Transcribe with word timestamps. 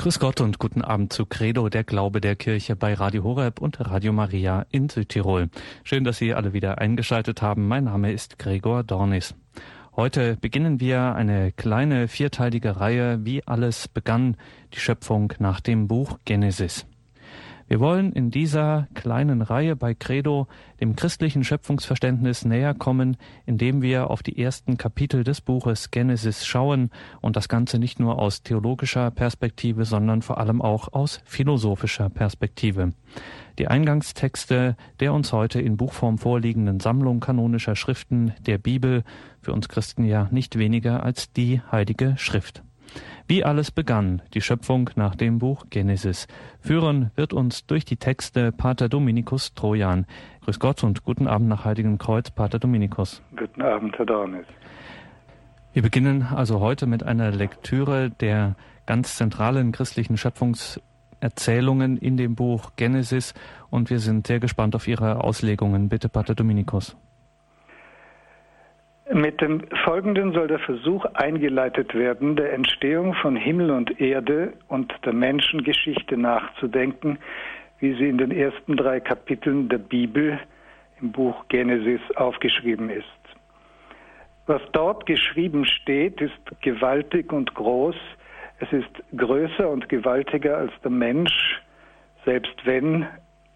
Grüß 0.00 0.18
Gott 0.18 0.40
und 0.40 0.58
guten 0.58 0.80
Abend 0.80 1.12
zu 1.12 1.26
Credo, 1.26 1.68
der 1.68 1.84
Glaube 1.84 2.22
der 2.22 2.34
Kirche 2.34 2.74
bei 2.74 2.94
Radio 2.94 3.22
Horeb 3.22 3.60
und 3.60 3.78
Radio 3.80 4.14
Maria 4.14 4.64
in 4.70 4.88
Südtirol. 4.88 5.50
Schön, 5.84 6.04
dass 6.04 6.16
Sie 6.16 6.32
alle 6.32 6.54
wieder 6.54 6.78
eingeschaltet 6.78 7.42
haben. 7.42 7.68
Mein 7.68 7.84
Name 7.84 8.10
ist 8.10 8.38
Gregor 8.38 8.82
Dornis. 8.82 9.34
Heute 9.94 10.38
beginnen 10.40 10.80
wir 10.80 11.14
eine 11.16 11.52
kleine 11.52 12.08
vierteilige 12.08 12.80
Reihe, 12.80 13.26
wie 13.26 13.46
alles 13.46 13.88
begann, 13.88 14.38
die 14.72 14.80
Schöpfung 14.80 15.34
nach 15.38 15.60
dem 15.60 15.86
Buch 15.86 16.18
Genesis. 16.24 16.86
Wir 17.70 17.78
wollen 17.78 18.10
in 18.10 18.32
dieser 18.32 18.88
kleinen 18.94 19.42
Reihe 19.42 19.76
bei 19.76 19.94
Credo 19.94 20.48
dem 20.80 20.96
christlichen 20.96 21.44
Schöpfungsverständnis 21.44 22.44
näher 22.44 22.74
kommen, 22.74 23.16
indem 23.46 23.80
wir 23.80 24.10
auf 24.10 24.24
die 24.24 24.42
ersten 24.42 24.76
Kapitel 24.76 25.22
des 25.22 25.40
Buches 25.40 25.92
Genesis 25.92 26.44
schauen 26.44 26.90
und 27.20 27.36
das 27.36 27.48
Ganze 27.48 27.78
nicht 27.78 28.00
nur 28.00 28.18
aus 28.18 28.42
theologischer 28.42 29.12
Perspektive, 29.12 29.84
sondern 29.84 30.20
vor 30.20 30.38
allem 30.38 30.60
auch 30.60 30.92
aus 30.92 31.20
philosophischer 31.24 32.10
Perspektive. 32.10 32.92
Die 33.60 33.68
Eingangstexte 33.68 34.76
der 34.98 35.12
uns 35.12 35.32
heute 35.32 35.60
in 35.60 35.76
Buchform 35.76 36.18
vorliegenden 36.18 36.80
Sammlung 36.80 37.20
kanonischer 37.20 37.76
Schriften 37.76 38.34
der 38.40 38.58
Bibel, 38.58 39.04
für 39.40 39.52
uns 39.52 39.68
Christen 39.68 40.02
ja 40.02 40.26
nicht 40.32 40.58
weniger 40.58 41.04
als 41.04 41.32
die 41.32 41.60
Heilige 41.70 42.14
Schrift. 42.16 42.64
Wie 43.26 43.44
alles 43.44 43.70
begann, 43.70 44.22
die 44.34 44.40
Schöpfung 44.40 44.90
nach 44.96 45.14
dem 45.14 45.38
Buch 45.38 45.66
Genesis. 45.70 46.26
Führen 46.60 47.10
wird 47.14 47.32
uns 47.32 47.66
durch 47.66 47.84
die 47.84 47.96
Texte 47.96 48.52
Pater 48.52 48.88
Dominikus 48.88 49.54
Trojan. 49.54 50.06
Grüß 50.42 50.58
Gott 50.58 50.82
und 50.82 51.04
guten 51.04 51.28
Abend 51.28 51.48
nach 51.48 51.64
Heiligen 51.64 51.98
Kreuz, 51.98 52.30
Pater 52.30 52.58
Dominikus. 52.58 53.22
Guten 53.36 53.62
Abend, 53.62 53.96
Herr 53.98 54.06
Dornis. 54.06 54.46
Wir 55.72 55.82
beginnen 55.82 56.26
also 56.34 56.58
heute 56.58 56.86
mit 56.86 57.04
einer 57.04 57.30
Lektüre 57.30 58.10
der 58.10 58.56
ganz 58.86 59.16
zentralen 59.16 59.70
christlichen 59.70 60.16
Schöpfungserzählungen 60.16 61.96
in 61.96 62.16
dem 62.16 62.34
Buch 62.34 62.72
Genesis 62.74 63.34
und 63.70 63.88
wir 63.90 64.00
sind 64.00 64.26
sehr 64.26 64.40
gespannt 64.40 64.74
auf 64.74 64.88
Ihre 64.88 65.22
Auslegungen. 65.22 65.88
Bitte, 65.88 66.08
Pater 66.08 66.34
Dominikus. 66.34 66.96
Mit 69.12 69.40
dem 69.40 69.62
Folgenden 69.84 70.32
soll 70.32 70.46
der 70.46 70.60
Versuch 70.60 71.04
eingeleitet 71.14 71.94
werden, 71.96 72.36
der 72.36 72.52
Entstehung 72.52 73.14
von 73.14 73.34
Himmel 73.34 73.72
und 73.72 74.00
Erde 74.00 74.52
und 74.68 74.94
der 75.04 75.12
Menschengeschichte 75.12 76.16
nachzudenken, 76.16 77.18
wie 77.80 77.92
sie 77.94 78.08
in 78.08 78.18
den 78.18 78.30
ersten 78.30 78.76
drei 78.76 79.00
Kapiteln 79.00 79.68
der 79.68 79.78
Bibel 79.78 80.38
im 81.00 81.10
Buch 81.10 81.34
Genesis 81.48 82.00
aufgeschrieben 82.14 82.88
ist. 82.88 83.04
Was 84.46 84.62
dort 84.70 85.06
geschrieben 85.06 85.64
steht, 85.64 86.20
ist 86.20 86.38
gewaltig 86.60 87.32
und 87.32 87.52
groß. 87.52 87.96
Es 88.60 88.72
ist 88.72 89.02
größer 89.16 89.68
und 89.68 89.88
gewaltiger 89.88 90.56
als 90.56 90.72
der 90.84 90.92
Mensch, 90.92 91.60
selbst 92.24 92.54
wenn, 92.64 93.08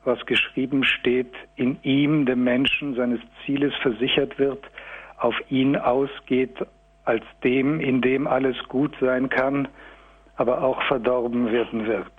was 0.02 0.18
geschrieben 0.26 0.82
steht, 0.82 1.32
in 1.54 1.78
ihm, 1.84 2.26
dem 2.26 2.42
Menschen, 2.42 2.96
seines 2.96 3.20
Zieles 3.46 3.72
versichert 3.82 4.36
wird– 4.40 4.58
auf 5.24 5.34
ihn 5.48 5.74
ausgeht, 5.74 6.54
als 7.06 7.24
dem, 7.42 7.80
in 7.80 8.02
dem 8.02 8.26
alles 8.26 8.56
gut 8.68 8.94
sein 9.00 9.30
kann, 9.30 9.68
aber 10.36 10.62
auch 10.62 10.82
verdorben 10.82 11.50
werden 11.50 11.86
wird. 11.86 12.12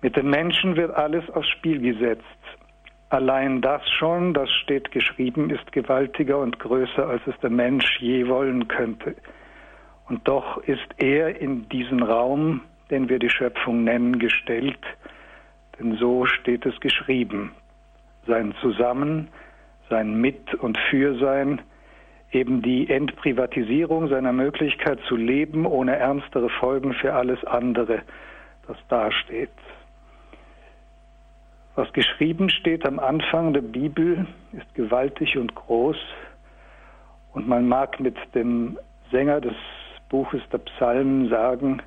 Mit 0.00 0.16
dem 0.16 0.30
Menschen 0.30 0.76
wird 0.76 0.94
alles 0.94 1.28
aufs 1.30 1.48
Spiel 1.48 1.80
gesetzt. 1.80 2.24
Allein 3.10 3.60
das 3.60 3.82
schon, 3.98 4.32
das 4.32 4.50
steht 4.62 4.90
geschrieben, 4.90 5.50
ist 5.50 5.70
gewaltiger 5.72 6.38
und 6.38 6.58
größer, 6.58 7.06
als 7.06 7.22
es 7.26 7.38
der 7.40 7.50
Mensch 7.50 8.00
je 8.00 8.26
wollen 8.26 8.68
könnte. 8.68 9.14
Und 10.08 10.26
doch 10.26 10.58
ist 10.64 10.88
er 10.96 11.38
in 11.40 11.68
diesen 11.68 12.02
Raum, 12.02 12.62
den 12.90 13.08
wir 13.10 13.18
die 13.18 13.30
Schöpfung 13.30 13.84
nennen, 13.84 14.18
gestellt, 14.18 14.80
denn 15.78 15.96
so 15.96 16.24
steht 16.24 16.64
es 16.64 16.78
geschrieben. 16.80 17.52
Sein 18.26 18.54
Zusammen, 18.62 19.28
sein 19.90 20.20
Mit- 20.20 20.54
und 20.54 20.78
Fürsein, 20.90 21.60
eben 22.32 22.62
die 22.62 22.90
Entprivatisierung 22.90 24.08
seiner 24.08 24.32
Möglichkeit 24.32 24.98
zu 25.08 25.16
leben 25.16 25.66
ohne 25.66 25.96
ernstere 25.96 26.48
Folgen 26.48 26.92
für 26.94 27.14
alles 27.14 27.42
andere, 27.44 28.02
das 28.66 28.76
dasteht. 28.88 29.50
Was 31.76 31.92
geschrieben 31.92 32.48
steht 32.48 32.86
am 32.86 32.98
Anfang 32.98 33.52
der 33.52 33.60
Bibel, 33.60 34.26
ist 34.52 34.74
gewaltig 34.74 35.36
und 35.36 35.54
groß 35.54 35.98
und 37.34 37.46
man 37.46 37.68
mag 37.68 38.00
mit 38.00 38.16
dem 38.34 38.78
Sänger 39.10 39.40
des 39.40 39.54
Buches 40.08 40.40
der 40.50 40.58
Psalmen 40.58 41.28
sagen, 41.28 41.82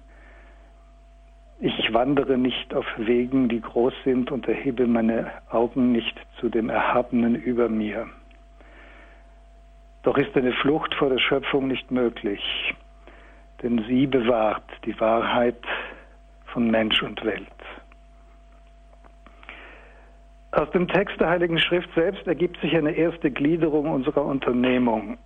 ich 1.61 1.93
wandere 1.93 2.37
nicht 2.37 2.73
auf 2.73 2.85
Wegen, 2.97 3.49
die 3.49 3.59
groß 3.59 3.93
sind 4.05 4.31
und 4.31 4.47
erhebe 4.47 4.87
meine 4.87 5.31
Augen 5.49 5.91
nicht 5.91 6.15
zu 6.39 6.49
dem 6.49 6.69
Erhabenen 6.69 7.35
über 7.35 7.67
mir. 7.67 8.07
Doch 10.03 10.17
ist 10.17 10.35
eine 10.35 10.53
Flucht 10.53 10.93
vor 10.95 11.09
der 11.09 11.19
Schöpfung 11.19 11.67
nicht 11.67 11.91
möglich, 11.91 12.73
denn 13.61 13.83
sie 13.87 14.07
bewahrt 14.07 14.63
die 14.85 14.97
Wahrheit 14.99 15.61
von 16.45 16.71
Mensch 16.71 17.01
und 17.03 17.23
Welt. 17.25 17.47
Aus 20.51 20.69
dem 20.71 20.87
Text 20.87 21.19
der 21.19 21.29
Heiligen 21.29 21.59
Schrift 21.59 21.89
selbst 21.93 22.25
ergibt 22.25 22.59
sich 22.61 22.75
eine 22.75 22.91
erste 22.91 23.29
Gliederung 23.29 23.91
unserer 23.91 24.25
Unternehmung. 24.25 25.17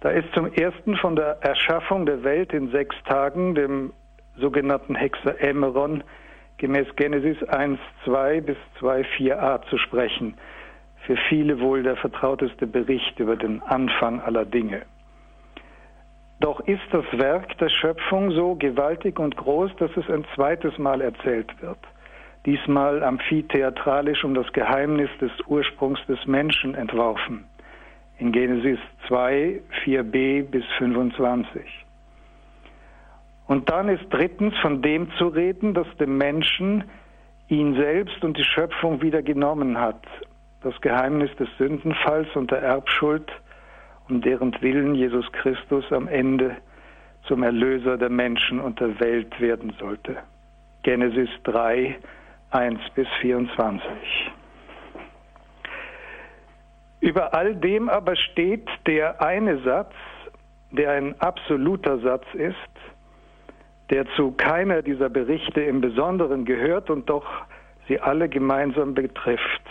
Da 0.00 0.10
ist 0.10 0.30
zum 0.34 0.52
ersten 0.52 0.96
von 0.96 1.16
der 1.16 1.38
Erschaffung 1.40 2.04
der 2.04 2.22
Welt 2.24 2.52
in 2.52 2.70
sechs 2.70 2.94
Tagen, 3.04 3.54
dem 3.54 3.92
sogenannten 4.36 4.94
Hexaemeron 4.94 6.04
gemäß 6.58 6.86
Genesis 6.96 7.42
1, 7.44 7.78
2 8.04 8.42
bis 8.42 8.56
2, 8.80 9.00
4a 9.16 9.66
zu 9.70 9.78
sprechen. 9.78 10.36
Für 11.06 11.16
viele 11.28 11.60
wohl 11.60 11.82
der 11.82 11.96
vertrauteste 11.96 12.66
Bericht 12.66 13.18
über 13.20 13.36
den 13.36 13.62
Anfang 13.62 14.20
aller 14.20 14.44
Dinge. 14.44 14.82
Doch 16.40 16.60
ist 16.60 16.82
das 16.92 17.04
Werk 17.12 17.56
der 17.58 17.68
Schöpfung 17.68 18.30
so 18.30 18.54
gewaltig 18.54 19.18
und 19.18 19.36
groß, 19.36 19.70
dass 19.76 19.90
es 19.96 20.08
ein 20.10 20.24
zweites 20.34 20.76
Mal 20.78 21.00
erzählt 21.00 21.50
wird. 21.60 21.78
Diesmal 22.46 23.02
amphitheatralisch 23.02 24.24
um 24.24 24.34
das 24.34 24.52
Geheimnis 24.52 25.08
des 25.20 25.30
Ursprungs 25.46 26.00
des 26.06 26.26
Menschen 26.26 26.74
entworfen. 26.74 27.44
In 28.18 28.32
Genesis 28.32 28.78
2, 29.08 29.60
4b 29.84 30.42
bis 30.44 30.64
25. 30.78 31.62
Und 33.46 33.70
dann 33.70 33.88
ist 33.88 34.04
drittens 34.10 34.56
von 34.58 34.82
dem 34.82 35.10
zu 35.16 35.28
reden, 35.28 35.74
dass 35.74 35.86
dem 35.98 36.16
Menschen 36.16 36.84
ihn 37.48 37.74
selbst 37.74 38.22
und 38.24 38.36
die 38.38 38.44
Schöpfung 38.44 39.02
wieder 39.02 39.22
genommen 39.22 39.78
hat. 39.78 40.02
Das 40.64 40.80
Geheimnis 40.80 41.30
des 41.36 41.48
Sündenfalls 41.58 42.26
und 42.34 42.50
der 42.50 42.62
Erbschuld, 42.62 43.30
um 44.08 44.22
deren 44.22 44.50
Willen 44.62 44.94
Jesus 44.94 45.30
Christus 45.32 45.84
am 45.92 46.08
Ende 46.08 46.56
zum 47.28 47.42
Erlöser 47.42 47.98
der 47.98 48.08
Menschen 48.08 48.60
und 48.60 48.80
der 48.80 48.98
Welt 48.98 49.38
werden 49.40 49.76
sollte. 49.78 50.16
Genesis 50.82 51.28
3, 51.42 51.98
1 52.50 52.80
bis 52.94 53.06
24. 53.20 53.90
Über 57.00 57.34
all 57.34 57.54
dem 57.56 57.90
aber 57.90 58.16
steht 58.16 58.66
der 58.86 59.20
eine 59.20 59.58
Satz, 59.58 59.92
der 60.70 60.92
ein 60.92 61.20
absoluter 61.20 61.98
Satz 61.98 62.24
ist, 62.32 62.56
der 63.90 64.06
zu 64.16 64.32
keiner 64.32 64.80
dieser 64.80 65.10
Berichte 65.10 65.60
im 65.60 65.82
Besonderen 65.82 66.46
gehört 66.46 66.88
und 66.88 67.10
doch 67.10 67.26
sie 67.86 68.00
alle 68.00 68.30
gemeinsam 68.30 68.94
betrifft, 68.94 69.62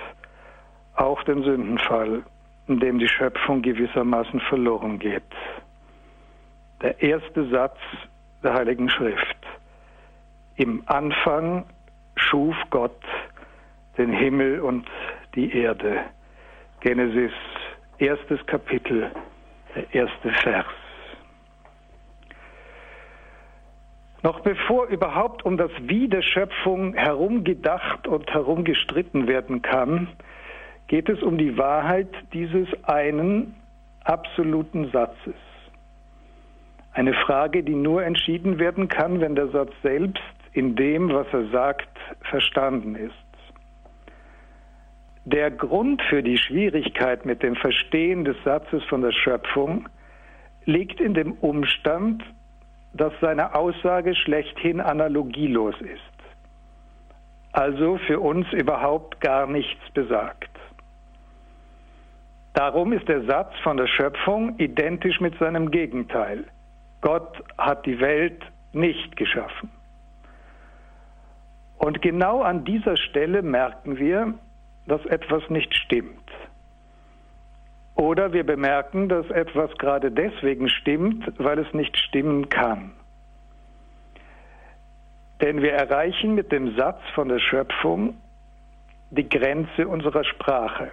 auch 0.95 1.23
den 1.23 1.43
Sündenfall, 1.43 2.23
in 2.67 2.79
dem 2.79 2.99
die 2.99 3.07
Schöpfung 3.07 3.61
gewissermaßen 3.61 4.39
verloren 4.41 4.99
geht. 4.99 5.23
Der 6.81 7.01
erste 7.01 7.47
Satz 7.49 7.77
der 8.43 8.53
Heiligen 8.53 8.89
Schrift. 8.89 9.37
Im 10.55 10.83
Anfang 10.85 11.65
schuf 12.15 12.55
Gott 12.69 13.01
den 13.97 14.11
Himmel 14.11 14.59
und 14.59 14.87
die 15.35 15.51
Erde. 15.55 16.01
Genesis, 16.81 17.31
erstes 17.97 18.45
Kapitel, 18.45 19.11
der 19.75 19.93
erste 19.93 20.29
Vers. 20.41 20.65
Noch 24.21 24.39
bevor 24.39 24.87
überhaupt 24.87 25.43
um 25.43 25.57
das 25.57 25.71
Wie 25.81 26.07
der 26.07 26.21
Schöpfung 26.21 26.93
herumgedacht 26.93 28.07
und 28.07 28.31
herumgestritten 28.33 29.27
werden 29.27 29.61
kann, 29.61 30.07
geht 30.87 31.09
es 31.09 31.21
um 31.21 31.37
die 31.37 31.57
Wahrheit 31.57 32.09
dieses 32.33 32.67
einen 32.83 33.55
absoluten 34.03 34.91
Satzes. 34.91 35.35
Eine 36.93 37.13
Frage, 37.13 37.63
die 37.63 37.75
nur 37.75 38.03
entschieden 38.03 38.59
werden 38.59 38.87
kann, 38.87 39.19
wenn 39.19 39.35
der 39.35 39.47
Satz 39.49 39.71
selbst 39.81 40.21
in 40.53 40.75
dem, 40.75 41.11
was 41.11 41.27
er 41.33 41.47
sagt, 41.49 41.89
verstanden 42.29 42.95
ist. 42.95 43.13
Der 45.25 45.49
Grund 45.49 46.01
für 46.03 46.21
die 46.21 46.37
Schwierigkeit 46.37 47.25
mit 47.25 47.41
dem 47.43 47.55
Verstehen 47.55 48.25
des 48.25 48.35
Satzes 48.43 48.83
von 48.83 49.01
der 49.01 49.13
Schöpfung 49.13 49.87
liegt 50.65 50.99
in 50.99 51.13
dem 51.13 51.31
Umstand, 51.33 52.23
dass 52.93 53.13
seine 53.21 53.55
Aussage 53.55 54.15
schlechthin 54.15 54.79
analogielos 54.79 55.75
ist, 55.81 55.99
also 57.53 57.97
für 58.05 58.19
uns 58.19 58.51
überhaupt 58.53 59.19
gar 59.19 59.47
nichts 59.47 59.81
besagt. 59.93 60.52
Darum 62.53 62.93
ist 62.93 63.07
der 63.07 63.23
Satz 63.23 63.51
von 63.63 63.77
der 63.77 63.87
Schöpfung 63.87 64.57
identisch 64.59 65.19
mit 65.19 65.37
seinem 65.39 65.71
Gegenteil. 65.71 66.45
Gott 67.01 67.43
hat 67.57 67.85
die 67.85 67.99
Welt 67.99 68.41
nicht 68.73 69.15
geschaffen. 69.15 69.71
Und 71.77 72.01
genau 72.01 72.41
an 72.41 72.63
dieser 72.63 72.95
Stelle 72.95 73.41
merken 73.41 73.97
wir, 73.97 74.33
dass 74.87 75.05
etwas 75.05 75.49
nicht 75.49 75.73
stimmt. 75.75 76.31
Oder 77.95 78.33
wir 78.33 78.45
bemerken, 78.45 79.09
dass 79.09 79.29
etwas 79.29 79.71
gerade 79.77 80.11
deswegen 80.11 80.69
stimmt, 80.69 81.31
weil 81.37 81.59
es 81.59 81.73
nicht 81.73 81.97
stimmen 81.97 82.49
kann. 82.49 82.91
Denn 85.41 85.61
wir 85.61 85.73
erreichen 85.73 86.35
mit 86.35 86.51
dem 86.51 86.75
Satz 86.75 87.01
von 87.13 87.27
der 87.27 87.39
Schöpfung 87.39 88.15
die 89.11 89.27
Grenze 89.27 89.87
unserer 89.87 90.23
Sprache, 90.23 90.91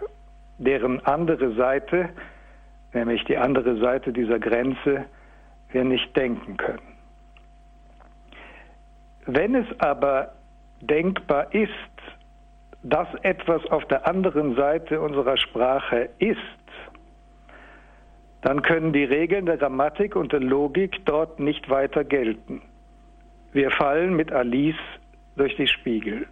deren 0.61 1.05
andere 1.07 1.55
Seite, 1.55 2.11
nämlich 2.93 3.25
die 3.25 3.37
andere 3.37 3.79
Seite 3.79 4.12
dieser 4.12 4.39
Grenze, 4.39 5.07
wir 5.73 5.85
nicht 5.85 6.15
denken 6.17 6.57
können. 6.57 6.97
Wenn 9.27 9.55
es 9.55 9.67
aber 9.79 10.33
denkbar 10.81 11.53
ist, 11.55 11.71
dass 12.83 13.09
etwas 13.23 13.65
auf 13.67 13.85
der 13.87 14.07
anderen 14.07 14.55
Seite 14.55 15.01
unserer 15.01 15.37
Sprache 15.37 16.11
ist, 16.19 16.39
dann 18.43 18.62
können 18.62 18.93
die 18.93 19.05
Regeln 19.05 19.47
der 19.47 19.59
Grammatik 19.59 20.17
und 20.17 20.33
der 20.33 20.41
Logik 20.41 21.05
dort 21.05 21.39
nicht 21.41 21.69
weiter 21.69 22.05
gelten. 22.05 22.62
Wir 23.53 23.71
fallen 23.71 24.15
mit 24.15 24.33
Alice 24.33 24.77
durch 25.37 25.55
die 25.57 25.67
Spiegel. 25.67 26.27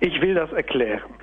Ich 0.00 0.20
will 0.20 0.34
das 0.34 0.50
erklären. 0.52 1.19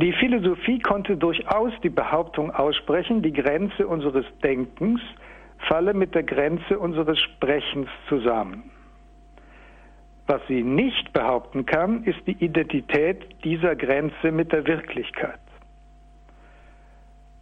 Die 0.00 0.12
Philosophie 0.12 0.78
konnte 0.78 1.16
durchaus 1.16 1.72
die 1.82 1.90
Behauptung 1.90 2.52
aussprechen, 2.52 3.20
die 3.20 3.32
Grenze 3.32 3.88
unseres 3.88 4.24
Denkens 4.44 5.00
falle 5.66 5.92
mit 5.92 6.14
der 6.14 6.22
Grenze 6.22 6.78
unseres 6.78 7.18
Sprechens 7.18 7.88
zusammen. 8.08 8.70
Was 10.28 10.40
sie 10.46 10.62
nicht 10.62 11.12
behaupten 11.12 11.66
kann, 11.66 12.04
ist 12.04 12.20
die 12.28 12.44
Identität 12.44 13.26
dieser 13.42 13.74
Grenze 13.74 14.30
mit 14.30 14.52
der 14.52 14.68
Wirklichkeit. 14.68 15.40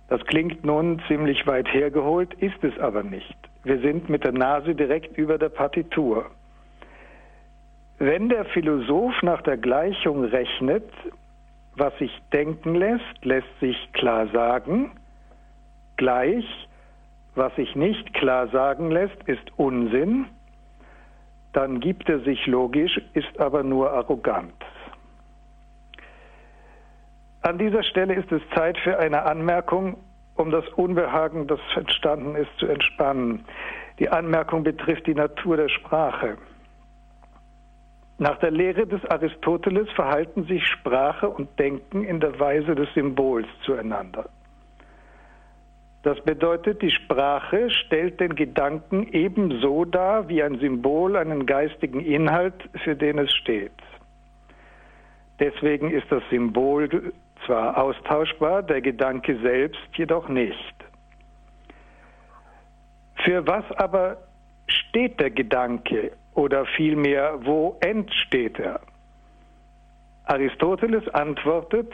Das 0.08 0.24
klingt 0.24 0.64
nun 0.64 1.02
ziemlich 1.08 1.46
weit 1.46 1.68
hergeholt, 1.74 2.32
ist 2.34 2.64
es 2.64 2.78
aber 2.78 3.02
nicht. 3.02 3.36
Wir 3.64 3.80
sind 3.80 4.08
mit 4.08 4.24
der 4.24 4.32
Nase 4.32 4.74
direkt 4.74 5.18
über 5.18 5.36
der 5.36 5.50
Partitur. 5.50 6.30
Wenn 7.98 8.30
der 8.30 8.46
Philosoph 8.46 9.22
nach 9.22 9.42
der 9.42 9.58
Gleichung 9.58 10.24
rechnet, 10.24 10.90
was 11.76 11.96
sich 11.98 12.10
denken 12.32 12.74
lässt, 12.74 13.24
lässt 13.24 13.60
sich 13.60 13.76
klar 13.92 14.26
sagen, 14.28 14.92
gleich, 15.96 16.44
was 17.34 17.54
sich 17.56 17.76
nicht 17.76 18.14
klar 18.14 18.48
sagen 18.48 18.90
lässt, 18.90 19.22
ist 19.26 19.44
Unsinn, 19.56 20.26
dann 21.52 21.80
gibt 21.80 22.08
er 22.08 22.20
sich 22.20 22.46
logisch, 22.46 23.00
ist 23.14 23.38
aber 23.38 23.62
nur 23.62 23.90
arrogant. 23.92 24.54
An 27.42 27.58
dieser 27.58 27.82
Stelle 27.82 28.14
ist 28.14 28.32
es 28.32 28.42
Zeit 28.54 28.76
für 28.78 28.98
eine 28.98 29.22
Anmerkung, 29.22 29.96
um 30.34 30.50
das 30.50 30.66
Unbehagen, 30.70 31.46
das 31.46 31.60
entstanden 31.74 32.34
ist, 32.34 32.50
zu 32.58 32.66
entspannen. 32.66 33.44
Die 33.98 34.08
Anmerkung 34.08 34.64
betrifft 34.64 35.06
die 35.06 35.14
Natur 35.14 35.56
der 35.56 35.68
Sprache. 35.68 36.36
Nach 38.18 38.38
der 38.38 38.50
Lehre 38.50 38.86
des 38.86 39.04
Aristoteles 39.04 39.90
verhalten 39.92 40.44
sich 40.44 40.66
Sprache 40.66 41.28
und 41.28 41.58
Denken 41.58 42.02
in 42.02 42.20
der 42.20 42.38
Weise 42.40 42.74
des 42.74 42.88
Symbols 42.94 43.46
zueinander. 43.64 44.30
Das 46.02 46.18
bedeutet, 46.22 46.80
die 46.82 46.90
Sprache 46.90 47.68
stellt 47.68 48.20
den 48.20 48.34
Gedanken 48.34 49.08
ebenso 49.12 49.84
dar 49.84 50.28
wie 50.28 50.42
ein 50.42 50.58
Symbol 50.60 51.16
einen 51.16 51.46
geistigen 51.46 52.00
Inhalt, 52.00 52.54
für 52.84 52.94
den 52.94 53.18
es 53.18 53.32
steht. 53.34 53.72
Deswegen 55.38 55.90
ist 55.90 56.06
das 56.10 56.22
Symbol 56.30 57.12
zwar 57.44 57.76
austauschbar, 57.76 58.62
der 58.62 58.80
Gedanke 58.80 59.36
selbst 59.40 59.80
jedoch 59.94 60.28
nicht. 60.28 60.74
Für 63.16 63.46
was 63.46 63.64
aber 63.72 64.16
steht 64.68 65.20
der 65.20 65.30
Gedanke 65.30 66.12
oder 66.36 66.66
vielmehr, 66.66 67.38
wo 67.42 67.76
entsteht 67.80 68.58
er? 68.58 68.80
Aristoteles 70.26 71.08
antwortet 71.08 71.92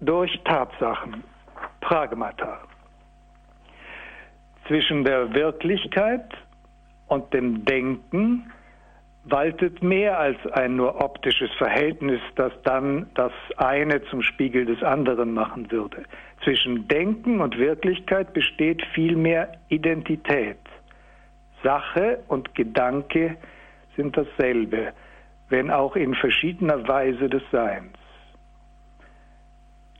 durch 0.00 0.40
Tatsachen, 0.44 1.24
Pragmata. 1.80 2.60
Zwischen 4.68 5.04
der 5.04 5.34
Wirklichkeit 5.34 6.26
und 7.08 7.32
dem 7.34 7.64
Denken 7.64 8.52
waltet 9.24 9.82
mehr 9.82 10.18
als 10.18 10.38
ein 10.52 10.76
nur 10.76 11.00
optisches 11.02 11.50
Verhältnis, 11.58 12.20
das 12.36 12.52
dann 12.62 13.10
das 13.14 13.32
eine 13.56 14.02
zum 14.04 14.22
Spiegel 14.22 14.64
des 14.64 14.82
anderen 14.82 15.34
machen 15.34 15.70
würde. 15.72 16.04
Zwischen 16.44 16.86
Denken 16.86 17.40
und 17.40 17.58
Wirklichkeit 17.58 18.32
besteht 18.32 18.84
vielmehr 18.94 19.52
Identität. 19.68 20.58
Sache 21.64 22.20
und 22.28 22.54
Gedanke 22.54 23.36
sind 23.96 24.16
dasselbe, 24.16 24.92
wenn 25.48 25.70
auch 25.70 25.96
in 25.96 26.14
verschiedener 26.14 26.86
Weise 26.86 27.28
des 27.28 27.42
Seins. 27.50 27.96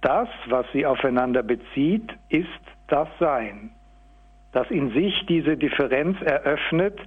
Das, 0.03 0.29
was 0.47 0.67
sie 0.73 0.87
aufeinander 0.87 1.43
bezieht, 1.43 2.13
ist 2.29 2.47
das 2.89 3.09
Sein, 3.19 3.71
das 4.53 4.71
in 4.71 4.91
sich 4.93 5.27
diese 5.27 5.57
Differenz 5.57 6.21
eröffnet, 6.23 6.99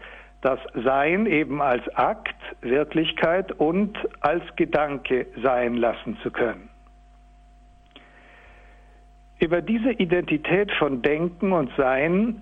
das 0.41 0.59
Sein 0.73 1.25
eben 1.25 1.61
als 1.61 1.87
Akt, 1.95 2.35
Wirklichkeit 2.61 3.51
und 3.53 3.97
als 4.21 4.43
Gedanke 4.55 5.27
sein 5.41 5.75
lassen 5.75 6.17
zu 6.23 6.31
können. 6.31 6.69
Über 9.39 9.61
diese 9.61 9.91
Identität 9.91 10.71
von 10.73 11.01
Denken 11.01 11.53
und 11.53 11.71
Sein 11.77 12.41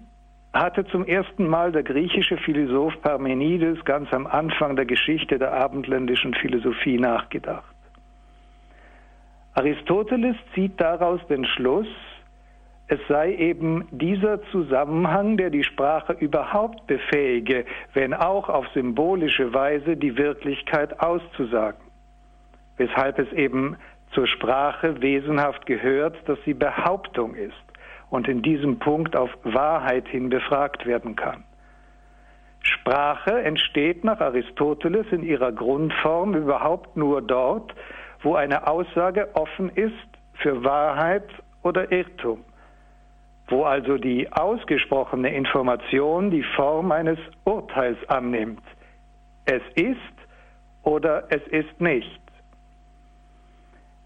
hatte 0.59 0.85
zum 0.85 1.05
ersten 1.05 1.47
Mal 1.47 1.71
der 1.71 1.83
griechische 1.83 2.37
Philosoph 2.37 3.01
Parmenides 3.01 3.83
ganz 3.85 4.11
am 4.13 4.27
Anfang 4.27 4.75
der 4.75 4.85
Geschichte 4.85 5.37
der 5.37 5.53
abendländischen 5.53 6.33
Philosophie 6.33 6.97
nachgedacht. 6.97 7.75
Aristoteles 9.55 10.35
zieht 10.53 10.79
daraus 10.79 11.19
den 11.27 11.45
Schluss, 11.45 11.87
es 12.89 12.99
sei 13.09 13.33
eben 13.33 13.85
dieser 13.91 14.41
Zusammenhang, 14.51 15.35
der 15.35 15.49
die 15.49 15.63
Sprache 15.63 16.13
überhaupt 16.13 16.87
befähige, 16.87 17.65
wenn 17.93 18.13
auch 18.13 18.47
auf 18.47 18.65
symbolische 18.73 19.53
Weise 19.53 19.97
die 19.97 20.17
Wirklichkeit 20.17 21.01
auszusagen, 21.01 21.81
weshalb 22.77 23.19
es 23.19 23.31
eben 23.33 23.75
zur 24.13 24.27
Sprache 24.27 25.01
wesenhaft 25.01 25.65
gehört, 25.65 26.15
dass 26.29 26.39
sie 26.45 26.53
Behauptung 26.53 27.35
ist 27.35 27.67
und 28.09 28.27
in 28.27 28.41
diesem 28.41 28.79
Punkt 28.79 29.15
auf 29.15 29.29
Wahrheit 29.43 30.07
hin 30.07 30.29
befragt 30.29 30.85
werden 30.85 31.15
kann. 31.15 31.43
Sprache 32.61 33.41
entsteht 33.41 34.03
nach 34.03 34.19
Aristoteles 34.19 35.07
in 35.11 35.23
ihrer 35.23 35.51
Grundform 35.51 36.35
überhaupt 36.35 36.97
nur 36.97 37.21
dort, 37.21 37.73
wo 38.21 38.35
eine 38.35 38.67
Aussage 38.67 39.29
offen 39.35 39.69
ist 39.69 39.93
für 40.33 40.63
Wahrheit 40.63 41.29
oder 41.63 41.91
Irrtum 41.91 42.43
wo 43.47 43.63
also 43.63 43.97
die 43.97 44.31
ausgesprochene 44.31 45.33
Information 45.33 46.31
die 46.31 46.43
Form 46.43 46.91
eines 46.91 47.17
Urteils 47.45 47.97
annimmt. 48.09 48.61
Es 49.45 49.61
ist 49.75 49.97
oder 50.83 51.27
es 51.29 51.41
ist 51.47 51.79
nicht. 51.79 52.21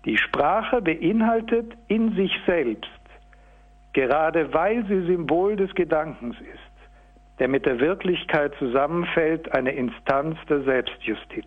Die 0.06 0.18
Sprache 0.18 0.82
beinhaltet 0.82 1.74
in 1.88 2.16
sich 2.16 2.32
selbst, 2.46 2.90
gerade 3.94 4.54
weil 4.54 4.86
sie 4.86 5.06
Symbol 5.06 5.56
des 5.56 5.74
Gedankens 5.76 6.36
ist, 6.40 6.90
der 7.40 7.48
mit 7.48 7.66
der 7.66 7.80
Wirklichkeit 7.80 8.54
zusammenfällt, 8.60 9.52
eine 9.54 9.72
Instanz 9.72 10.38
der 10.50 10.62
Selbstjustiz. 10.62 11.46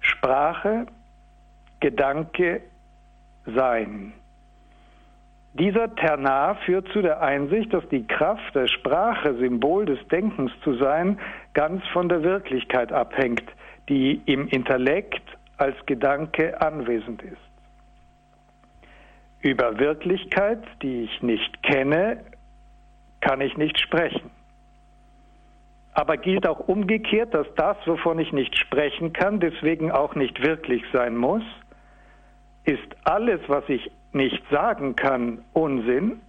Sprache, 0.00 0.86
Gedanke, 1.80 2.62
Sein. 3.46 4.12
Dieser 5.52 5.94
Ternar 5.94 6.56
führt 6.64 6.88
zu 6.88 7.00
der 7.00 7.22
Einsicht, 7.22 7.72
dass 7.72 7.88
die 7.90 8.06
Kraft 8.06 8.54
der 8.54 8.66
Sprache, 8.66 9.34
Symbol 9.36 9.86
des 9.86 9.98
Denkens 10.08 10.50
zu 10.64 10.74
sein, 10.74 11.18
ganz 11.52 11.86
von 11.92 12.08
der 12.08 12.24
Wirklichkeit 12.24 12.92
abhängt, 12.92 13.44
die 13.88 14.20
im 14.26 14.48
Intellekt 14.48 15.22
als 15.58 15.76
Gedanke 15.86 16.60
anwesend 16.60 17.22
ist. 17.22 17.53
Über 19.44 19.78
Wirklichkeit, 19.78 20.64
die 20.80 21.02
ich 21.02 21.22
nicht 21.22 21.62
kenne, 21.62 22.24
kann 23.20 23.42
ich 23.42 23.58
nicht 23.58 23.78
sprechen. 23.78 24.30
Aber 25.92 26.16
gilt 26.16 26.46
auch 26.48 26.60
umgekehrt, 26.60 27.34
dass 27.34 27.46
das, 27.54 27.76
wovon 27.84 28.18
ich 28.18 28.32
nicht 28.32 28.56
sprechen 28.56 29.12
kann, 29.12 29.40
deswegen 29.40 29.90
auch 29.90 30.14
nicht 30.14 30.42
wirklich 30.42 30.82
sein 30.94 31.14
muss? 31.14 31.42
Ist 32.64 32.88
alles, 33.04 33.38
was 33.46 33.68
ich 33.68 33.90
nicht 34.14 34.42
sagen 34.50 34.96
kann, 34.96 35.44
Unsinn? 35.52 36.22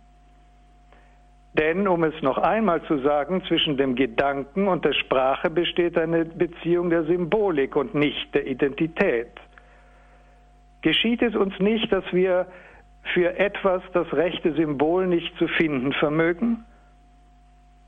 Denn, 1.53 1.88
um 1.88 2.03
es 2.03 2.22
noch 2.22 2.38
einmal 2.38 2.84
zu 2.84 2.98
sagen, 3.00 3.41
zwischen 3.48 3.77
dem 3.77 3.95
Gedanken 3.95 4.67
und 4.67 4.84
der 4.84 4.91
Sprache 4.91 5.50
besteht 5.50 5.98
eine 5.98 6.25
Beziehung 6.25 6.89
der 6.89 7.05
Symbolik 7.05 7.77
und 7.77 7.95
nicht 7.95 8.36
der 8.36 8.45
Identität. 8.45 9.31
Geschieht 10.81 11.22
es 11.22 11.34
uns 11.34 11.57
nicht, 11.60 11.89
dass 11.93 12.03
wir 12.12 12.45
für 13.13 13.38
etwas 13.38 13.81
das 13.93 14.12
rechte 14.13 14.53
Symbol 14.53 15.07
nicht 15.07 15.38
zu 15.38 15.47
finden 15.47 15.93
vermögen? 15.93 16.65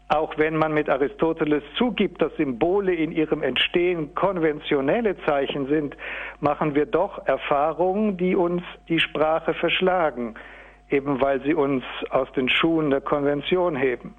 Auch 0.09 0.37
wenn 0.37 0.55
man 0.55 0.73
mit 0.73 0.89
Aristoteles 0.89 1.63
zugibt, 1.77 2.21
dass 2.21 2.33
Symbole 2.37 2.93
in 2.93 3.11
ihrem 3.11 3.43
Entstehen 3.43 4.15
konventionelle 4.15 5.17
Zeichen 5.25 5.67
sind, 5.67 5.97
machen 6.39 6.75
wir 6.75 6.85
doch 6.85 7.27
Erfahrungen, 7.27 8.15
die 8.15 8.35
uns 8.35 8.63
die 8.87 8.99
Sprache 8.99 9.53
verschlagen, 9.53 10.35
eben 10.89 11.19
weil 11.19 11.41
sie 11.41 11.53
uns 11.53 11.83
aus 12.09 12.31
den 12.31 12.47
Schuhen 12.47 12.89
der 12.89 13.01
Konvention 13.01 13.75
heben. 13.75 14.15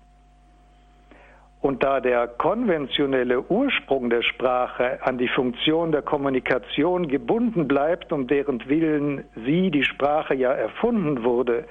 Und 1.61 1.83
da 1.83 2.01
der 2.01 2.29
konventionelle 2.29 3.43
Ursprung 3.43 4.11
der 4.11 4.23
Sprache 4.23 5.01
an 5.03 5.19
die 5.19 5.29
Funktion 5.29 5.91
der 5.91 6.03
Kommunikation 6.03 7.09
gebunden 7.09 7.67
bleibt, 7.67 8.13
um 8.13 8.29
deren 8.29 8.69
Willen 8.69 9.25
sie, 9.45 9.71
die 9.71 9.83
Sprache, 9.83 10.35
ja 10.35 10.53
erfunden 10.53 11.25
wurde, 11.25 11.65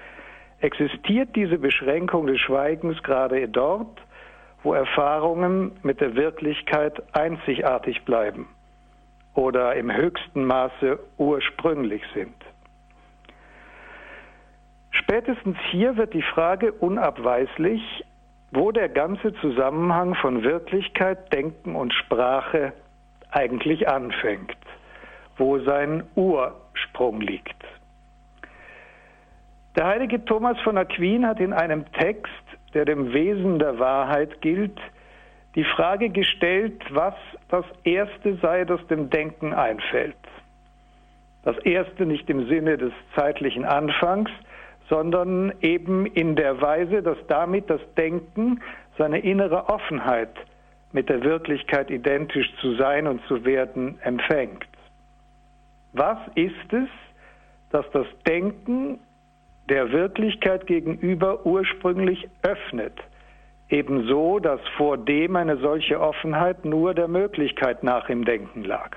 existiert 0.59 1.35
diese 1.35 1.57
Beschränkung 1.57 2.27
des 2.27 2.39
Schweigens 2.41 3.01
gerade 3.03 3.47
dort, 3.47 4.01
wo 4.63 4.73
Erfahrungen 4.73 5.71
mit 5.83 6.01
der 6.01 6.15
Wirklichkeit 6.15 7.01
einzigartig 7.15 8.03
bleiben 8.03 8.47
oder 9.35 9.75
im 9.75 9.95
höchsten 9.95 10.43
Maße 10.45 10.99
ursprünglich 11.17 12.01
sind. 12.13 12.33
Spätestens 14.91 15.57
hier 15.69 15.95
wird 15.95 16.13
die 16.13 16.23
Frage 16.23 16.73
unabweislich, 16.73 18.03
wo 18.51 18.71
der 18.71 18.89
ganze 18.89 19.33
Zusammenhang 19.35 20.15
von 20.15 20.43
Wirklichkeit, 20.43 21.31
Denken 21.33 21.75
und 21.75 21.93
Sprache 21.93 22.73
eigentlich 23.31 23.87
anfängt, 23.87 24.57
wo 25.37 25.59
sein 25.59 26.03
Ursprung 26.15 27.21
liegt. 27.21 27.55
Der 29.75 29.85
heilige 29.85 30.23
Thomas 30.25 30.59
von 30.61 30.77
Aquin 30.77 31.25
hat 31.27 31.39
in 31.39 31.53
einem 31.53 31.85
Text 31.91 32.31
der 32.73 32.85
dem 32.85 33.13
Wesen 33.13 33.59
der 33.59 33.79
Wahrheit 33.79 34.41
gilt, 34.41 34.79
die 35.55 35.63
Frage 35.63 36.09
gestellt, 36.09 36.79
was 36.91 37.15
das 37.49 37.65
Erste 37.83 38.35
sei, 38.35 38.65
das 38.65 38.85
dem 38.87 39.09
Denken 39.09 39.53
einfällt. 39.53 40.15
Das 41.43 41.57
Erste 41.59 42.05
nicht 42.05 42.29
im 42.29 42.47
Sinne 42.47 42.77
des 42.77 42.93
zeitlichen 43.15 43.65
Anfangs, 43.65 44.29
sondern 44.89 45.53
eben 45.61 46.05
in 46.05 46.35
der 46.35 46.61
Weise, 46.61 47.01
dass 47.01 47.17
damit 47.27 47.69
das 47.69 47.81
Denken 47.95 48.61
seine 48.97 49.19
innere 49.19 49.69
Offenheit 49.69 50.33
mit 50.91 51.09
der 51.09 51.23
Wirklichkeit 51.23 51.91
identisch 51.91 52.51
zu 52.61 52.75
sein 52.75 53.07
und 53.07 53.21
zu 53.27 53.43
werden 53.45 53.99
empfängt. 54.01 54.65
Was 55.93 56.17
ist 56.35 56.73
es, 56.73 56.89
dass 57.69 57.85
das 57.91 58.07
Denken 58.25 58.99
der 59.69 59.91
Wirklichkeit 59.91 60.65
gegenüber 60.65 61.45
ursprünglich 61.45 62.29
öffnet. 62.41 62.93
Ebenso, 63.69 64.39
dass 64.39 64.61
vor 64.77 64.97
dem 64.97 65.35
eine 65.35 65.57
solche 65.57 65.99
Offenheit 65.99 66.63
nur 66.63 66.93
der 66.93 67.09
Möglichkeit 67.09 67.83
nach 67.83 68.07
im 68.07 68.23
Denken 68.23 68.63
lag. 68.63 68.91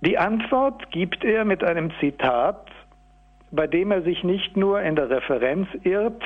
Die 0.00 0.18
Antwort 0.18 0.90
gibt 0.90 1.24
er 1.24 1.44
mit 1.44 1.62
einem 1.62 1.92
Zitat, 2.00 2.68
bei 3.50 3.66
dem 3.66 3.90
er 3.90 4.02
sich 4.02 4.24
nicht 4.24 4.56
nur 4.56 4.80
in 4.82 4.96
der 4.96 5.10
Referenz 5.10 5.68
irrt, 5.82 6.22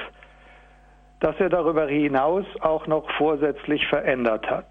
dass 1.21 1.39
er 1.39 1.49
darüber 1.49 1.87
hinaus 1.87 2.45
auch 2.61 2.87
noch 2.87 3.09
vorsätzlich 3.13 3.87
verändert 3.87 4.49
hat. 4.51 4.67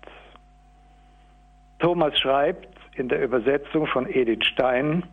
Thomas 1.80 2.18
schreibt 2.20 2.68
in 2.96 3.08
der 3.08 3.24
Übersetzung 3.24 3.88
von 3.88 4.08
Edith 4.08 4.46
Stein, 4.46 5.04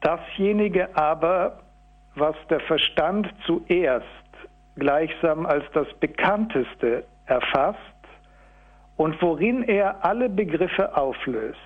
Dasjenige 0.00 0.88
aber, 0.96 1.60
was 2.14 2.34
der 2.48 2.60
Verstand 2.60 3.28
zuerst 3.46 4.06
gleichsam 4.76 5.46
als 5.46 5.64
das 5.72 5.86
Bekannteste 6.00 7.04
erfasst 7.26 7.78
und 8.96 9.20
worin 9.22 9.62
er 9.62 10.04
alle 10.04 10.28
Begriffe 10.28 10.96
auflöst, 10.96 11.58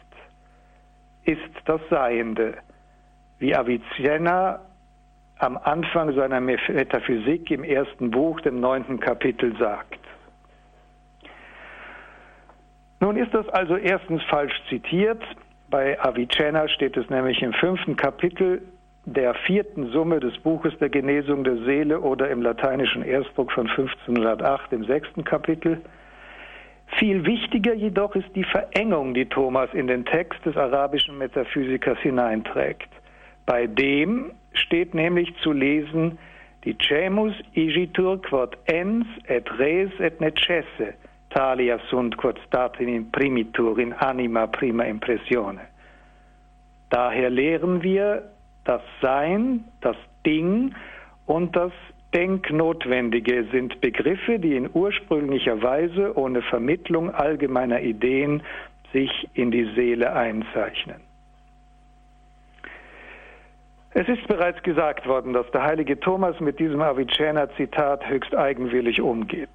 ist 1.24 1.40
das 1.64 1.80
Seiende, 1.88 2.54
wie 3.38 3.54
Avicenna 3.54 4.60
am 5.38 5.58
Anfang 5.58 6.14
seiner 6.14 6.40
Metaphysik 6.40 7.50
im 7.50 7.64
ersten 7.64 8.10
Buch, 8.10 8.40
dem 8.40 8.60
neunten 8.60 9.00
Kapitel, 9.00 9.56
sagt. 9.58 9.98
Nun 13.00 13.16
ist 13.16 13.34
das 13.34 13.48
also 13.48 13.76
erstens 13.76 14.22
falsch 14.24 14.54
zitiert, 14.68 15.22
bei 15.68 16.00
Avicenna 16.00 16.68
steht 16.68 16.96
es 16.96 17.10
nämlich 17.10 17.42
im 17.42 17.52
fünften 17.52 17.96
Kapitel 17.96 18.62
der 19.06 19.34
vierten 19.34 19.90
Summe 19.90 20.20
des 20.20 20.38
Buches 20.38 20.72
der 20.78 20.88
Genesung 20.88 21.44
der 21.44 21.56
Seele 21.64 22.00
oder 22.00 22.30
im 22.30 22.42
lateinischen 22.42 23.02
Erstdruck 23.02 23.52
von 23.52 23.68
1508 23.68 24.72
im 24.72 24.84
sechsten 24.84 25.24
Kapitel. 25.24 25.82
Viel 26.98 27.26
wichtiger 27.26 27.74
jedoch 27.74 28.14
ist 28.14 28.34
die 28.34 28.44
Verengung, 28.44 29.14
die 29.14 29.26
Thomas 29.26 29.68
in 29.74 29.86
den 29.86 30.04
Text 30.04 30.44
des 30.46 30.56
arabischen 30.56 31.18
Metaphysikers 31.18 31.98
hineinträgt. 31.98 32.88
Bei 33.46 33.66
dem 33.66 34.32
steht 34.52 34.94
nämlich 34.94 35.34
zu 35.42 35.52
lesen, 35.52 36.18
Dicemus 36.64 37.34
igitur 37.52 38.22
quod 38.22 38.56
ens 38.64 39.06
et 39.28 39.50
res 39.58 39.90
et 40.00 40.20
necesse, 40.20 40.94
talia 41.28 41.78
sunt 41.90 42.16
quod 42.16 42.38
statin 42.46 42.88
in 42.88 43.10
primitur 43.10 43.78
in 43.78 43.92
anima 43.92 44.46
prima 44.46 44.84
impressione. 44.84 45.60
Daher 46.88 47.28
lehren 47.28 47.82
wir 47.82 48.22
das 48.64 48.80
Sein, 49.02 49.64
das 49.82 49.96
Ding 50.24 50.74
und 51.26 51.54
das 51.54 51.72
Denknotwendige 52.14 53.44
sind 53.50 53.80
Begriffe, 53.80 54.38
die 54.38 54.56
in 54.56 54.70
ursprünglicher 54.72 55.60
Weise 55.62 56.16
ohne 56.16 56.42
Vermittlung 56.42 57.10
allgemeiner 57.10 57.80
Ideen 57.80 58.42
sich 58.92 59.28
in 59.34 59.50
die 59.50 59.68
Seele 59.74 60.14
einzeichnen. 60.14 61.00
Es 63.96 64.08
ist 64.08 64.26
bereits 64.26 64.60
gesagt 64.64 65.06
worden, 65.06 65.32
dass 65.32 65.48
der 65.52 65.62
heilige 65.62 65.98
Thomas 65.98 66.40
mit 66.40 66.58
diesem 66.58 66.82
Avicenna-Zitat 66.82 68.08
höchst 68.08 68.34
eigenwillig 68.34 69.00
umgeht. 69.00 69.48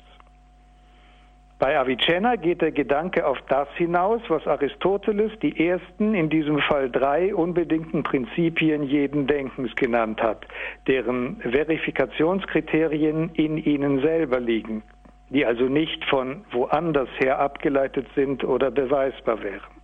Bei 1.59 1.77
Avicenna 1.77 2.37
geht 2.37 2.61
der 2.61 2.71
Gedanke 2.71 3.27
auf 3.27 3.37
das 3.49 3.67
hinaus, 3.75 4.21
was 4.29 4.47
Aristoteles 4.47 5.37
die 5.41 5.67
ersten, 5.67 6.15
in 6.15 6.29
diesem 6.29 6.59
Fall 6.59 6.89
drei 6.89 7.35
unbedingten 7.35 8.01
Prinzipien 8.01 8.83
jeden 8.83 9.27
Denkens 9.27 9.75
genannt 9.75 10.23
hat, 10.23 10.47
deren 10.87 11.41
Verifikationskriterien 11.41 13.31
in 13.33 13.57
ihnen 13.57 13.99
selber 13.99 14.39
liegen, 14.39 14.83
die 15.31 15.45
also 15.45 15.65
nicht 15.65 16.05
von 16.05 16.45
woanders 16.51 17.09
her 17.17 17.39
abgeleitet 17.39 18.07
sind 18.15 18.45
oder 18.45 18.71
beweisbar 18.71 19.43
wären. 19.43 19.79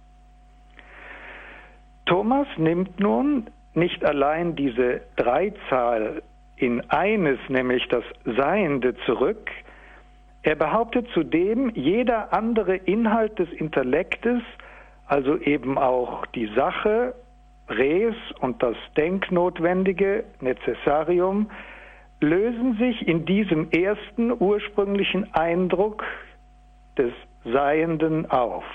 Thomas 2.06 2.48
nimmt 2.56 3.02
nun 3.02 3.48
nicht 3.76 4.04
allein 4.04 4.56
diese 4.56 5.02
Dreizahl 5.16 6.22
in 6.58 6.90
eines, 6.90 7.38
nämlich 7.50 7.88
das 7.90 8.04
Seiende 8.24 8.96
zurück, 9.06 9.50
er 10.46 10.56
behauptet 10.56 11.08
zudem, 11.14 11.72
jeder 11.74 12.32
andere 12.32 12.76
Inhalt 12.76 13.40
des 13.40 13.52
Intellektes, 13.52 14.44
also 15.08 15.38
eben 15.40 15.80
auch 15.80 16.26
die 16.28 16.46
Sache, 16.56 17.16
Res 17.68 18.16
und 18.42 18.62
das 18.62 18.76
Denknotwendige, 18.96 20.24
Necessarium, 20.42 21.50
lösen 22.22 22.78
sich 22.78 23.08
in 23.08 23.26
diesem 23.26 23.72
ersten 23.72 24.32
ursprünglichen 24.40 25.34
Eindruck 25.34 26.04
des 26.96 27.12
Seienden 27.44 28.30
auf. 28.30 28.66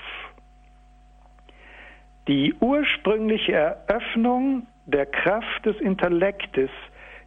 Die 2.27 2.53
ursprüngliche 2.59 3.53
Eröffnung 3.53 4.67
der 4.91 5.05
Kraft 5.05 5.65
des 5.65 5.79
Intellektes, 5.79 6.69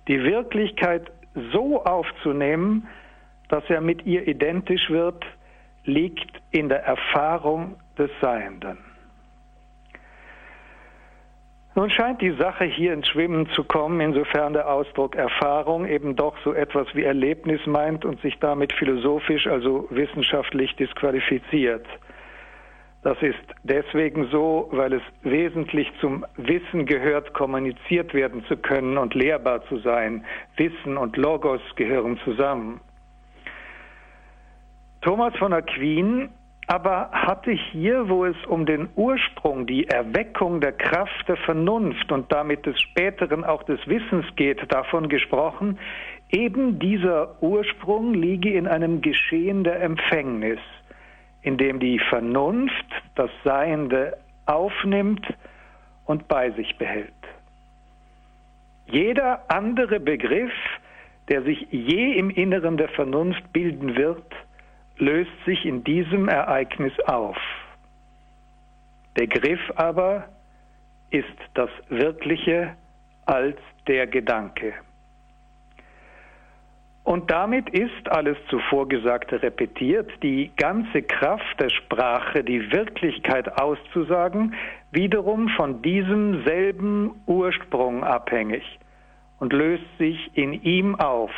die 0.09 0.23
Wirklichkeit 0.23 1.11
so 1.53 1.85
aufzunehmen, 1.85 2.87
dass 3.49 3.65
er 3.69 3.81
mit 3.81 4.05
ihr 4.07 4.27
identisch 4.27 4.91
wird, 4.91 5.25
liegt 5.85 6.41
in 6.51 6.69
der 6.69 6.85
Erfahrung 6.85 7.77
des 7.99 8.11
Seienden. 8.21 8.79
Nun 11.77 11.91
scheint 11.91 12.23
die 12.23 12.31
Sache 12.37 12.65
hier 12.65 12.93
ins 12.93 13.09
Schwimmen 13.09 13.49
zu 13.51 13.65
kommen, 13.65 14.01
insofern 14.01 14.53
der 14.53 14.71
Ausdruck 14.71 15.17
Erfahrung 15.17 15.87
eben 15.87 16.15
doch 16.15 16.37
so 16.45 16.55
etwas 16.55 16.87
wie 16.95 17.03
Erlebnis 17.03 17.67
meint 17.67 18.05
und 18.05 18.21
sich 18.23 18.39
damit 18.39 18.73
philosophisch, 18.73 19.49
also 19.49 19.89
wissenschaftlich 19.91 20.77
disqualifiziert. 20.77 21.85
Das 23.05 23.21
ist 23.21 23.45
deswegen 23.65 24.29
so, 24.31 24.69
weil 24.73 24.95
es 24.95 25.03
wesentlich 25.23 25.93
zum 26.01 26.25
Wissen 26.39 26.87
gehört, 26.87 27.35
kommuniziert 27.35 28.15
werden 28.15 28.43
zu 28.47 28.57
können 28.57 28.97
und 28.97 29.15
lehrbar 29.15 29.63
zu 29.69 29.79
sein. 29.81 30.25
Wissen 30.57 30.97
und 30.97 31.19
Logos 31.19 31.61
gehören 31.77 32.19
zusammen. 32.25 32.81
Thomas 35.03 35.37
von 35.37 35.53
Aquin 35.53 36.31
aber 36.67 37.11
hatte 37.13 37.51
hier, 37.51 38.09
wo 38.09 38.25
es 38.25 38.37
um 38.47 38.65
den 38.65 38.89
Ursprung, 38.97 39.67
die 39.67 39.87
Erweckung 39.87 40.63
der 40.63 40.73
Kraft 40.73 41.29
der 41.29 41.37
Vernunft 41.37 42.11
und 42.11 42.33
damit 42.33 42.65
des 42.65 42.81
späteren 42.81 43.45
auch 43.45 43.65
des 43.65 43.87
Wissens 43.87 44.25
geht, 44.37 44.61
davon 44.73 45.11
gesprochen, 45.11 45.79
eben 46.31 46.79
dieser 46.79 47.43
Ursprung 47.43 48.15
liege 48.15 48.55
in 48.55 48.67
einem 48.67 49.03
Geschehen 49.03 49.63
der 49.63 49.83
Empfängnis, 49.83 50.59
in 51.45 51.59
dem 51.59 51.79
die 51.79 51.99
Vernunft 51.99 52.87
das 53.15 53.31
Seiende 53.45 54.17
aufnimmt 54.47 55.27
und 56.07 56.27
bei 56.27 56.51
sich 56.53 56.77
behält. 56.79 57.13
Jeder 58.87 59.45
andere 59.49 60.01
Begriff, 60.01 60.53
der 61.29 61.43
sich 61.43 61.67
je 61.71 62.15
im 62.15 62.31
Inneren 62.31 62.77
der 62.79 62.89
Vernunft 62.89 63.53
bilden 63.53 63.95
wird, 63.95 64.25
löst 64.97 65.33
sich 65.45 65.65
in 65.67 65.85
diesem 65.85 66.29
Ereignis 66.29 66.99
auf. 67.07 67.37
Der 69.19 69.27
Griff 69.27 69.61
aber 69.77 70.29
ist 71.11 71.39
das 71.53 71.71
Wirkliche 71.89 72.75
als 73.27 73.57
der 73.87 74.07
Gedanke. 74.07 74.73
Und 77.05 77.31
damit 77.31 77.69
ist 77.69 78.11
alles 78.11 78.39
zuvor 78.49 78.89
Gesagte 78.89 79.43
repetiert, 79.43 80.11
die 80.23 80.51
ganze 80.57 81.03
Kraft 81.03 81.61
der 81.61 81.69
Sprache, 81.69 82.43
die 82.43 82.73
Wirklichkeit 82.73 83.61
auszusagen, 83.61 84.55
wiederum 84.91 85.51
von 85.51 85.83
diesem 85.83 86.45
selben 86.45 87.23
Ursprung 87.27 88.03
abhängig 88.03 88.65
und 89.39 89.53
löst 89.53 89.85
sich 89.99 90.31
in 90.35 90.55
ihm 90.63 90.95
auf, 90.95 91.31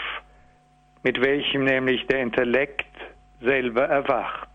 mit 1.02 1.20
welchem 1.20 1.64
nämlich 1.64 2.06
der 2.06 2.22
Intellekt 2.22 2.86
selber 3.40 3.86
erwacht. 3.86 4.48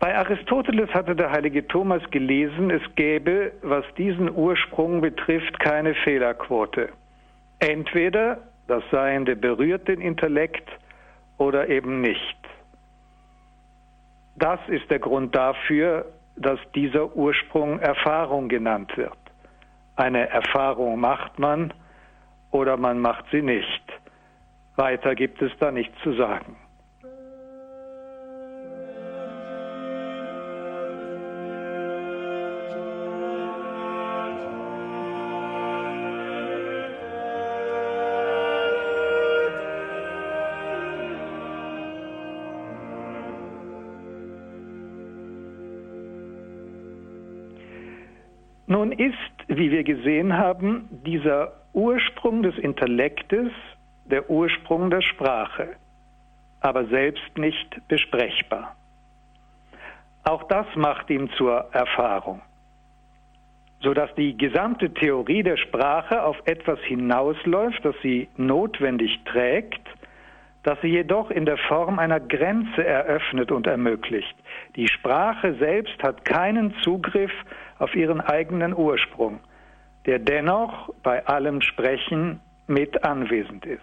Bei 0.00 0.16
Aristoteles 0.18 0.92
hatte 0.92 1.14
der 1.14 1.30
heilige 1.30 1.66
Thomas 1.68 2.02
gelesen, 2.10 2.70
es 2.70 2.82
gäbe, 2.96 3.52
was 3.62 3.84
diesen 3.96 4.34
Ursprung 4.34 5.00
betrifft, 5.00 5.60
keine 5.60 5.94
Fehlerquote. 5.94 6.88
Entweder 7.60 8.38
das 8.66 8.82
Seiende 8.90 9.36
berührt 9.36 9.88
den 9.88 10.00
Intellekt 10.00 10.68
oder 11.38 11.68
eben 11.68 12.00
nicht. 12.00 12.38
Das 14.36 14.58
ist 14.68 14.90
der 14.90 14.98
Grund 14.98 15.34
dafür, 15.34 16.06
dass 16.36 16.58
dieser 16.74 17.14
Ursprung 17.14 17.78
Erfahrung 17.78 18.48
genannt 18.48 18.96
wird. 18.96 19.16
Eine 19.96 20.28
Erfahrung 20.28 20.98
macht 20.98 21.38
man 21.38 21.72
oder 22.50 22.76
man 22.76 22.98
macht 22.98 23.26
sie 23.30 23.42
nicht. 23.42 23.82
Weiter 24.76 25.14
gibt 25.14 25.40
es 25.40 25.52
da 25.60 25.70
nichts 25.70 25.96
zu 26.02 26.14
sagen. 26.14 26.56
Ist, 48.98 49.14
wie 49.48 49.70
wir 49.70 49.84
gesehen 49.84 50.36
haben, 50.36 50.88
dieser 51.04 51.52
Ursprung 51.72 52.42
des 52.42 52.56
Intellektes 52.58 53.50
der 54.06 54.28
Ursprung 54.30 54.90
der 54.90 55.02
Sprache, 55.02 55.76
aber 56.60 56.86
selbst 56.86 57.36
nicht 57.36 57.76
besprechbar. 57.88 58.76
Auch 60.24 60.44
das 60.44 60.66
macht 60.74 61.10
ihn 61.10 61.30
zur 61.36 61.68
Erfahrung, 61.72 62.40
sodass 63.80 64.14
die 64.14 64.36
gesamte 64.36 64.92
Theorie 64.92 65.42
der 65.42 65.58
Sprache 65.58 66.22
auf 66.22 66.36
etwas 66.46 66.78
hinausläuft, 66.80 67.84
das 67.84 67.94
sie 68.02 68.28
notwendig 68.36 69.20
trägt, 69.24 69.86
das 70.62 70.80
sie 70.80 70.88
jedoch 70.88 71.30
in 71.30 71.44
der 71.44 71.58
Form 71.58 71.98
einer 71.98 72.20
Grenze 72.20 72.84
eröffnet 72.84 73.52
und 73.52 73.66
ermöglicht. 73.66 74.34
Die 74.76 74.88
Sprache 74.88 75.54
selbst 75.56 76.02
hat 76.02 76.24
keinen 76.24 76.74
Zugriff 76.82 77.32
auf 77.84 77.94
ihren 77.94 78.22
eigenen 78.22 78.74
Ursprung, 78.74 79.40
der 80.06 80.18
dennoch 80.18 80.88
bei 81.02 81.26
allem 81.26 81.60
Sprechen 81.60 82.40
mit 82.66 83.04
anwesend 83.04 83.66
ist. 83.66 83.82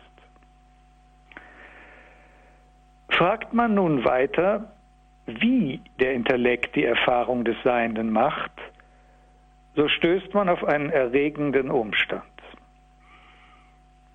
Fragt 3.09 3.53
man 3.53 3.75
nun 3.75 4.03
weiter, 4.03 4.73
wie 5.27 5.81
der 5.99 6.13
Intellekt 6.13 6.75
die 6.75 6.83
Erfahrung 6.83 7.45
des 7.45 7.55
Seienden 7.63 8.11
macht, 8.11 8.51
so 9.75 9.87
stößt 9.87 10.33
man 10.33 10.49
auf 10.49 10.63
einen 10.63 10.89
erregenden 10.89 11.69
Umstand. 11.69 12.23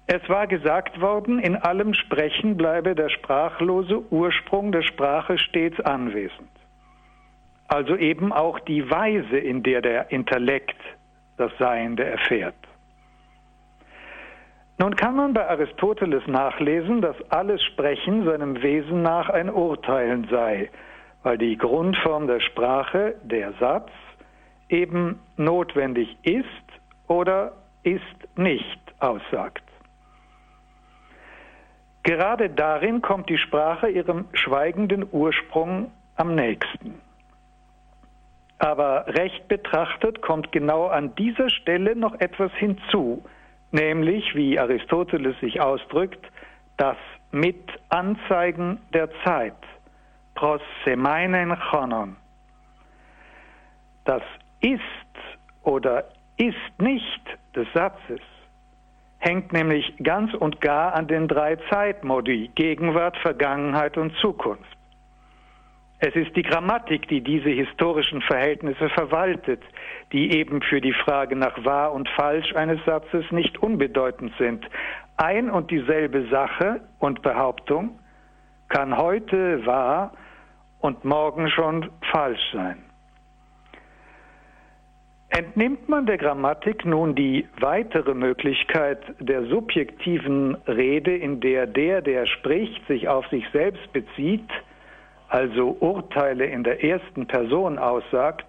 Es 0.08 0.28
war 0.28 0.48
gesagt 0.48 1.00
worden, 1.00 1.38
in 1.38 1.54
allem 1.54 1.94
Sprechen 1.94 2.56
bleibe 2.56 2.96
der 2.96 3.08
sprachlose 3.08 4.02
Ursprung 4.10 4.72
der 4.72 4.82
Sprache 4.82 5.38
stets 5.38 5.78
anwesend. 5.80 6.55
Also 7.68 7.96
eben 7.96 8.32
auch 8.32 8.60
die 8.60 8.88
Weise, 8.90 9.38
in 9.38 9.62
der 9.62 9.82
der 9.82 10.10
Intellekt 10.10 10.80
das 11.36 11.50
Seiende 11.58 12.04
erfährt. 12.04 12.54
Nun 14.78 14.94
kann 14.94 15.16
man 15.16 15.32
bei 15.32 15.48
Aristoteles 15.48 16.26
nachlesen, 16.26 17.00
dass 17.00 17.16
alles 17.30 17.62
Sprechen 17.62 18.24
seinem 18.24 18.62
Wesen 18.62 19.02
nach 19.02 19.30
ein 19.30 19.48
Urteilen 19.48 20.28
sei, 20.30 20.70
weil 21.22 21.38
die 21.38 21.56
Grundform 21.56 22.26
der 22.26 22.40
Sprache, 22.40 23.14
der 23.22 23.52
Satz, 23.54 23.90
eben 24.68 25.18
notwendig 25.36 26.16
ist 26.22 26.46
oder 27.08 27.52
ist 27.84 28.02
nicht 28.36 28.80
aussagt. 29.00 29.62
Gerade 32.02 32.50
darin 32.50 33.02
kommt 33.02 33.28
die 33.30 33.38
Sprache 33.38 33.88
ihrem 33.88 34.26
schweigenden 34.32 35.06
Ursprung 35.10 35.90
am 36.16 36.34
nächsten. 36.34 37.00
Aber 38.58 39.06
recht 39.08 39.48
betrachtet 39.48 40.22
kommt 40.22 40.52
genau 40.52 40.86
an 40.86 41.14
dieser 41.16 41.50
Stelle 41.50 41.94
noch 41.94 42.18
etwas 42.20 42.50
hinzu, 42.54 43.22
nämlich, 43.70 44.34
wie 44.34 44.58
Aristoteles 44.58 45.38
sich 45.40 45.60
ausdrückt, 45.60 46.24
das 46.76 46.96
Mitanzeigen 47.32 48.80
der 48.94 49.10
Zeit, 49.24 49.56
pros 50.34 50.62
semeinen 50.84 51.56
chonon. 51.70 52.16
Das 54.04 54.22
ist 54.60 54.80
oder 55.62 56.04
ist 56.38 56.80
nicht 56.80 57.22
des 57.54 57.66
Satzes 57.74 58.20
hängt 59.18 59.52
nämlich 59.52 59.94
ganz 60.02 60.32
und 60.34 60.60
gar 60.60 60.94
an 60.94 61.08
den 61.08 61.28
drei 61.28 61.56
Zeitmodi 61.70 62.50
Gegenwart, 62.54 63.16
Vergangenheit 63.18 63.96
und 63.96 64.14
Zukunft. 64.20 64.75
Es 65.98 66.14
ist 66.14 66.36
die 66.36 66.42
Grammatik, 66.42 67.08
die 67.08 67.22
diese 67.22 67.48
historischen 67.48 68.20
Verhältnisse 68.20 68.90
verwaltet, 68.90 69.62
die 70.12 70.36
eben 70.36 70.60
für 70.60 70.80
die 70.80 70.92
Frage 70.92 71.36
nach 71.36 71.64
wahr 71.64 71.92
und 71.92 72.08
falsch 72.10 72.54
eines 72.54 72.84
Satzes 72.84 73.24
nicht 73.30 73.62
unbedeutend 73.62 74.32
sind. 74.38 74.68
Ein 75.16 75.48
und 75.48 75.70
dieselbe 75.70 76.28
Sache 76.28 76.82
und 76.98 77.22
Behauptung 77.22 77.98
kann 78.68 78.96
heute 78.96 79.64
wahr 79.64 80.12
und 80.80 81.04
morgen 81.04 81.48
schon 81.48 81.90
falsch 82.12 82.42
sein. 82.52 82.76
Entnimmt 85.30 85.88
man 85.88 86.06
der 86.06 86.18
Grammatik 86.18 86.84
nun 86.84 87.14
die 87.14 87.48
weitere 87.58 88.14
Möglichkeit 88.14 89.00
der 89.18 89.46
subjektiven 89.46 90.54
Rede, 90.66 91.16
in 91.16 91.40
der 91.40 91.66
der, 91.66 92.00
der 92.02 92.26
spricht, 92.26 92.86
sich 92.86 93.08
auf 93.08 93.26
sich 93.28 93.44
selbst 93.52 93.92
bezieht, 93.92 94.48
also 95.28 95.76
Urteile 95.80 96.46
in 96.46 96.64
der 96.64 96.82
ersten 96.82 97.26
Person 97.26 97.78
aussagt, 97.78 98.46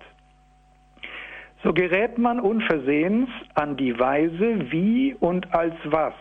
so 1.63 1.73
gerät 1.73 2.17
man 2.17 2.39
unversehens 2.39 3.29
an 3.55 3.77
die 3.77 3.97
Weise, 3.99 4.71
wie 4.71 5.15
und 5.19 5.53
als 5.53 5.75
was 5.85 6.13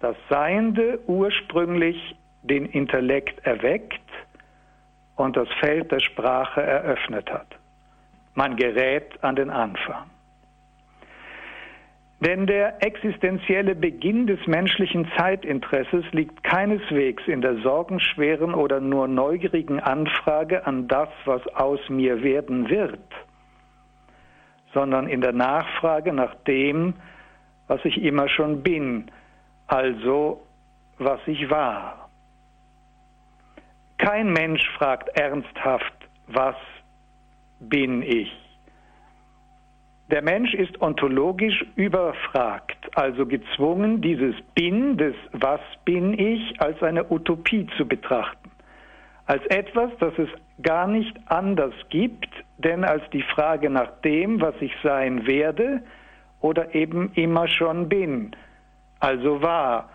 das 0.00 0.16
Seiende 0.28 0.98
ursprünglich 1.06 2.16
den 2.42 2.66
Intellekt 2.66 3.44
erweckt 3.46 4.00
und 5.16 5.36
das 5.36 5.48
Feld 5.60 5.92
der 5.92 6.00
Sprache 6.00 6.62
eröffnet 6.62 7.30
hat. 7.30 7.48
Man 8.34 8.56
gerät 8.56 9.22
an 9.22 9.36
den 9.36 9.50
Anfang. 9.50 10.04
Denn 12.20 12.46
der 12.46 12.82
existenzielle 12.84 13.74
Beginn 13.74 14.26
des 14.26 14.46
menschlichen 14.46 15.10
Zeitinteresses 15.16 16.04
liegt 16.12 16.44
keineswegs 16.44 17.22
in 17.26 17.40
der 17.40 17.56
sorgenschweren 17.62 18.52
oder 18.52 18.78
nur 18.78 19.08
neugierigen 19.08 19.80
Anfrage 19.80 20.66
an 20.66 20.86
das, 20.86 21.08
was 21.24 21.46
aus 21.54 21.80
mir 21.88 22.22
werden 22.22 22.68
wird, 22.68 23.00
sondern 24.74 25.08
in 25.08 25.22
der 25.22 25.32
Nachfrage 25.32 26.12
nach 26.12 26.34
dem, 26.46 26.92
was 27.68 27.82
ich 27.84 28.02
immer 28.02 28.28
schon 28.28 28.62
bin, 28.62 29.10
also 29.66 30.42
was 30.98 31.20
ich 31.26 31.48
war. 31.48 32.10
Kein 33.96 34.30
Mensch 34.32 34.68
fragt 34.76 35.08
ernsthaft, 35.18 35.94
was 36.26 36.56
bin 37.60 38.02
ich? 38.02 38.39
Der 40.10 40.22
Mensch 40.22 40.54
ist 40.54 40.80
ontologisch 40.82 41.64
überfragt, 41.76 42.76
also 42.96 43.26
gezwungen, 43.26 44.00
dieses 44.00 44.34
Bin, 44.56 44.96
des 44.96 45.14
Was 45.30 45.60
bin 45.84 46.18
ich, 46.18 46.60
als 46.60 46.82
eine 46.82 47.08
Utopie 47.12 47.68
zu 47.76 47.86
betrachten. 47.86 48.50
Als 49.26 49.46
etwas, 49.46 49.92
das 50.00 50.12
es 50.18 50.28
gar 50.62 50.88
nicht 50.88 51.16
anders 51.26 51.74
gibt, 51.90 52.28
denn 52.58 52.82
als 52.82 53.08
die 53.12 53.22
Frage 53.22 53.70
nach 53.70 54.00
dem, 54.04 54.40
was 54.40 54.54
ich 54.58 54.72
sein 54.82 55.28
werde 55.28 55.80
oder 56.40 56.74
eben 56.74 57.12
immer 57.14 57.46
schon 57.46 57.88
bin, 57.88 58.34
also 58.98 59.42
war. 59.42 59.90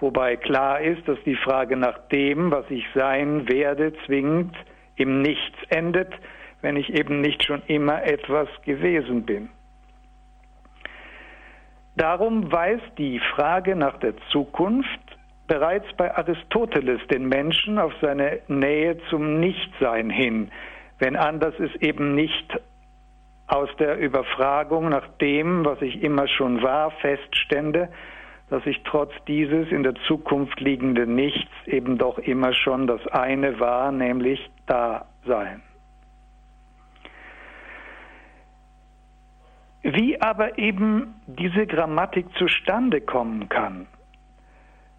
Wobei 0.00 0.34
klar 0.34 0.80
ist, 0.80 1.06
dass 1.06 1.18
die 1.24 1.36
Frage 1.36 1.76
nach 1.76 1.98
dem, 2.08 2.50
was 2.50 2.68
ich 2.68 2.84
sein 2.96 3.48
werde, 3.48 3.92
zwingend 4.06 4.56
im 4.96 5.22
Nichts 5.22 5.58
endet, 5.68 6.12
wenn 6.62 6.76
ich 6.76 6.94
eben 6.94 7.20
nicht 7.20 7.44
schon 7.44 7.62
immer 7.66 8.02
etwas 8.04 8.48
gewesen 8.64 9.24
bin. 9.24 9.50
Darum 11.96 12.50
weist 12.50 12.90
die 12.96 13.20
Frage 13.34 13.76
nach 13.76 13.98
der 13.98 14.14
Zukunft 14.30 15.00
bereits 15.46 15.86
bei 15.98 16.16
Aristoteles 16.16 17.00
den 17.08 17.26
Menschen 17.28 17.78
auf 17.78 17.92
seine 18.00 18.40
Nähe 18.48 18.96
zum 19.10 19.38
Nichtsein 19.40 20.08
hin, 20.08 20.50
wenn 20.98 21.16
anders 21.16 21.54
es 21.58 21.74
eben 21.82 22.14
nicht 22.14 22.58
aus 23.46 23.68
der 23.78 23.98
Überfragung 23.98 24.88
nach 24.88 25.06
dem, 25.20 25.66
was 25.66 25.82
ich 25.82 26.02
immer 26.02 26.26
schon 26.26 26.62
war, 26.62 26.90
feststände, 26.92 27.90
dass 28.48 28.64
ich 28.64 28.82
trotz 28.84 29.12
dieses 29.26 29.70
in 29.70 29.82
der 29.82 29.94
Zukunft 30.06 30.58
liegenden 30.60 31.14
Nichts 31.14 31.50
eben 31.66 31.98
doch 31.98 32.18
immer 32.18 32.54
schon 32.54 32.86
das 32.86 33.06
eine 33.08 33.60
war, 33.60 33.92
nämlich 33.92 34.50
Dasein. 34.66 35.62
Wie 39.82 40.20
aber 40.20 40.58
eben 40.58 41.14
diese 41.26 41.66
Grammatik 41.66 42.26
zustande 42.36 43.00
kommen 43.00 43.48
kann, 43.48 43.86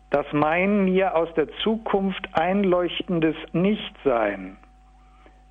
dass 0.10 0.26
mein 0.34 0.86
mir 0.86 1.16
aus 1.16 1.34
der 1.36 1.48
Zukunft 1.64 2.28
einleuchtendes 2.34 3.36
Nichtsein 3.54 4.58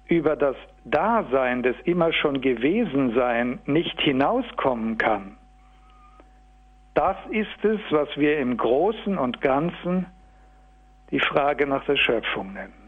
über 0.06 0.36
das 0.36 0.56
Dasein 0.84 1.62
des 1.62 1.76
immer 1.84 2.12
schon 2.12 2.42
Gewesensein 2.42 3.58
nicht 3.64 3.98
hinauskommen 4.02 4.98
kann, 4.98 5.38
das 6.94 7.16
ist 7.30 7.64
es, 7.64 7.80
was 7.90 8.08
wir 8.16 8.38
im 8.38 8.58
Großen 8.58 9.16
und 9.16 9.40
Ganzen 9.40 10.06
die 11.10 11.20
Frage 11.20 11.66
nach 11.66 11.84
der 11.86 11.96
Schöpfung 11.96 12.52
nennen. 12.52 12.81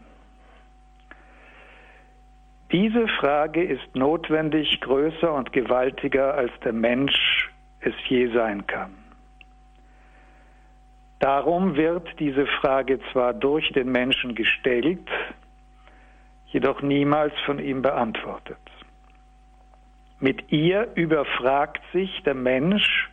Diese 2.71 3.07
Frage 3.19 3.63
ist 3.63 3.95
notwendig 3.95 4.81
größer 4.81 5.31
und 5.33 5.53
gewaltiger, 5.53 6.33
als 6.33 6.51
der 6.63 6.73
Mensch 6.73 7.49
es 7.79 7.93
je 8.07 8.27
sein 8.33 8.65
kann. 8.65 8.91
Darum 11.19 11.75
wird 11.75 12.19
diese 12.19 12.45
Frage 12.45 12.99
zwar 13.11 13.33
durch 13.33 13.71
den 13.71 13.91
Menschen 13.91 14.35
gestellt, 14.35 15.07
jedoch 16.47 16.81
niemals 16.81 17.33
von 17.45 17.59
ihm 17.59 17.81
beantwortet. 17.81 18.57
Mit 20.19 20.51
ihr 20.51 20.89
überfragt 20.95 21.81
sich 21.93 22.23
der 22.23 22.35
Mensch 22.35 23.09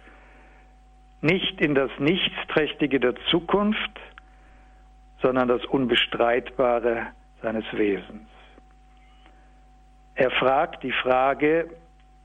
nicht 1.21 1.61
in 1.61 1.75
das 1.75 1.91
Nichtsträchtige 1.99 2.99
der 2.99 3.15
Zukunft, 3.31 4.01
sondern 5.21 5.49
das 5.49 5.65
Unbestreitbare 5.67 7.09
seines 7.43 7.65
Wesens. 7.73 8.32
Er 10.14 10.31
fragt 10.31 10.83
die 10.83 10.92
Frage, 10.92 11.68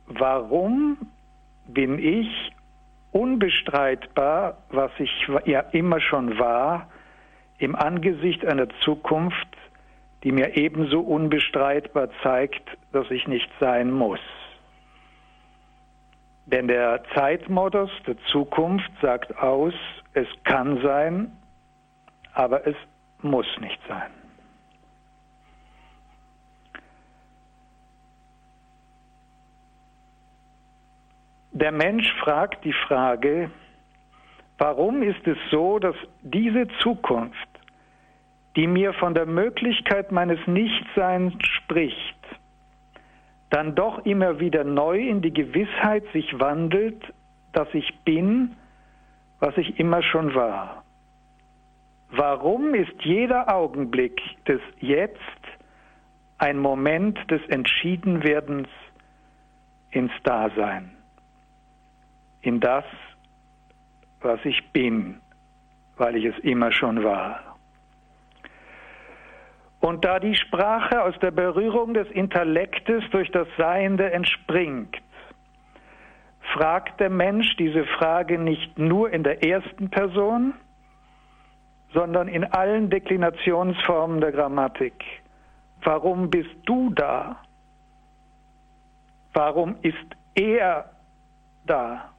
warum 0.08 0.98
bin 1.68 2.00
ich 2.00 2.52
unbestreitbar, 3.12 4.58
was 4.70 4.92
ich 5.00 5.12
ja 5.46 5.62
immer 5.72 6.00
schon 6.00 6.38
war, 6.38 6.88
im 7.58 7.76
Angesicht 7.76 8.46
einer 8.46 8.68
Zukunft, 8.82 9.48
die 10.24 10.32
mir 10.32 10.56
ebenso 10.58 11.00
unbestreitbar 11.02 12.10
zeigt, 12.22 12.78
dass 12.92 13.10
ich 13.12 13.28
nicht 13.28 13.50
sein 13.60 13.92
muss. 13.92 14.20
Denn 16.46 16.68
der 16.68 17.04
Zeitmodus 17.14 17.90
der 18.06 18.18
Zukunft 18.32 18.92
sagt 19.02 19.38
aus, 19.38 19.74
es 20.14 20.28
kann 20.44 20.82
sein, 20.82 21.32
aber 22.34 22.66
es 22.66 22.76
muss 23.22 23.48
nicht 23.60 23.80
sein. 23.88 24.12
Der 31.60 31.72
Mensch 31.72 32.08
fragt 32.20 32.64
die 32.66 32.76
Frage, 32.88 33.50
warum 34.60 35.02
ist 35.02 35.26
es 35.26 35.40
so, 35.50 35.80
dass 35.80 35.96
diese 36.22 36.68
Zukunft, 36.84 37.50
die 38.56 38.68
mir 38.68 38.94
von 38.94 39.16
der 39.16 39.26
Möglichkeit 39.26 40.12
meines 40.12 40.38
Nichtseins 40.46 41.34
spricht, 41.40 42.20
dann 43.50 43.74
doch 43.74 44.06
immer 44.06 44.40
wieder 44.40 44.64
neu 44.64 45.00
in 45.00 45.24
die 45.24 45.34
Gewissheit 45.34 46.04
sich 46.14 46.40
wandelt, 46.40 47.04
dass 47.54 47.74
ich 47.74 47.92
bin, 48.02 48.56
was 49.40 49.58
ich 49.58 49.80
immer 49.80 50.04
schon 50.04 50.36
war. 50.36 50.84
Warum 52.12 52.76
ist 52.76 53.02
jeder 53.02 53.52
Augenblick 53.52 54.22
des 54.46 54.62
Jetzt 54.80 55.18
ein 56.38 56.60
Moment 56.60 57.18
des 57.32 57.42
Entschiedenwerdens 57.48 58.70
ins 59.90 60.12
Dasein? 60.22 60.97
In 62.42 62.60
das, 62.60 62.86
was 64.22 64.40
ich 64.44 64.72
bin, 64.72 65.22
weil 65.98 66.16
ich 66.16 66.26
es 66.26 66.38
immer 66.44 66.72
schon 66.72 67.04
war. 67.04 67.48
Und 69.80 70.04
da 70.04 70.20
die 70.20 70.36
Sprache 70.36 71.04
aus 71.04 71.18
der 71.20 71.32
Berührung 71.32 71.94
des 71.94 72.10
Intellektes 72.10 73.04
durch 73.12 73.32
das 73.32 73.48
Seiende 73.58 74.12
entspringt, 74.12 74.98
fragt 76.54 77.00
der 77.00 77.10
Mensch 77.10 77.56
diese 77.58 77.86
Frage 77.86 78.40
nicht 78.40 78.78
nur 78.78 79.12
in 79.12 79.24
der 79.24 79.44
ersten 79.44 79.90
Person, 79.90 80.54
sondern 81.94 82.28
in 82.28 82.44
allen 82.44 82.90
Deklinationsformen 82.90 84.20
der 84.22 84.32
Grammatik. 84.32 85.04
Warum 85.84 86.30
bist 86.30 86.56
du 86.66 86.90
da? 86.92 87.38
Warum 89.34 89.76
ist 89.82 89.96
er 90.36 90.90
da? 91.66 92.10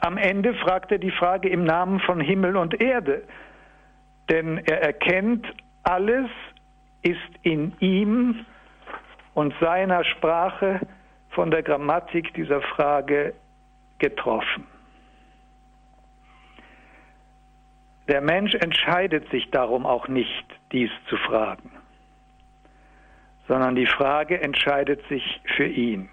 Am 0.00 0.16
Ende 0.16 0.54
fragt 0.54 0.92
er 0.92 0.98
die 0.98 1.10
Frage 1.10 1.48
im 1.48 1.64
Namen 1.64 2.00
von 2.00 2.20
Himmel 2.20 2.56
und 2.56 2.80
Erde, 2.80 3.24
denn 4.28 4.58
er 4.58 4.82
erkennt, 4.82 5.46
alles 5.82 6.30
ist 7.02 7.18
in 7.42 7.74
ihm 7.80 8.44
und 9.34 9.54
seiner 9.60 10.04
Sprache 10.04 10.80
von 11.30 11.50
der 11.50 11.62
Grammatik 11.62 12.34
dieser 12.34 12.60
Frage 12.60 13.34
getroffen. 13.98 14.66
Der 18.08 18.20
Mensch 18.20 18.54
entscheidet 18.54 19.28
sich 19.30 19.50
darum 19.50 19.84
auch 19.84 20.08
nicht, 20.08 20.46
dies 20.72 20.90
zu 21.08 21.16
fragen, 21.16 21.70
sondern 23.46 23.74
die 23.74 23.86
Frage 23.86 24.40
entscheidet 24.40 25.06
sich 25.08 25.40
für 25.56 25.66
ihn. 25.66 26.08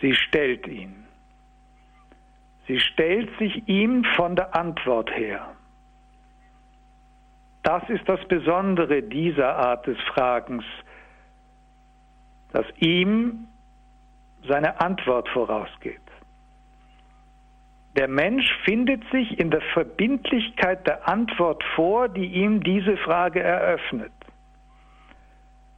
Sie 0.00 0.14
stellt 0.14 0.66
ihn. 0.66 1.03
Sie 2.66 2.80
stellt 2.80 3.30
sich 3.38 3.68
ihm 3.68 4.04
von 4.16 4.36
der 4.36 4.54
Antwort 4.56 5.10
her. 5.14 5.54
Das 7.62 7.82
ist 7.88 8.08
das 8.08 8.20
Besondere 8.28 9.02
dieser 9.02 9.56
Art 9.56 9.86
des 9.86 9.98
Fragens, 10.14 10.64
dass 12.52 12.66
ihm 12.78 13.48
seine 14.46 14.80
Antwort 14.80 15.28
vorausgeht. 15.30 16.00
Der 17.96 18.08
Mensch 18.08 18.46
findet 18.64 19.02
sich 19.10 19.38
in 19.38 19.50
der 19.50 19.60
Verbindlichkeit 19.72 20.86
der 20.86 21.08
Antwort 21.08 21.62
vor, 21.76 22.08
die 22.08 22.26
ihm 22.26 22.62
diese 22.62 22.96
Frage 22.98 23.40
eröffnet. 23.40 24.12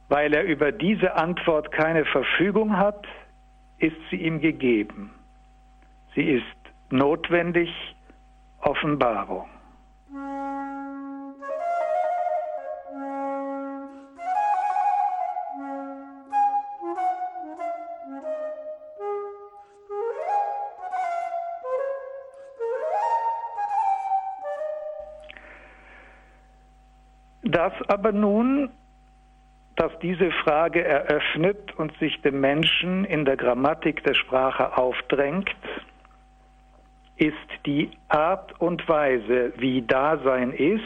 Weil 0.09 0.33
er 0.33 0.43
über 0.43 0.71
diese 0.71 1.15
Antwort 1.15 1.71
keine 1.71 2.05
Verfügung 2.05 2.75
hat, 2.77 3.05
ist 3.77 3.97
sie 4.09 4.17
ihm 4.17 4.41
gegeben. 4.41 5.13
Sie 6.15 6.23
ist 6.23 6.56
notwendig 6.89 7.69
Offenbarung. 8.59 9.47
Das 27.43 27.73
aber 27.87 28.11
nun, 28.11 28.69
dass 29.77 29.91
diese 29.99 30.31
Frage 30.31 30.83
eröffnet 30.83 31.73
und 31.77 31.95
sich 31.97 32.21
dem 32.21 32.41
Menschen 32.41 33.05
in 33.05 33.25
der 33.25 33.37
Grammatik 33.37 34.03
der 34.03 34.15
Sprache 34.15 34.77
aufdrängt, 34.77 35.49
ist 37.17 37.35
die 37.65 37.91
Art 38.09 38.59
und 38.61 38.87
Weise, 38.87 39.53
wie 39.57 39.81
Dasein 39.81 40.51
ist 40.51 40.81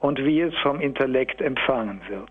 und 0.00 0.18
wie 0.18 0.40
es 0.40 0.54
vom 0.62 0.80
Intellekt 0.80 1.40
empfangen 1.40 2.00
wird. 2.08 2.30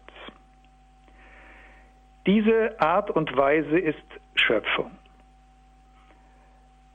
Diese 2.26 2.80
Art 2.80 3.10
und 3.10 3.36
Weise 3.36 3.80
ist 3.80 4.04
Schöpfung. 4.36 4.92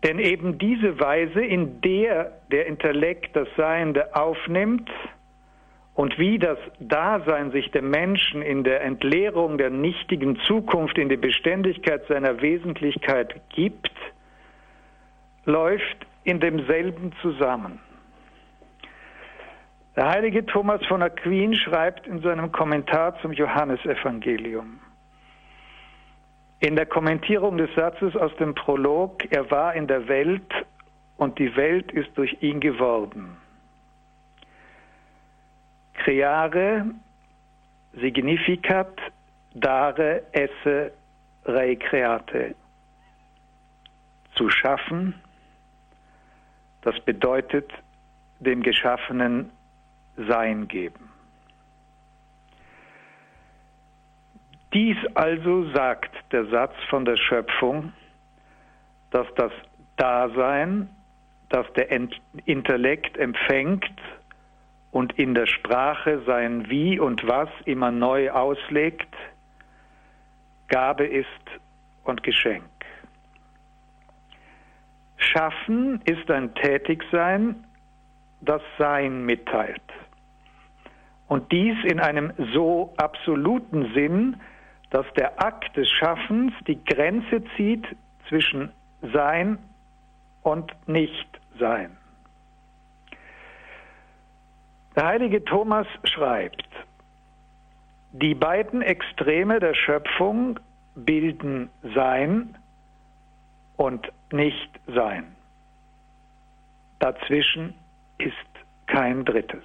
Denn 0.05 0.18
eben 0.18 0.59
diese 0.59 1.00
Weise, 1.00 1.42
in 1.42 1.81
der 1.81 2.33
der 2.50 2.66
Intellekt 2.66 3.35
das 3.35 3.48
Seiende 3.57 4.14
aufnimmt 4.14 4.90
und 5.94 6.18
wie 6.18 6.38
das 6.38 6.59
Dasein 6.79 7.53
sich 7.53 7.70
dem 7.70 7.88
Menschen 7.88 8.42
in 8.42 8.64
der 8.64 8.83
Entleerung 8.83 9.57
der 9.57 9.70
nichtigen 9.70 10.38
Zukunft 10.40 10.98
in 10.98 11.09
die 11.09 11.16
Beständigkeit 11.16 12.03
seiner 12.07 12.42
Wesentlichkeit 12.42 13.40
gibt, 13.48 13.90
läuft 15.44 16.07
in 16.24 16.40
demselben 16.40 17.12
zusammen. 17.20 17.78
Der 19.96 20.09
heilige 20.09 20.44
Thomas 20.44 20.85
von 20.87 21.02
Aquin 21.02 21.54
schreibt 21.54 22.07
in 22.07 22.20
seinem 22.20 22.50
Kommentar 22.50 23.20
zum 23.20 23.33
Johannesevangelium, 23.33 24.80
in 26.61 26.76
der 26.76 26.87
Kommentierung 26.87 27.59
des 27.59 27.72
Satzes 27.74 28.16
aus 28.16 28.35
dem 28.37 28.54
Prolog, 28.54 29.30
er 29.30 29.50
war 29.50 29.74
in 29.74 29.87
der 29.87 30.09
Welt 30.09 30.50
und 31.16 31.38
die 31.38 31.54
Welt 31.57 31.92
ist 31.92 32.16
durch 32.16 32.37
ihn 32.42 32.59
geworden. 32.59 33.37
Creare 35.94 36.87
significat 37.92 38.98
dare 39.54 40.22
esse 40.33 40.92
recreate. 41.46 42.54
Zu 44.35 44.50
schaffen, 44.50 45.14
das 46.85 47.01
bedeutet 47.01 47.70
dem 48.38 48.62
Geschaffenen 48.62 49.51
Sein 50.16 50.68
geben. 50.68 51.11
Dies 54.73 54.97
also 55.14 55.70
sagt 55.73 56.14
der 56.33 56.47
Satz 56.47 56.75
von 56.90 57.05
der 57.05 57.16
Schöpfung, 57.16 57.92
dass 59.11 59.27
das 59.37 59.53
Dasein, 59.97 60.90
das 61.49 61.66
der 61.75 61.90
Intellekt 62.44 63.16
empfängt 63.16 64.01
und 64.90 65.12
in 65.18 65.35
der 65.35 65.47
Sprache 65.47 66.23
sein 66.27 66.68
Wie 66.68 66.99
und 66.99 67.27
Was 67.27 67.49
immer 67.64 67.92
neu 67.92 68.31
auslegt, 68.31 69.14
Gabe 70.68 71.07
ist 71.07 71.27
und 72.05 72.23
Geschenk. 72.23 72.73
Schaffen 75.35 76.01
ist 76.05 76.31
ein 76.31 76.55
Tätigsein, 76.55 77.64
das 78.40 78.62
Sein 78.79 79.27
mitteilt. 79.27 79.83
Und 81.27 81.51
dies 81.51 81.77
in 81.85 81.99
einem 81.99 82.33
so 82.53 82.94
absoluten 82.99 83.92
Sinn, 83.94 84.37
dass 84.90 85.07
der 85.14 85.42
Akt 85.42 85.77
des 85.77 85.90
Schaffens 85.90 86.53
die 86.68 86.83
Grenze 86.85 87.42
zieht 87.57 87.85
zwischen 88.29 88.70
Sein 89.12 89.59
und 90.42 90.73
Nichtsein. 90.87 91.97
Der 94.94 95.07
heilige 95.07 95.44
Thomas 95.44 95.88
schreibt, 96.05 96.68
die 98.12 98.37
beiden 98.37 98.83
Extreme 98.83 99.59
der 99.59 99.75
Schöpfung 99.75 100.61
bilden 100.94 101.70
Sein 101.94 102.57
und 103.77 104.12
Nicht-Sein. 104.35 105.35
Dazwischen 106.99 107.75
ist 108.18 108.35
kein 108.87 109.25
Drittes. 109.25 109.62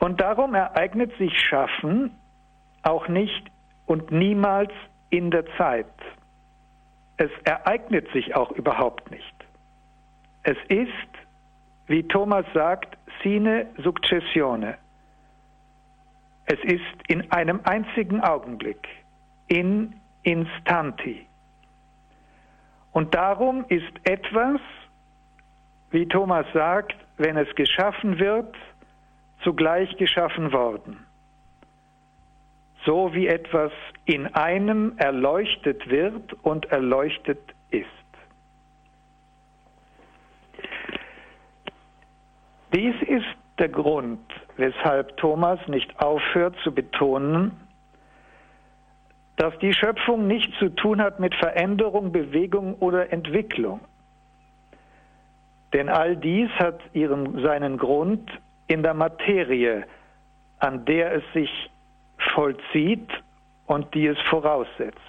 Und 0.00 0.20
darum 0.20 0.54
ereignet 0.54 1.16
sich 1.16 1.32
Schaffen 1.38 2.10
auch 2.82 3.08
nicht 3.08 3.50
und 3.86 4.10
niemals 4.10 4.72
in 5.10 5.30
der 5.30 5.46
Zeit. 5.56 5.86
Es 7.16 7.30
ereignet 7.44 8.10
sich 8.12 8.34
auch 8.34 8.50
überhaupt 8.50 9.10
nicht. 9.10 9.34
Es 10.42 10.58
ist, 10.68 10.88
wie 11.86 12.02
Thomas 12.08 12.44
sagt, 12.52 12.98
sine 13.22 13.66
successione. 13.82 14.76
Es 16.46 16.58
ist 16.64 17.08
in 17.08 17.30
einem 17.30 17.60
einzigen 17.62 18.20
Augenblick, 18.20 18.88
in 19.46 19.94
instanti. 20.24 21.26
Und 22.92 23.14
darum 23.14 23.64
ist 23.68 23.92
etwas, 24.04 24.60
wie 25.90 26.06
Thomas 26.06 26.46
sagt, 26.52 26.96
wenn 27.16 27.36
es 27.36 27.52
geschaffen 27.54 28.18
wird, 28.18 28.54
zugleich 29.42 29.96
geschaffen 29.96 30.52
worden. 30.52 31.06
So 32.84 33.14
wie 33.14 33.26
etwas 33.26 33.72
in 34.04 34.26
einem 34.34 34.94
erleuchtet 34.98 35.88
wird 35.88 36.32
und 36.42 36.66
erleuchtet 36.66 37.40
ist. 37.70 37.86
Dies 42.74 42.94
ist 43.06 43.24
der 43.58 43.68
Grund, 43.68 44.20
weshalb 44.56 45.16
Thomas 45.16 45.60
nicht 45.68 45.98
aufhört 46.00 46.56
zu 46.64 46.72
betonen, 46.72 47.63
dass 49.36 49.58
die 49.58 49.72
Schöpfung 49.72 50.26
nichts 50.26 50.56
zu 50.58 50.68
tun 50.68 51.00
hat 51.00 51.18
mit 51.18 51.34
Veränderung, 51.34 52.12
Bewegung 52.12 52.74
oder 52.76 53.12
Entwicklung. 53.12 53.80
Denn 55.72 55.88
all 55.88 56.16
dies 56.16 56.50
hat 56.50 56.80
ihren, 56.92 57.42
seinen 57.42 57.78
Grund 57.78 58.30
in 58.68 58.82
der 58.82 58.94
Materie, 58.94 59.84
an 60.60 60.84
der 60.84 61.12
es 61.14 61.24
sich 61.34 61.50
vollzieht 62.34 63.10
und 63.66 63.92
die 63.94 64.06
es 64.06 64.18
voraussetzt. 64.30 65.00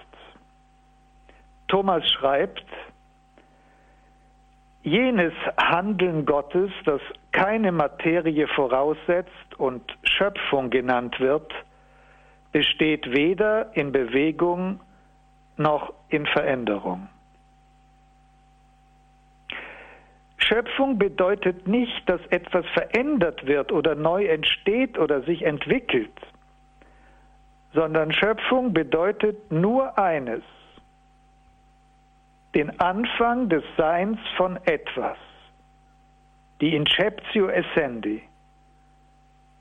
Thomas 1.68 2.08
schreibt, 2.10 2.66
jenes 4.82 5.34
Handeln 5.58 6.26
Gottes, 6.26 6.72
das 6.86 7.02
keine 7.32 7.72
Materie 7.72 8.48
voraussetzt 8.48 9.60
und 9.60 9.84
Schöpfung 10.04 10.70
genannt 10.70 11.20
wird, 11.20 11.52
besteht 12.56 13.12
weder 13.12 13.76
in 13.76 13.92
Bewegung 13.92 14.80
noch 15.58 15.92
in 16.08 16.26
Veränderung. 16.26 17.10
Schöpfung 20.38 20.98
bedeutet 20.98 21.68
nicht, 21.68 22.08
dass 22.08 22.22
etwas 22.28 22.66
verändert 22.68 23.46
wird 23.46 23.74
oder 23.74 23.94
neu 23.94 24.28
entsteht 24.28 24.98
oder 24.98 25.22
sich 25.24 25.42
entwickelt, 25.42 26.14
sondern 27.74 28.14
Schöpfung 28.14 28.72
bedeutet 28.72 29.52
nur 29.52 30.00
eines, 30.00 30.44
den 32.54 32.80
Anfang 32.80 33.50
des 33.50 33.66
Seins 33.76 34.18
von 34.38 34.56
etwas, 34.64 35.18
die 36.62 36.74
Inceptio 36.74 37.50
Essendi 37.50 38.24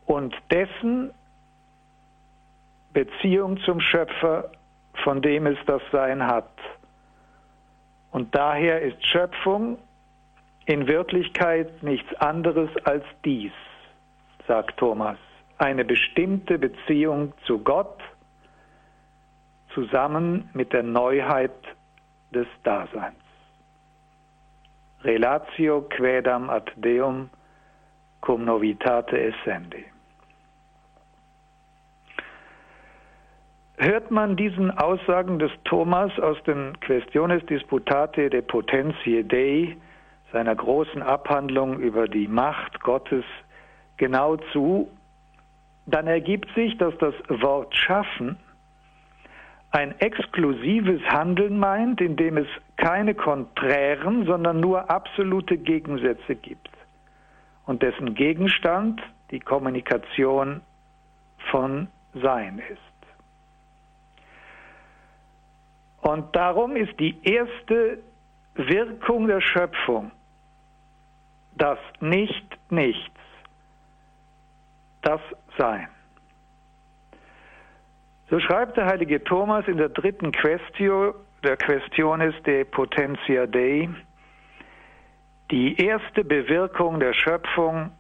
und 0.07 0.33
dessen 0.53 1.11
Beziehung 2.95 3.59
zum 3.59 3.81
Schöpfer, 3.81 4.51
von 5.03 5.21
dem 5.21 5.47
es 5.47 5.59
das 5.67 5.83
Sein 5.93 6.27
hat. 6.27 6.49
Und 8.11 8.35
daher 8.35 8.81
ist 8.81 9.05
Schöpfung 9.05 9.79
in 10.67 10.87
Wirklichkeit 10.87 11.83
nichts 11.83 12.15
anderes 12.15 12.71
als 12.85 13.05
dies, 13.25 13.53
sagt 14.47 14.79
Thomas, 14.79 15.19
eine 15.59 15.85
bestimmte 15.85 16.59
Beziehung 16.59 17.35
zu 17.45 17.59
Gott 17.59 18.01
zusammen 19.75 20.49
mit 20.55 20.73
der 20.73 20.85
Neuheit 20.85 21.53
des 22.33 22.47
Daseins. 22.63 23.17
Relatio 25.03 25.83
quedam 25.83 26.49
ad 26.49 26.73
Deum 26.77 27.29
cum 28.21 28.45
novitate 28.45 29.19
essendi. 29.19 29.94
Hört 33.77 34.11
man 34.11 34.37
diesen 34.37 34.71
Aussagen 34.71 35.39
des 35.39 35.51
Thomas 35.65 36.17
aus 36.19 36.43
den 36.45 36.79
Questiones 36.81 37.45
Disputate 37.47 38.31
de 38.31 38.43
Potentiae 38.43 39.25
Dei, 39.25 39.77
seiner 40.33 40.55
großen 40.55 41.03
Abhandlung 41.03 41.79
über 41.79 42.09
die 42.09 42.29
Macht 42.29 42.81
Gottes, 42.81 43.25
genau 43.97 44.37
zu, 44.53 44.89
dann 45.87 46.07
ergibt 46.07 46.49
sich, 46.55 46.77
dass 46.79 46.97
das 46.99 47.15
Wort 47.29 47.75
schaffen 47.75 48.37
ein 49.75 49.99
exklusives 49.99 51.03
Handeln 51.03 51.59
meint, 51.59 52.01
in 52.01 52.15
dem 52.15 52.37
es 52.37 52.47
keine 52.77 53.13
konträren, 53.13 54.25
sondern 54.25 54.61
nur 54.61 54.89
absolute 54.89 55.59
Gegensätze 55.59 56.37
gibt 56.37 56.71
und 57.67 57.83
dessen 57.83 58.15
Gegenstand 58.15 59.03
die 59.33 59.41
Kommunikation 59.41 60.61
von 61.51 61.89
Sein 62.15 62.63
ist. 62.71 62.94
Und 66.05 66.37
darum 66.37 66.77
ist 66.77 67.01
die 67.01 67.17
erste 67.23 67.99
Wirkung 68.57 69.27
der 69.27 69.41
Schöpfung 69.41 70.11
das 71.57 71.79
Nicht-Nichts, 72.01 73.21
das 75.01 75.21
Sein. 75.57 75.89
So 78.29 78.39
schreibt 78.39 78.77
der 78.77 78.85
heilige 78.85 79.25
Thomas 79.25 79.67
in 79.67 79.79
der 79.79 79.89
dritten 79.89 80.31
Questio, 80.31 81.15
der 81.43 81.57
Questionis 81.57 82.35
de 82.43 82.65
Potentia 82.65 83.47
Dei, 83.47 83.89
die 85.51 85.75
erste 85.83 86.23
Bewirkung 86.23 87.01
der 87.01 87.15
Schöpfung 87.15 87.93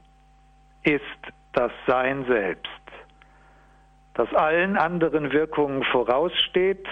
ist 0.82 1.02
das 1.54 1.72
Sein 1.86 2.26
selbst, 2.26 2.68
das 4.12 4.30
allen 4.34 4.76
anderen 4.76 5.32
Wirkungen 5.32 5.84
voraussteht 5.84 6.86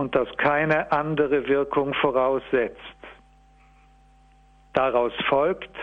und 0.00 0.14
das 0.14 0.28
keine 0.38 0.90
andere 0.92 1.46
Wirkung 1.46 1.92
voraussetzt. 1.92 2.80
Daraus 4.72 5.12
folgt, 5.28 5.76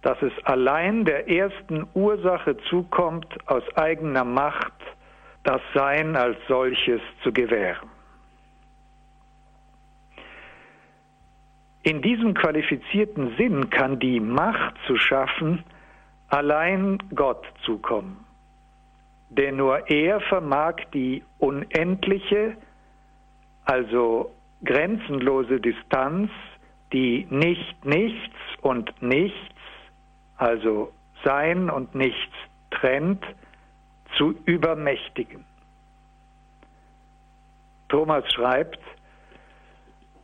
dass 0.00 0.16
es 0.22 0.32
allein 0.44 1.04
der 1.04 1.28
ersten 1.28 1.86
Ursache 1.92 2.56
zukommt, 2.70 3.26
aus 3.46 3.64
eigener 3.76 4.24
Macht 4.24 4.72
das 5.42 5.60
Sein 5.74 6.16
als 6.16 6.38
solches 6.48 7.02
zu 7.22 7.32
gewähren. 7.34 7.90
In 11.82 12.00
diesem 12.00 12.32
qualifizierten 12.32 13.36
Sinn 13.36 13.68
kann 13.68 13.98
die 13.98 14.20
Macht 14.20 14.74
zu 14.86 14.96
schaffen 14.96 15.64
allein 16.28 16.96
Gott 17.14 17.44
zukommen. 17.62 18.24
Denn 19.28 19.56
nur 19.56 19.86
er 19.90 20.20
vermag 20.20 20.76
die 20.94 21.22
unendliche, 21.38 22.56
also 23.66 24.32
grenzenlose 24.64 25.60
Distanz, 25.60 26.30
die 26.92 27.26
nicht 27.30 27.84
nichts 27.84 28.36
und 28.62 28.90
nichts, 29.02 29.36
also 30.38 30.92
Sein 31.24 31.68
und 31.68 31.94
Nichts 31.94 32.32
trennt, 32.70 33.24
zu 34.16 34.34
übermächtigen. 34.44 35.44
Thomas 37.88 38.24
schreibt, 38.32 38.80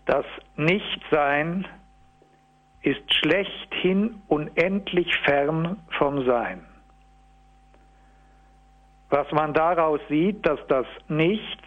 das 0.06 0.24
Nichtsein 0.56 1.66
ist 2.82 3.14
schlechthin 3.14 4.22
unendlich 4.28 5.14
fern 5.24 5.78
vom 5.98 6.24
Sein. 6.24 6.64
Was 9.10 9.30
man 9.32 9.52
daraus 9.52 10.00
sieht, 10.08 10.44
dass 10.46 10.58
das 10.68 10.86
Nichts 11.08 11.62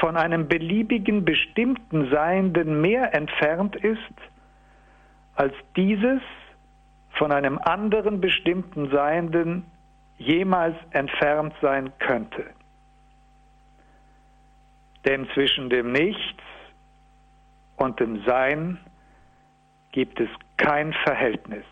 von 0.00 0.16
einem 0.16 0.48
beliebigen 0.48 1.24
bestimmten 1.24 2.10
Seienden 2.10 2.80
mehr 2.80 3.14
entfernt 3.14 3.76
ist, 3.76 3.98
als 5.34 5.54
dieses 5.76 6.20
von 7.12 7.32
einem 7.32 7.58
anderen 7.58 8.20
bestimmten 8.20 8.90
Seienden 8.90 9.64
jemals 10.18 10.76
entfernt 10.90 11.54
sein 11.62 11.92
könnte. 11.98 12.44
Denn 15.06 15.28
zwischen 15.34 15.70
dem 15.70 15.92
Nichts 15.92 16.42
und 17.76 18.00
dem 18.00 18.22
Sein 18.24 18.78
gibt 19.92 20.20
es 20.20 20.28
kein 20.56 20.92
Verhältnis. 20.92 21.64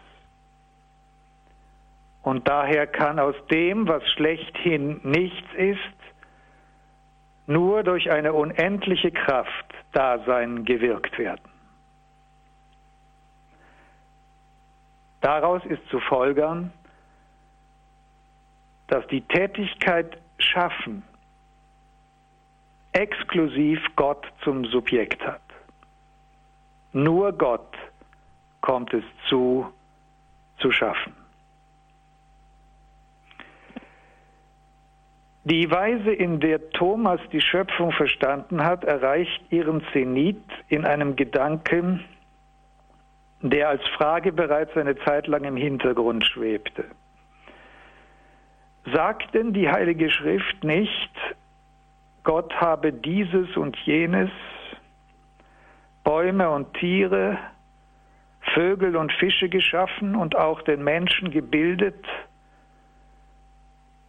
Und 2.23 2.49
daher 2.49 2.87
kann 2.87 3.19
aus 3.19 3.35
dem, 3.51 3.87
was 3.87 4.03
schlechthin 4.13 5.01
nichts 5.03 5.47
ist, 5.57 5.79
nur 7.47 7.83
durch 7.83 8.11
eine 8.11 8.33
unendliche 8.33 9.11
Kraft 9.11 9.75
Dasein 9.93 10.65
gewirkt 10.65 11.19
werden. 11.19 11.49
Daraus 15.21 15.65
ist 15.65 15.87
zu 15.89 16.01
folgern, 16.01 16.73
dass 18.89 19.07
die 19.09 19.23
Tätigkeit 19.23 20.19
schaffen 20.39 21.03
exklusiv 22.93 23.81
Gott 23.97 24.25
zum 24.43 24.65
Subjekt 24.67 25.27
hat. 25.27 25.41
Nur 26.93 27.33
Gott 27.33 27.75
kommt 28.61 28.95
es 28.95 29.05
zu, 29.29 29.67
zu 30.59 30.71
schaffen. 30.71 31.24
Die 35.47 35.71
Weise, 35.71 36.11
in 36.11 36.41
der 36.41 36.71
Thomas 36.71 37.21
die 37.31 37.43
Schöpfung 37.43 37.93
verstanden 37.93 38.65
hat, 38.65 38.83
erreicht 38.85 39.43
ihren 39.51 39.85
Zenit 39.93 40.43
in 40.69 40.87
einem 40.87 41.17
Gedanken, 41.17 42.03
der 43.43 43.69
als 43.69 43.87
Frage 43.89 44.33
bereits 44.33 44.75
eine 44.75 44.97
Zeit 45.05 45.27
lang 45.27 45.45
im 45.45 45.57
Hintergrund 45.57 46.25
schwebte. 46.25 46.87
Sagt 48.91 49.35
denn 49.35 49.53
die 49.53 49.69
Heilige 49.69 50.11
Schrift 50.11 50.65
nicht, 50.65 51.11
Gott 52.23 52.55
habe 52.55 52.91
dieses 52.91 53.55
und 53.59 53.77
jenes, 53.85 54.31
Bäume 56.05 56.49
und 56.49 56.73
Tiere, 56.75 57.37
Vögel 58.55 58.97
und 58.97 59.13
Fische 59.13 59.51
geschaffen 59.51 60.17
und 60.17 60.37
auch 60.37 60.63
den 60.63 60.83
Menschen 60.83 61.31
gebildet? 61.31 62.03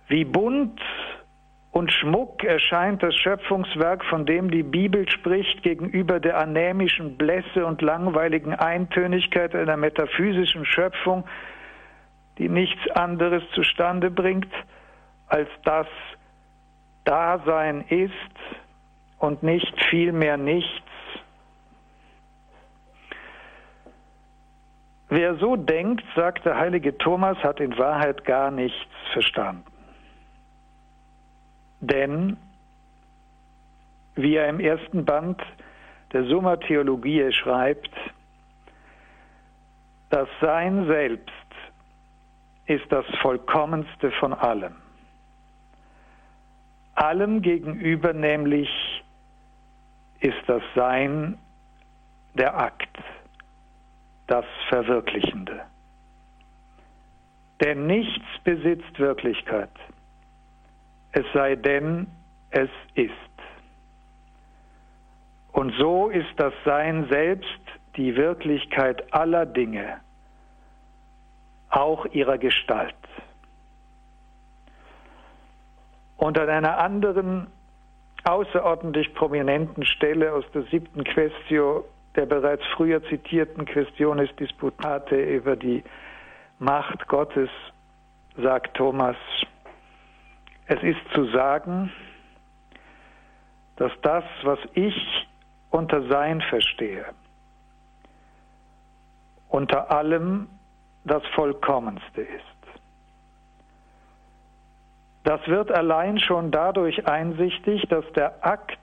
Wie 0.07 0.23
bunt 0.23 0.79
und 1.75 1.91
Schmuck 1.91 2.41
erscheint 2.45 3.03
das 3.03 3.13
Schöpfungswerk, 3.15 4.05
von 4.05 4.25
dem 4.25 4.49
die 4.49 4.63
Bibel 4.63 5.09
spricht, 5.09 5.61
gegenüber 5.61 6.21
der 6.21 6.37
anämischen 6.37 7.17
Blässe 7.17 7.65
und 7.65 7.81
langweiligen 7.81 8.53
Eintönigkeit 8.53 9.53
einer 9.53 9.75
metaphysischen 9.75 10.65
Schöpfung, 10.65 11.25
die 12.37 12.47
nichts 12.47 12.89
anderes 12.91 13.43
zustande 13.53 14.09
bringt, 14.09 14.47
als 15.27 15.49
das 15.65 15.87
Dasein 17.03 17.81
ist 17.89 18.13
und 19.19 19.43
nicht 19.43 19.75
vielmehr 19.89 20.37
nichts. 20.37 20.71
Wer 25.09 25.35
so 25.35 25.57
denkt, 25.57 26.05
sagt 26.15 26.45
der 26.45 26.55
heilige 26.55 26.97
Thomas, 26.97 27.37
hat 27.39 27.59
in 27.59 27.77
Wahrheit 27.77 28.23
gar 28.23 28.49
nichts 28.49 28.79
verstanden. 29.11 29.74
Denn, 31.87 32.37
wie 34.15 34.35
er 34.35 34.49
im 34.49 34.59
ersten 34.59 35.05
Band 35.05 35.39
der 36.13 36.25
Summa 36.25 36.55
Theologiae 36.55 37.31
schreibt, 37.31 37.91
das 40.09 40.27
Sein 40.41 40.87
selbst 40.87 41.31
ist 42.65 42.91
das 42.91 43.05
Vollkommenste 43.21 44.11
von 44.11 44.33
allem. 44.33 44.75
Allem 46.95 47.41
gegenüber 47.41 48.13
nämlich 48.13 48.69
ist 50.21 50.41
das 50.47 50.63
Sein 50.73 51.37
der 52.33 52.57
Akt, 52.57 52.97
das 54.27 54.45
Verwirklichende. 54.69 55.61
Denn 57.61 57.85
nichts 57.85 58.25
besitzt 58.43 58.97
Wirklichkeit, 58.97 59.69
es 61.15 61.25
sei 61.33 61.55
denn, 61.55 62.07
es 62.51 62.69
ist. 62.93 63.11
Und 65.53 65.73
so 65.79 66.09
ist 66.09 66.27
das 66.35 66.53
Sein 66.65 67.07
selbst 67.09 67.61
die 67.95 68.17
Wirklichkeit 68.17 69.13
aller 69.13 69.45
Dinge, 69.45 70.01
auch 71.69 72.05
ihrer 72.07 72.37
Gestalt. 72.37 72.93
Und 76.17 76.37
an 76.37 76.49
einer 76.49 76.77
anderen 76.79 77.47
außerordentlich 78.25 79.13
prominenten 79.13 79.85
Stelle 79.85 80.33
aus 80.33 80.43
der 80.53 80.63
siebten 80.63 81.05
Questio 81.05 81.85
der 82.15 82.25
bereits 82.25 82.63
früher 82.75 83.03
zitierten 83.03 83.65
Questiones 83.65 84.33
Disputate 84.37 85.15
über 85.15 85.55
die 85.55 85.83
Macht 86.59 87.07
Gottes 87.07 87.49
sagt 88.37 88.75
Thomas, 88.75 89.17
es 90.67 90.81
ist 90.81 91.01
zu 91.13 91.25
sagen, 91.25 91.91
dass 93.75 93.91
das, 94.01 94.23
was 94.43 94.59
ich 94.73 95.27
unter 95.69 96.07
Sein 96.07 96.41
verstehe, 96.41 97.05
unter 99.49 99.91
allem 99.91 100.47
das 101.03 101.25
Vollkommenste 101.35 102.21
ist. 102.21 102.43
Das 105.23 105.45
wird 105.47 105.71
allein 105.71 106.19
schon 106.19 106.51
dadurch 106.51 107.07
einsichtig, 107.07 107.83
dass 107.89 108.05
der 108.13 108.45
Akt 108.45 108.79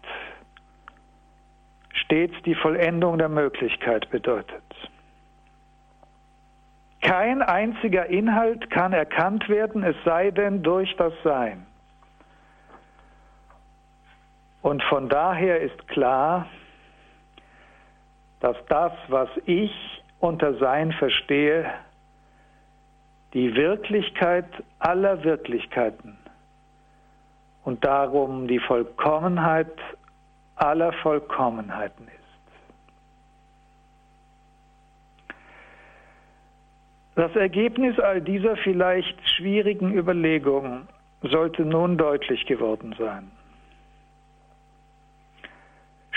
stets 1.92 2.34
die 2.44 2.54
Vollendung 2.54 3.18
der 3.18 3.28
Möglichkeit 3.28 4.10
bedeutet. 4.10 4.62
Kein 7.00 7.42
einziger 7.42 8.06
Inhalt 8.06 8.70
kann 8.70 8.92
erkannt 8.92 9.48
werden, 9.48 9.82
es 9.82 9.96
sei 10.04 10.30
denn 10.30 10.62
durch 10.62 10.94
das 10.96 11.12
Sein. 11.24 11.66
Und 14.62 14.82
von 14.84 15.08
daher 15.08 15.60
ist 15.60 15.88
klar, 15.88 16.46
dass 18.40 18.56
das, 18.68 18.92
was 19.08 19.28
ich 19.44 19.72
unter 20.20 20.54
Sein 20.54 20.92
verstehe, 20.92 21.70
die 23.34 23.54
Wirklichkeit 23.54 24.46
aller 24.78 25.24
Wirklichkeiten 25.24 26.16
und 27.64 27.84
darum 27.84 28.46
die 28.46 28.60
Vollkommenheit 28.60 29.72
aller 30.56 30.92
Vollkommenheiten 30.92 32.06
ist. 32.06 32.12
Das 37.14 37.34
Ergebnis 37.36 37.98
all 37.98 38.20
dieser 38.20 38.56
vielleicht 38.56 39.16
schwierigen 39.28 39.92
Überlegungen 39.92 40.88
sollte 41.22 41.62
nun 41.64 41.98
deutlich 41.98 42.46
geworden 42.46 42.94
sein. 42.98 43.30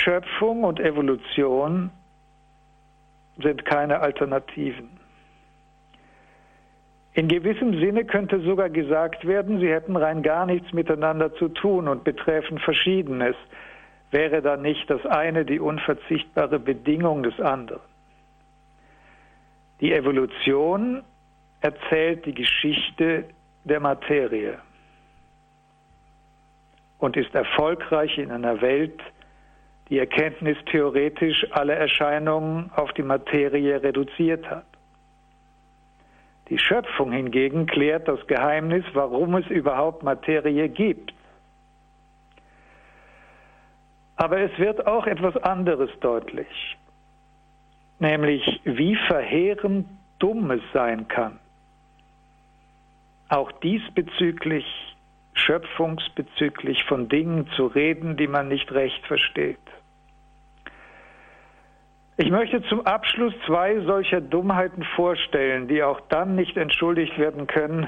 Schöpfung 0.06 0.64
und 0.64 0.80
Evolution 0.80 1.90
sind 3.42 3.66
keine 3.66 4.02
Alternativen. 4.02 5.00
In 7.14 7.28
gewissem 7.28 7.80
Sinne 7.80 8.06
könnte 8.06 8.40
sogar 8.42 8.70
gesagt 8.70 9.26
werden, 9.26 9.60
sie 9.60 9.70
hätten 9.70 9.96
rein 9.96 10.22
gar 10.22 10.46
nichts 10.46 10.72
miteinander 10.74 11.34
zu 11.34 11.50
tun 11.50 11.88
und 11.88 12.04
betreffen 12.04 12.60
Verschiedenes. 12.60 13.36
Wäre 14.12 14.44
dann 14.44 14.62
nicht 14.62 14.88
das 14.92 15.04
eine 15.08 15.44
die 15.44 15.60
unverzichtbare 15.60 16.60
Bedingung 16.60 17.24
des 17.24 17.40
anderen? 17.40 17.82
Die 19.82 19.92
Evolution 19.92 21.04
erzählt 21.62 22.28
die 22.28 22.36
Geschichte 22.36 23.26
der 23.64 23.80
Materie 23.80 24.60
und 27.00 27.18
ist 27.18 27.34
erfolgreich 27.34 28.20
in 28.20 28.32
einer 28.32 28.62
Welt, 28.62 29.02
die 29.90 30.00
erkenntnistheoretisch 30.00 31.48
alle 31.52 31.76
Erscheinungen 31.76 32.72
auf 32.76 32.92
die 32.94 33.04
Materie 33.04 33.82
reduziert 33.82 34.50
hat. 34.50 34.66
Die 36.50 36.60
Schöpfung 36.60 37.12
hingegen 37.12 37.66
klärt 37.66 38.08
das 38.08 38.26
Geheimnis, 38.28 38.86
warum 38.94 39.36
es 39.36 39.48
überhaupt 39.48 40.04
Materie 40.04 40.70
gibt. 40.70 41.14
Aber 44.16 44.40
es 44.40 44.58
wird 44.58 44.86
auch 44.88 45.08
etwas 45.08 45.36
anderes 45.38 45.90
deutlich 46.00 46.78
nämlich 48.00 48.62
wie 48.64 48.96
verheerend 49.08 49.88
dumm 50.20 50.52
es 50.52 50.62
sein 50.74 51.08
kann, 51.08 51.40
auch 53.30 53.52
diesbezüglich, 53.52 54.66
schöpfungsbezüglich 55.36 56.84
von 56.86 57.08
Dingen 57.08 57.48
zu 57.56 57.68
reden, 57.68 58.18
die 58.18 58.28
man 58.28 58.48
nicht 58.48 58.72
recht 58.72 59.06
versteht. 59.06 59.60
Ich 62.18 62.32
möchte 62.32 62.64
zum 62.64 62.86
Abschluss 62.86 63.34
zwei 63.46 63.80
solcher 63.82 64.22
Dummheiten 64.22 64.84
vorstellen, 64.96 65.68
die 65.68 65.84
auch 65.84 66.02
dann 66.10 66.36
nicht 66.36 66.58
entschuldigt 66.58 67.18
werden 67.20 67.46
können, 67.46 67.88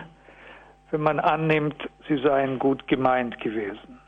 wenn 0.91 1.01
man 1.01 1.19
annimmt, 1.19 1.89
sie 2.07 2.17
seien 2.17 2.59
gut 2.59 2.87
gemeint 2.87 3.39
gewesen. 3.39 3.99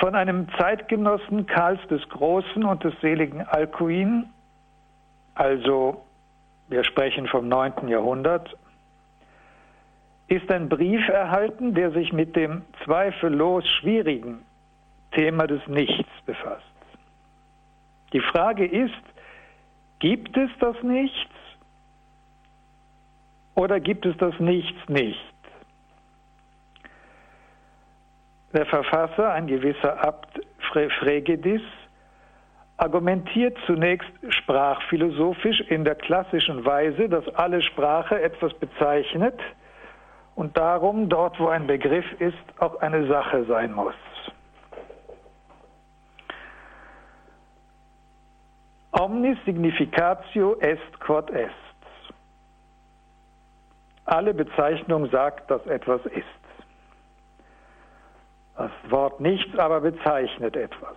von 0.00 0.14
einem 0.14 0.48
Zeitgenossen 0.58 1.46
Karls 1.46 1.80
des 1.88 2.08
Großen 2.08 2.64
und 2.64 2.82
des 2.82 2.94
seligen 3.00 3.42
Alcuin, 3.42 4.30
also 5.34 6.04
wir 6.68 6.84
sprechen 6.84 7.26
vom 7.28 7.48
9. 7.48 7.86
Jahrhundert, 7.88 8.56
ist 10.30 10.50
ein 10.50 10.68
Brief 10.68 11.06
erhalten, 11.08 11.74
der 11.74 11.90
sich 11.90 12.12
mit 12.12 12.36
dem 12.36 12.62
zweifellos 12.84 13.68
schwierigen 13.68 14.42
Thema 15.10 15.48
des 15.48 15.60
Nichts 15.66 16.08
befasst. 16.24 16.64
Die 18.12 18.20
Frage 18.20 18.64
ist, 18.64 18.94
gibt 19.98 20.36
es 20.36 20.48
das 20.60 20.80
Nichts 20.84 21.34
oder 23.56 23.80
gibt 23.80 24.06
es 24.06 24.16
das 24.18 24.38
Nichts 24.38 24.88
nicht? 24.88 25.34
Der 28.52 28.66
Verfasser, 28.66 29.32
ein 29.32 29.48
gewisser 29.48 30.00
Abt 30.04 30.40
Fregedis, 31.00 31.62
argumentiert 32.76 33.58
zunächst 33.66 34.10
sprachphilosophisch 34.28 35.60
in 35.62 35.84
der 35.84 35.96
klassischen 35.96 36.64
Weise, 36.64 37.08
dass 37.08 37.26
alle 37.34 37.62
Sprache 37.62 38.22
etwas 38.22 38.54
bezeichnet 38.54 39.38
und 40.40 40.56
darum 40.56 41.10
dort, 41.10 41.38
wo 41.38 41.48
ein 41.48 41.66
Begriff 41.66 42.06
ist, 42.18 42.34
auch 42.60 42.80
eine 42.80 43.06
Sache 43.08 43.44
sein 43.44 43.74
muss. 43.74 43.94
Omnis 48.92 49.36
significatio 49.44 50.56
est 50.60 50.98
quod 50.98 51.28
est. 51.30 51.52
Alle 54.06 54.32
Bezeichnung 54.32 55.10
sagt, 55.10 55.50
dass 55.50 55.66
etwas 55.66 56.00
ist. 56.06 56.24
Das 58.56 58.70
Wort 58.88 59.20
nichts 59.20 59.58
aber 59.58 59.82
bezeichnet 59.82 60.56
etwas. 60.56 60.96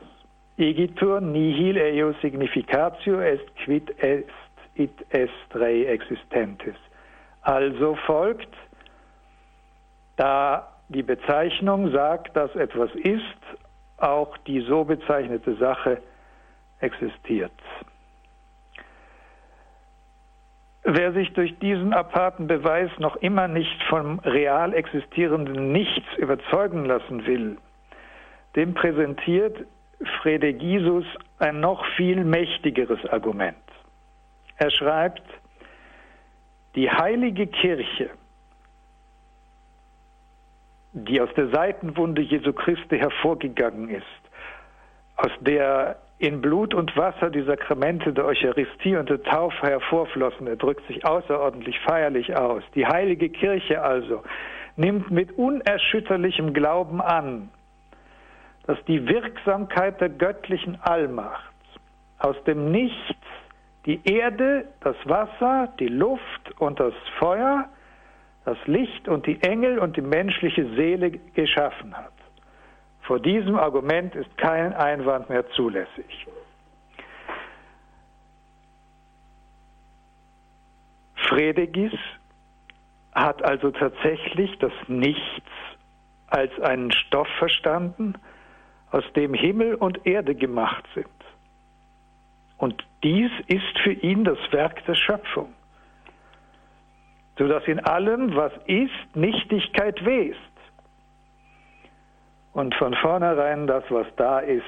Igitur 0.55 1.19
nihil 1.19 1.75
eo 1.75 2.13
significatio 2.21 3.19
est 3.19 3.45
quid 3.65 3.93
est 4.01 4.29
it 4.75 5.05
est 5.09 5.53
rei 5.53 5.83
existentis. 5.83 6.79
Also 7.41 7.95
folgt, 8.05 8.55
da 10.15 10.69
die 10.89 11.03
Bezeichnung 11.03 11.91
sagt, 11.91 12.35
dass 12.35 12.55
etwas 12.55 12.89
ist, 12.95 13.23
auch 13.97 14.37
die 14.39 14.61
so 14.61 14.83
bezeichnete 14.83 15.55
Sache 15.55 16.01
existiert. 16.79 17.51
Wer 20.83 21.13
sich 21.13 21.31
durch 21.33 21.57
diesen 21.59 21.93
aparten 21.93 22.47
Beweis 22.47 22.91
noch 22.99 23.15
immer 23.17 23.47
nicht 23.47 23.81
vom 23.83 24.19
real 24.19 24.73
existierenden 24.73 25.71
Nichts 25.71 26.07
überzeugen 26.17 26.83
lassen 26.83 27.25
will, 27.25 27.57
dem 28.57 28.73
präsentiert 28.73 29.65
Fredegisus 30.21 31.05
ein 31.39 31.61
noch 31.61 31.85
viel 31.95 32.25
mächtigeres 32.25 33.05
Argument. 33.05 33.55
Er 34.57 34.69
schreibt, 34.69 35.23
die 36.75 36.89
heilige 36.89 37.47
Kirche, 37.47 38.09
die 40.93 41.19
aus 41.19 41.29
der 41.35 41.49
Seitenwunde 41.49 42.21
Jesu 42.21 42.53
Christi 42.53 42.97
hervorgegangen 42.97 43.89
ist, 43.89 44.05
aus 45.17 45.31
der 45.41 45.97
in 46.19 46.39
Blut 46.41 46.73
und 46.73 46.95
Wasser 46.95 47.29
die 47.29 47.41
Sakramente 47.41 48.13
der 48.13 48.25
Eucharistie 48.25 48.95
und 48.95 49.09
der 49.09 49.21
Taufe 49.23 49.67
hervorflossen. 49.67 50.47
Er 50.47 50.55
drückt 50.55 50.87
sich 50.87 51.05
außerordentlich 51.05 51.79
feierlich 51.81 52.35
aus. 52.35 52.63
Die 52.75 52.85
heilige 52.85 53.29
Kirche 53.29 53.81
also 53.81 54.23
nimmt 54.77 55.11
mit 55.11 55.37
unerschütterlichem 55.37 56.53
Glauben 56.53 57.01
an, 57.01 57.49
dass 58.65 58.77
die 58.85 59.05
Wirksamkeit 59.07 59.99
der 59.99 60.09
göttlichen 60.09 60.79
Allmacht 60.81 61.53
aus 62.19 62.41
dem 62.45 62.71
Nichts 62.71 63.25
die 63.85 63.99
Erde, 64.05 64.65
das 64.79 64.95
Wasser, 65.03 65.73
die 65.79 65.89
Luft 65.89 66.53
und 66.57 66.79
das 66.79 66.93
Feuer, 67.19 67.67
das 68.45 68.57
Licht 68.65 69.07
und 69.07 69.25
die 69.25 69.41
Engel 69.41 69.79
und 69.79 69.95
die 69.95 70.01
menschliche 70.01 70.67
Seele 70.75 71.11
geschaffen 71.11 71.95
hat. 71.95 72.13
Vor 73.01 73.19
diesem 73.19 73.57
Argument 73.57 74.15
ist 74.15 74.37
kein 74.37 74.73
Einwand 74.73 75.29
mehr 75.29 75.47
zulässig. 75.51 76.27
Fredegis 81.15 81.93
hat 83.13 83.43
also 83.43 83.71
tatsächlich 83.71 84.57
das 84.59 84.73
Nichts 84.87 85.49
als 86.27 86.57
einen 86.61 86.91
Stoff 86.91 87.27
verstanden, 87.37 88.15
aus 88.91 89.03
dem 89.15 89.33
Himmel 89.33 89.75
und 89.75 90.05
Erde 90.05 90.35
gemacht 90.35 90.83
sind. 90.93 91.07
Und 92.57 92.83
dies 93.03 93.31
ist 93.47 93.79
für 93.83 93.91
ihn 93.91 94.23
das 94.23 94.37
Werk 94.51 94.85
der 94.85 94.95
Schöpfung, 94.95 95.53
sodass 97.37 97.67
in 97.67 97.79
allem, 97.79 98.35
was 98.35 98.51
ist, 98.67 99.15
Nichtigkeit 99.15 100.03
west. 100.05 100.39
und 102.53 102.75
von 102.75 102.93
vornherein 102.93 103.65
das, 103.65 103.83
was 103.89 104.05
da 104.15 104.39
ist, 104.39 104.63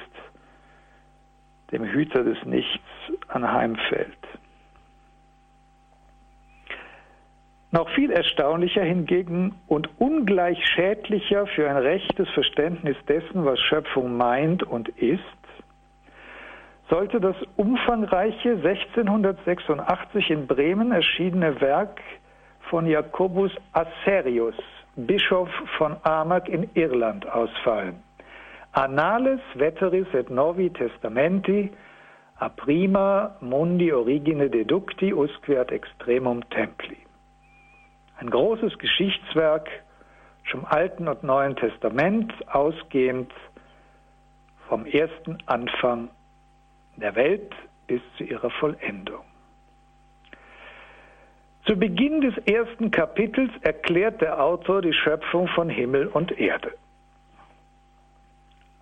dem 1.72 1.84
Hüter 1.84 2.24
des 2.24 2.44
Nichts 2.46 2.84
anheimfällt. 3.28 4.18
Noch 7.72 7.90
viel 7.90 8.10
erstaunlicher 8.10 8.84
hingegen 8.84 9.54
und 9.68 9.90
ungleich 10.00 10.58
schädlicher 10.66 11.46
für 11.48 11.70
ein 11.70 11.78
rechtes 11.78 12.30
Verständnis 12.30 12.96
dessen, 13.08 13.46
was 13.46 13.60
Schöpfung 13.60 14.16
meint 14.16 14.64
und 14.64 14.90
ist, 14.90 15.22
sollte 16.90 17.20
das 17.20 17.36
umfangreiche 17.58 18.52
1686 18.52 20.30
in 20.30 20.48
Bremen 20.48 20.92
erschienene 20.92 21.60
Werk 21.60 22.00
von 22.70 22.86
Jacobus 22.88 23.52
Asserius, 23.74 24.56
Bischof 24.96 25.50
von 25.78 25.98
Armagh 26.04 26.48
in 26.48 26.70
Irland, 26.74 27.28
ausfallen. 27.28 28.02
Annales 28.72 29.40
veteris 29.56 30.08
et 30.14 30.30
novi 30.30 30.70
testamenti 30.70 31.72
a 32.40 32.50
prima 32.50 33.36
mundi 33.40 33.92
origine 33.92 34.50
deducti 34.50 35.12
usque 35.12 35.58
ad 35.58 35.72
extremum 35.72 36.42
templi. 36.50 36.98
Ein 38.20 38.30
großes 38.30 38.78
Geschichtswerk 38.78 39.70
zum 40.52 40.66
Alten 40.66 41.08
und 41.08 41.24
Neuen 41.24 41.56
Testament, 41.56 42.34
ausgehend 42.48 43.32
vom 44.68 44.86
ersten 44.86 45.38
Anfang 45.46 46.10
der 46.98 47.16
Welt 47.16 47.54
bis 47.88 48.02
zu 48.18 48.24
ihrer 48.24 48.50
Vollendung. 48.50 49.24
Zu 51.66 51.76
Beginn 51.78 52.22
des 52.22 52.38
ersten 52.46 52.92
Kapitels 52.92 53.50
erklärt 53.62 54.22
der 54.22 54.40
Autor 54.42 54.84
die 54.84 54.94
Schöpfung 54.94 55.48
von 55.48 55.68
Himmel 55.68 56.08
und 56.08 56.38
Erde. 56.38 56.74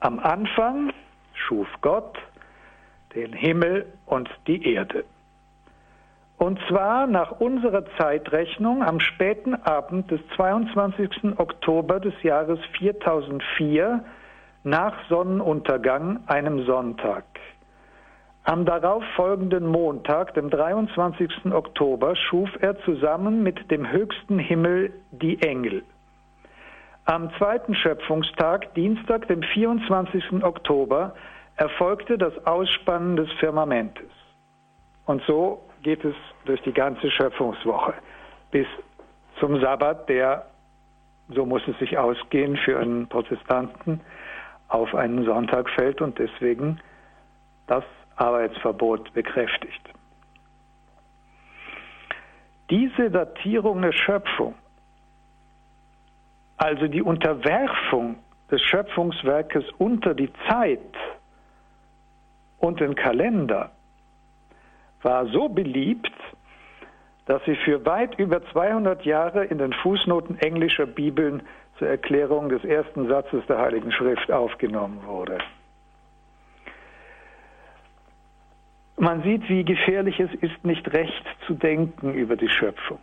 Am 0.01 0.19
Anfang 0.19 0.91
schuf 1.33 1.67
Gott 1.79 2.17
den 3.15 3.31
Himmel 3.31 3.85
und 4.05 4.29
die 4.47 4.73
Erde. 4.73 5.05
Und 6.37 6.59
zwar 6.67 7.07
nach 7.07 7.39
unserer 7.39 7.85
Zeitrechnung 7.97 8.83
am 8.83 8.99
späten 8.99 9.55
Abend 9.55 10.11
des 10.11 10.19
22. 10.35 11.37
Oktober 11.37 12.01
des 12.01 12.21
Jahres 12.21 12.59
4004 12.77 14.03
nach 14.65 14.93
Sonnenuntergang, 15.07 16.19
einem 16.27 16.65
Sonntag. 16.65 17.23
Am 18.45 18.65
darauf 18.65 19.03
folgenden 19.15 19.65
Montag, 19.65 20.33
dem 20.33 20.49
23. 20.49 21.53
Oktober, 21.53 22.13
schuf 22.17 22.49
er 22.59 22.77
zusammen 22.81 23.41
mit 23.41 23.71
dem 23.71 23.89
höchsten 23.89 24.37
Himmel 24.37 24.91
die 25.11 25.41
Engel. 25.41 25.83
Am 27.05 27.31
zweiten 27.37 27.73
Schöpfungstag, 27.73 28.73
Dienstag, 28.73 29.29
dem 29.29 29.43
24. 29.43 30.43
Oktober, 30.43 31.15
erfolgte 31.55 32.17
das 32.17 32.33
Ausspannen 32.45 33.15
des 33.15 33.31
Firmamentes. 33.39 34.11
Und 35.05 35.21
so 35.25 35.63
geht 35.81 36.03
es 36.03 36.15
durch 36.43 36.61
die 36.63 36.73
ganze 36.73 37.11
Schöpfungswoche 37.11 37.93
bis 38.51 38.67
zum 39.39 39.59
Sabbat, 39.61 40.09
der, 40.09 40.47
so 41.29 41.45
muss 41.45 41.65
es 41.67 41.77
sich 41.79 41.97
ausgehen, 41.97 42.57
für 42.57 42.77
einen 42.77 43.07
Protestanten 43.07 44.01
auf 44.67 44.93
einen 44.95 45.23
Sonntag 45.23 45.69
fällt 45.69 46.01
und 46.01 46.19
deswegen 46.19 46.79
das 47.67 47.83
Arbeitsverbot 48.15 49.13
bekräftigt. 49.13 49.81
Diese 52.69 53.11
Datierung 53.11 53.81
der 53.81 53.91
Schöpfung, 53.91 54.55
also 56.57 56.87
die 56.87 57.01
Unterwerfung 57.01 58.17
des 58.49 58.61
Schöpfungswerkes 58.61 59.65
unter 59.77 60.13
die 60.13 60.31
Zeit 60.47 60.79
und 62.59 62.79
den 62.79 62.95
Kalender, 62.95 63.71
war 65.01 65.25
so 65.27 65.49
beliebt, 65.49 66.11
dass 67.25 67.43
sie 67.45 67.55
für 67.55 67.85
weit 67.85 68.17
über 68.19 68.43
200 68.51 69.05
Jahre 69.05 69.45
in 69.45 69.57
den 69.57 69.73
Fußnoten 69.73 70.39
englischer 70.39 70.85
Bibeln 70.85 71.43
zur 71.77 71.87
Erklärung 71.87 72.49
des 72.49 72.63
ersten 72.63 73.07
Satzes 73.07 73.45
der 73.47 73.57
Heiligen 73.57 73.91
Schrift 73.91 74.31
aufgenommen 74.31 75.01
wurde. 75.05 75.37
Man 79.03 79.21
sieht, 79.21 79.49
wie 79.49 79.65
gefährlich 79.65 80.17
es 80.17 80.33
ist, 80.35 80.63
nicht 80.63 80.93
recht 80.93 81.25
zu 81.45 81.55
denken 81.55 82.13
über 82.13 82.37
die 82.37 82.47
Schöpfung. 82.47 82.99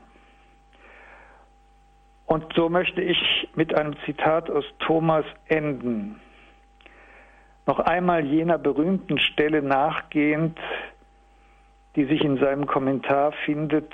Und 2.25 2.51
so 2.55 2.71
möchte 2.71 3.03
ich 3.03 3.51
mit 3.55 3.75
einem 3.75 3.95
Zitat 4.07 4.49
aus 4.49 4.65
Thomas 4.79 5.27
enden. 5.49 6.19
Noch 7.67 7.81
einmal 7.81 8.25
jener 8.25 8.57
berühmten 8.57 9.19
Stelle 9.19 9.61
nachgehend, 9.61 10.59
die 11.97 12.07
sich 12.07 12.25
in 12.25 12.39
seinem 12.39 12.67
Kommentar 12.67 13.33
findet 13.45 13.93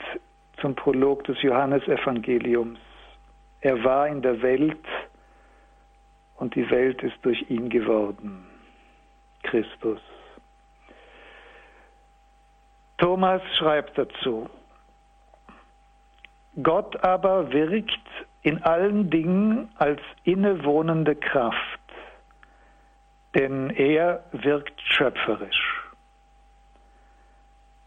zum 0.61 0.76
Prolog 0.76 1.24
des 1.24 1.42
Johannesevangeliums. 1.42 2.78
Er 3.62 3.82
war 3.82 4.07
in 4.07 4.22
der 4.22 4.40
Welt 4.42 4.86
und 6.36 6.54
die 6.54 6.70
Welt 6.70 7.02
ist 7.02 7.18
durch 7.22 7.50
ihn 7.50 7.68
geworden. 7.68 8.46
Christus. 9.42 10.00
Thomas 12.99 13.42
schreibt 13.59 13.99
dazu, 13.99 14.49
Gott 16.62 17.03
aber 17.05 17.53
wirkt 17.53 18.01
in 18.42 18.62
allen 18.62 19.11
Dingen 19.11 19.68
als 19.76 20.01
innewohnende 20.24 21.14
Kraft, 21.14 21.80
denn 23.34 23.70
er 23.70 24.24
wirkt 24.32 24.80
schöpferisch. 24.80 25.82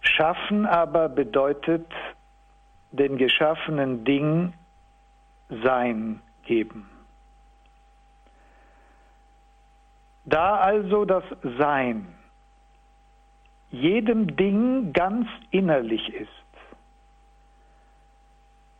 Schaffen 0.01 0.66
aber 0.68 1.10
bedeutet 1.10 1.88
den 2.91 3.18
geschaffenen 3.18 4.03
Ding 4.05 4.53
Sein 5.64 6.22
geben. 6.43 6.89
Da 10.26 10.57
also 10.57 11.05
das 11.05 11.24
Sein 11.57 12.18
jedem 13.72 14.36
Ding 14.36 14.93
ganz 14.93 15.28
innerlich 15.51 16.13
ist. 16.13 16.30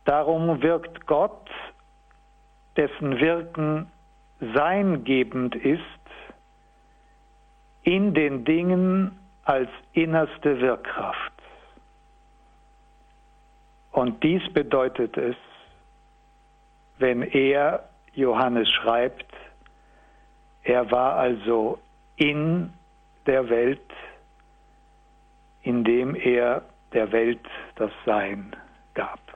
Darum 0.04 0.62
wirkt 0.62 1.06
Gott, 1.06 1.48
dessen 2.76 3.20
Wirken 3.20 3.90
seingebend 4.54 5.54
ist, 5.54 5.80
in 7.82 8.14
den 8.14 8.44
Dingen 8.44 9.18
als 9.44 9.68
innerste 9.92 10.60
Wirkkraft. 10.60 11.32
Und 13.92 14.22
dies 14.22 14.42
bedeutet 14.52 15.16
es, 15.16 15.36
wenn 16.98 17.22
er, 17.22 17.88
Johannes 18.14 18.68
schreibt, 18.70 19.32
er 20.62 20.90
war 20.90 21.16
also 21.16 21.78
in 22.16 22.72
der 23.26 23.48
Welt, 23.48 23.80
indem 25.62 26.14
er 26.14 26.62
der 26.92 27.12
Welt 27.12 27.46
das 27.76 27.90
Sein 28.04 28.56
gab. 28.94 29.29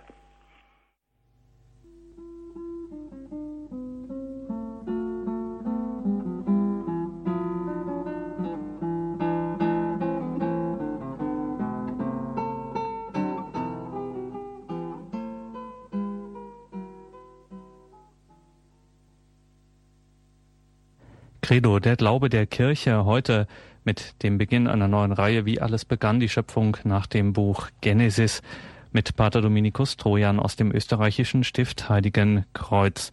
Credo, 21.55 21.79
der 21.79 21.95
Glaube 21.95 22.31
der 22.31 22.47
Kirche 22.47 23.05
heute 23.05 23.47
mit 23.85 24.25
dem 24.25 24.39
Beginn 24.39 24.67
einer 24.67 24.89
neuen 24.89 25.13
Reihe, 25.13 25.47
wie 25.47 25.61
alles 25.61 25.85
begann, 25.85 26.19
die 26.19 26.29
Schöpfung 26.29 26.77
nach 26.83 27.07
dem 27.07 27.33
Buch 27.33 27.69
Genesis 27.81 28.43
mit 28.91 29.15
Pater 29.15 29.41
Dominikus 29.41 29.97
Trojan 29.97 30.41
aus 30.41 30.57
dem 30.57 30.73
österreichischen 30.73 31.45
Stift 31.45 31.89
Heiligen 31.89 32.45
Kreuz. 32.55 33.13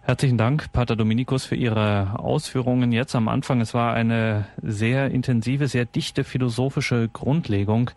Herzlichen 0.00 0.38
Dank, 0.38 0.72
Pater 0.72 0.96
Dominikus, 0.96 1.44
für 1.44 1.54
Ihre 1.54 2.18
Ausführungen 2.18 2.90
jetzt 2.90 3.14
am 3.14 3.28
Anfang. 3.28 3.60
Es 3.60 3.74
war 3.74 3.94
eine 3.94 4.46
sehr 4.60 5.12
intensive, 5.12 5.68
sehr 5.68 5.84
dichte 5.84 6.24
philosophische 6.24 7.10
Grundlegung. 7.12 7.92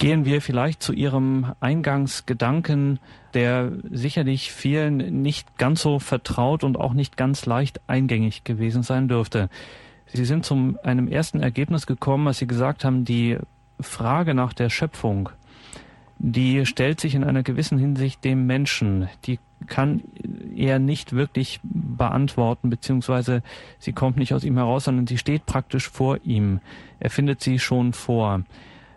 Gehen 0.00 0.24
wir 0.24 0.40
vielleicht 0.40 0.82
zu 0.82 0.94
Ihrem 0.94 1.52
Eingangsgedanken, 1.60 3.00
der 3.34 3.70
sicherlich 3.90 4.50
vielen 4.50 5.20
nicht 5.20 5.58
ganz 5.58 5.82
so 5.82 5.98
vertraut 5.98 6.64
und 6.64 6.80
auch 6.80 6.94
nicht 6.94 7.18
ganz 7.18 7.44
leicht 7.44 7.82
eingängig 7.86 8.42
gewesen 8.44 8.82
sein 8.82 9.08
dürfte. 9.08 9.50
Sie 10.06 10.24
sind 10.24 10.46
zu 10.46 10.74
einem 10.82 11.06
ersten 11.06 11.40
Ergebnis 11.42 11.86
gekommen, 11.86 12.28
als 12.28 12.38
Sie 12.38 12.46
gesagt 12.46 12.82
haben, 12.86 13.04
die 13.04 13.36
Frage 13.78 14.32
nach 14.32 14.54
der 14.54 14.70
Schöpfung, 14.70 15.28
die 16.18 16.64
stellt 16.64 16.98
sich 16.98 17.14
in 17.14 17.22
einer 17.22 17.42
gewissen 17.42 17.76
Hinsicht 17.76 18.24
dem 18.24 18.46
Menschen. 18.46 19.10
Die 19.26 19.38
kann 19.66 20.02
er 20.56 20.78
nicht 20.78 21.12
wirklich 21.12 21.60
beantworten, 21.62 22.70
beziehungsweise 22.70 23.42
sie 23.78 23.92
kommt 23.92 24.16
nicht 24.16 24.32
aus 24.32 24.44
ihm 24.44 24.56
heraus, 24.56 24.84
sondern 24.84 25.06
sie 25.06 25.18
steht 25.18 25.44
praktisch 25.44 25.90
vor 25.90 26.20
ihm. 26.24 26.60
Er 27.00 27.10
findet 27.10 27.42
sie 27.42 27.58
schon 27.58 27.92
vor. 27.92 28.44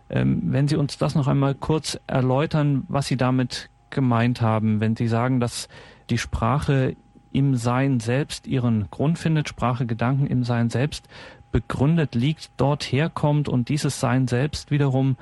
Ähm, 0.09 0.41
wenn 0.45 0.67
Sie 0.67 0.75
uns 0.75 0.97
das 0.97 1.15
noch 1.15 1.27
einmal 1.27 1.55
kurz 1.55 1.99
erläutern, 2.07 2.83
was 2.87 3.07
Sie 3.07 3.17
damit 3.17 3.69
gemeint 3.89 4.41
haben, 4.41 4.79
wenn 4.79 4.95
Sie 4.95 5.07
sagen, 5.07 5.39
dass 5.39 5.67
die 6.09 6.17
Sprache 6.17 6.95
im 7.31 7.55
Sein 7.55 7.99
selbst 7.99 8.47
ihren 8.47 8.89
Grund 8.91 9.17
findet, 9.17 9.49
Sprache, 9.49 9.85
Gedanken 9.85 10.27
im 10.27 10.43
Sein 10.43 10.69
selbst 10.69 11.07
begründet 11.51 12.15
liegt, 12.15 12.51
dort 12.57 12.83
herkommt 12.83 13.49
und 13.49 13.69
dieses 13.69 13.99
Sein 13.99 14.27
selbst 14.27 14.71
wiederum 14.71 15.17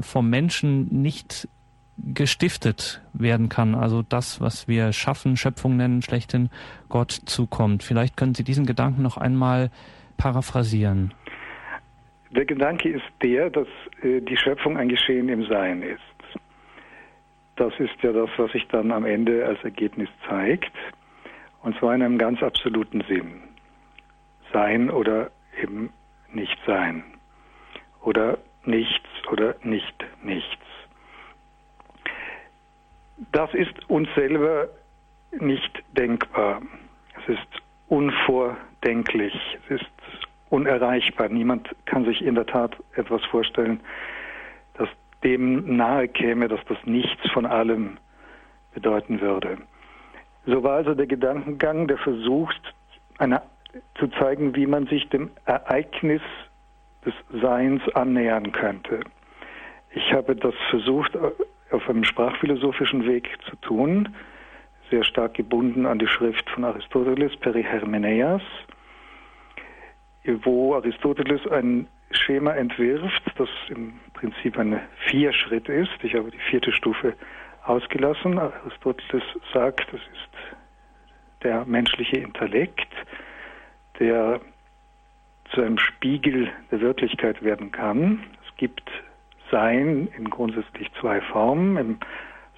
vom 0.00 0.28
Menschen 0.28 1.02
nicht 1.02 1.48
gestiftet 1.98 3.00
werden 3.12 3.48
kann. 3.48 3.74
Also 3.74 4.02
das, 4.02 4.40
was 4.40 4.68
wir 4.68 4.92
Schaffen, 4.92 5.36
Schöpfung 5.36 5.76
nennen, 5.76 6.02
schlechthin 6.02 6.50
Gott 6.88 7.12
zukommt. 7.24 7.82
Vielleicht 7.82 8.16
können 8.16 8.34
Sie 8.34 8.44
diesen 8.44 8.66
Gedanken 8.66 9.02
noch 9.02 9.16
einmal 9.16 9.70
paraphrasieren. 10.16 11.14
Der 12.30 12.44
Gedanke 12.44 12.88
ist 12.88 13.04
der, 13.22 13.50
dass 13.50 13.68
äh, 14.02 14.20
die 14.20 14.36
Schöpfung 14.36 14.76
ein 14.76 14.88
Geschehen 14.88 15.28
im 15.28 15.44
Sein 15.46 15.82
ist. 15.82 16.00
Das 17.56 17.72
ist 17.78 17.94
ja 18.02 18.12
das, 18.12 18.28
was 18.36 18.52
sich 18.52 18.66
dann 18.68 18.92
am 18.92 19.04
Ende 19.04 19.46
als 19.46 19.62
Ergebnis 19.64 20.08
zeigt. 20.28 20.72
Und 21.62 21.76
zwar 21.78 21.94
in 21.94 22.02
einem 22.02 22.18
ganz 22.18 22.42
absoluten 22.42 23.02
Sinn. 23.08 23.42
Sein 24.52 24.90
oder 24.90 25.30
eben 25.62 25.90
nicht 26.32 26.58
sein. 26.66 27.02
Oder 28.02 28.38
nichts 28.64 29.08
oder 29.30 29.56
nicht 29.62 30.04
nichts. 30.22 30.62
Das 33.32 33.52
ist 33.54 33.88
uns 33.88 34.08
selber 34.14 34.68
nicht 35.40 35.82
denkbar. 35.92 36.60
Es 37.22 37.34
ist 37.34 37.62
unvordenklich. 37.88 39.34
Es 39.64 39.80
ist 39.80 39.90
unerreichbar. 40.56 41.28
Niemand 41.28 41.68
kann 41.84 42.04
sich 42.04 42.24
in 42.24 42.34
der 42.34 42.46
Tat 42.46 42.76
etwas 42.94 43.22
vorstellen, 43.26 43.80
das 44.78 44.88
dem 45.22 45.76
nahe 45.76 46.08
käme, 46.08 46.48
dass 46.48 46.60
das 46.68 46.78
nichts 46.84 47.30
von 47.30 47.44
allem 47.44 47.98
bedeuten 48.74 49.20
würde. 49.20 49.58
So 50.46 50.62
war 50.62 50.76
also 50.76 50.94
der 50.94 51.06
Gedankengang, 51.06 51.88
der 51.88 51.98
versucht, 51.98 52.74
eine, 53.18 53.42
zu 53.98 54.08
zeigen, 54.08 54.54
wie 54.54 54.66
man 54.66 54.86
sich 54.86 55.08
dem 55.10 55.30
Ereignis 55.44 56.22
des 57.04 57.14
Seins 57.42 57.82
annähern 57.94 58.52
könnte. 58.52 59.00
Ich 59.90 60.12
habe 60.12 60.36
das 60.36 60.54
versucht, 60.70 61.12
auf 61.70 61.88
einem 61.88 62.04
sprachphilosophischen 62.04 63.06
Weg 63.06 63.28
zu 63.48 63.56
tun, 63.56 64.08
sehr 64.90 65.04
stark 65.04 65.34
gebunden 65.34 65.84
an 65.84 65.98
die 65.98 66.06
Schrift 66.06 66.48
von 66.50 66.64
Aristoteles, 66.64 67.36
Perihermeneias, 67.38 68.42
wo 70.44 70.74
Aristoteles 70.74 71.46
ein 71.48 71.86
Schema 72.10 72.52
entwirft, 72.52 73.22
das 73.36 73.48
im 73.68 73.94
Prinzip 74.14 74.58
ein 74.58 74.80
Vierschritt 75.08 75.68
ist. 75.68 75.92
Ich 76.02 76.14
habe 76.14 76.30
die 76.30 76.38
vierte 76.50 76.72
Stufe 76.72 77.14
ausgelassen. 77.64 78.38
Aristoteles 78.38 79.24
sagt, 79.52 79.86
das 79.92 80.00
ist 80.00 81.42
der 81.42 81.64
menschliche 81.64 82.16
Intellekt, 82.16 82.92
der 83.98 84.40
zu 85.52 85.62
einem 85.62 85.78
Spiegel 85.78 86.50
der 86.70 86.80
Wirklichkeit 86.80 87.42
werden 87.42 87.72
kann. 87.72 88.24
Es 88.46 88.56
gibt 88.56 88.90
Sein 89.50 90.08
in 90.16 90.28
grundsätzlich 90.30 90.90
zwei 91.00 91.20
Formen, 91.20 91.76
im 91.76 91.98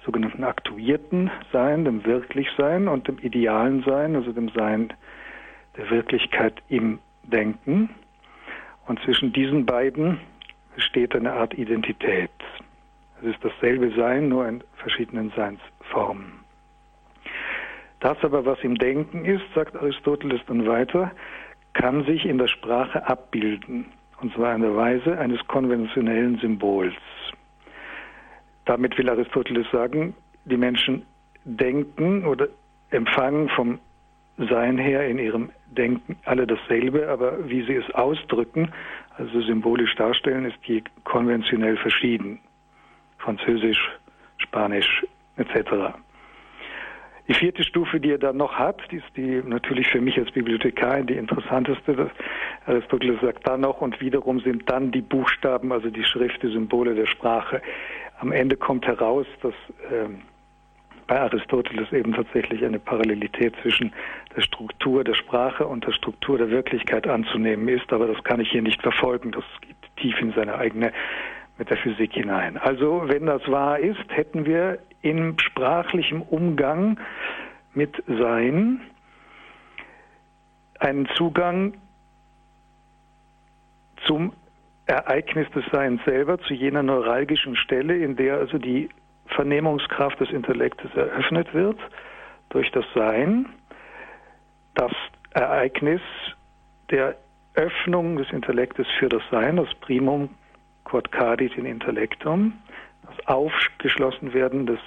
sogenannten 0.05 0.43
aktuierten 0.43 1.29
Sein, 1.51 1.85
dem 1.85 2.05
Wirklichsein 2.05 2.87
und 2.87 3.07
dem 3.07 3.19
idealen 3.19 3.83
Sein, 3.83 4.15
also 4.15 4.31
dem 4.31 4.49
Sein 4.49 4.93
der 5.77 5.89
Wirklichkeit 5.89 6.55
im 6.67 6.99
Denken. 7.29 7.89
Und 8.87 8.99
zwischen 9.03 9.31
diesen 9.33 9.65
beiden 9.65 10.19
besteht 10.75 11.15
eine 11.15 11.33
Art 11.33 11.53
Identität. 11.53 12.31
Es 13.21 13.35
ist 13.35 13.43
dasselbe 13.43 13.91
Sein, 13.95 14.29
nur 14.29 14.47
in 14.47 14.63
verschiedenen 14.77 15.31
Seinsformen. 15.35 16.39
Das 17.99 18.17
aber, 18.23 18.45
was 18.45 18.59
im 18.63 18.75
Denken 18.75 19.25
ist, 19.25 19.43
sagt 19.53 19.75
Aristoteles 19.75 20.39
dann 20.47 20.65
weiter, 20.65 21.11
kann 21.73 22.05
sich 22.05 22.25
in 22.25 22.37
der 22.37 22.47
Sprache 22.47 23.05
abbilden, 23.07 23.85
und 24.21 24.33
zwar 24.33 24.55
in 24.55 24.61
der 24.61 24.75
Weise 24.75 25.17
eines 25.17 25.45
konventionellen 25.47 26.37
Symbols. 26.39 26.95
Damit 28.65 28.97
will 28.97 29.09
Aristoteles 29.09 29.67
sagen, 29.71 30.15
die 30.45 30.57
Menschen 30.57 31.05
denken 31.43 32.25
oder 32.25 32.47
empfangen 32.91 33.49
vom 33.49 33.79
Sein 34.37 34.77
her 34.77 35.07
in 35.07 35.19
ihrem 35.19 35.49
Denken 35.71 36.17
alle 36.25 36.47
dasselbe, 36.47 37.07
aber 37.09 37.47
wie 37.49 37.63
sie 37.63 37.75
es 37.75 37.89
ausdrücken, 37.93 38.71
also 39.17 39.41
symbolisch 39.41 39.95
darstellen, 39.95 40.45
ist 40.45 40.57
je 40.63 40.83
konventionell 41.03 41.77
verschieden. 41.77 42.39
Französisch, 43.17 43.91
Spanisch 44.37 45.05
etc. 45.37 45.93
Die 47.29 47.35
vierte 47.35 47.63
Stufe, 47.63 47.99
die 47.99 48.11
er 48.11 48.17
dann 48.17 48.37
noch 48.37 48.53
hat, 48.53 48.81
die 48.91 48.97
ist 48.97 49.15
die 49.15 49.43
natürlich 49.45 49.87
für 49.87 50.01
mich 50.01 50.17
als 50.17 50.31
Bibliothekar 50.31 51.03
die 51.03 51.13
interessanteste. 51.13 52.09
Aristoteles 52.65 53.21
sagt 53.21 53.47
dann 53.47 53.61
noch 53.61 53.81
und 53.81 54.01
wiederum 54.01 54.39
sind 54.39 54.67
dann 54.67 54.91
die 54.91 55.01
Buchstaben, 55.01 55.71
also 55.71 55.91
die 55.91 56.03
Schrift, 56.03 56.41
die 56.41 56.51
Symbole 56.51 56.95
der 56.95 57.05
Sprache. 57.05 57.61
Am 58.19 58.31
Ende 58.31 58.57
kommt 58.57 58.87
heraus, 58.87 59.27
dass 59.43 59.53
ähm, 59.91 60.21
bei 61.05 61.19
Aristoteles 61.19 61.91
eben 61.91 62.13
tatsächlich 62.13 62.65
eine 62.65 62.79
Parallelität 62.79 63.53
zwischen 63.61 63.93
der 64.39 64.45
Struktur 64.45 65.03
der 65.03 65.15
Sprache 65.15 65.67
und 65.67 65.85
der 65.85 65.91
Struktur 65.91 66.37
der 66.37 66.49
Wirklichkeit 66.49 67.07
anzunehmen 67.07 67.67
ist, 67.67 67.91
aber 67.91 68.07
das 68.07 68.23
kann 68.23 68.39
ich 68.39 68.49
hier 68.49 68.61
nicht 68.61 68.81
verfolgen. 68.81 69.31
Das 69.33 69.43
geht 69.59 69.75
tief 69.97 70.17
in 70.21 70.31
seine 70.31 70.55
eigene 70.55 70.93
Metaphysik 71.57 72.13
hinein. 72.13 72.57
Also, 72.57 73.03
wenn 73.07 73.25
das 73.25 73.45
wahr 73.49 73.79
ist, 73.79 73.99
hätten 74.07 74.45
wir 74.45 74.79
in 75.01 75.37
sprachlichem 75.39 76.21
Umgang 76.21 76.99
mit 77.73 78.01
Sein 78.07 78.79
einen 80.79 81.05
Zugang 81.15 81.73
zum 84.05 84.31
Ereignis 84.85 85.49
des 85.51 85.65
Seins 85.69 86.01
selber, 86.05 86.39
zu 86.39 86.53
jener 86.53 86.81
neuralgischen 86.81 87.57
Stelle, 87.57 87.97
in 87.97 88.15
der 88.15 88.37
also 88.37 88.57
die 88.57 88.87
Vernehmungskraft 89.25 90.17
des 90.21 90.31
Intellektes 90.31 90.95
eröffnet 90.95 91.53
wird 91.53 91.77
durch 92.49 92.71
das 92.71 92.85
Sein, 92.95 93.47
das 94.79 94.93
Ereignis 95.31 96.01
der 96.89 97.17
Öffnung 97.55 98.15
des 98.15 98.31
Intellektes 98.31 98.87
für 98.97 99.09
das 99.09 99.21
Sein, 99.29 99.57
das 99.57 99.73
Primum 99.81 100.29
quod 100.85 101.11
cadit 101.11 101.57
in 101.57 101.65
intellectum, 101.65 102.53
das 103.05 103.27
Aufgeschlossenwerden 103.27 104.67
des 104.67 104.79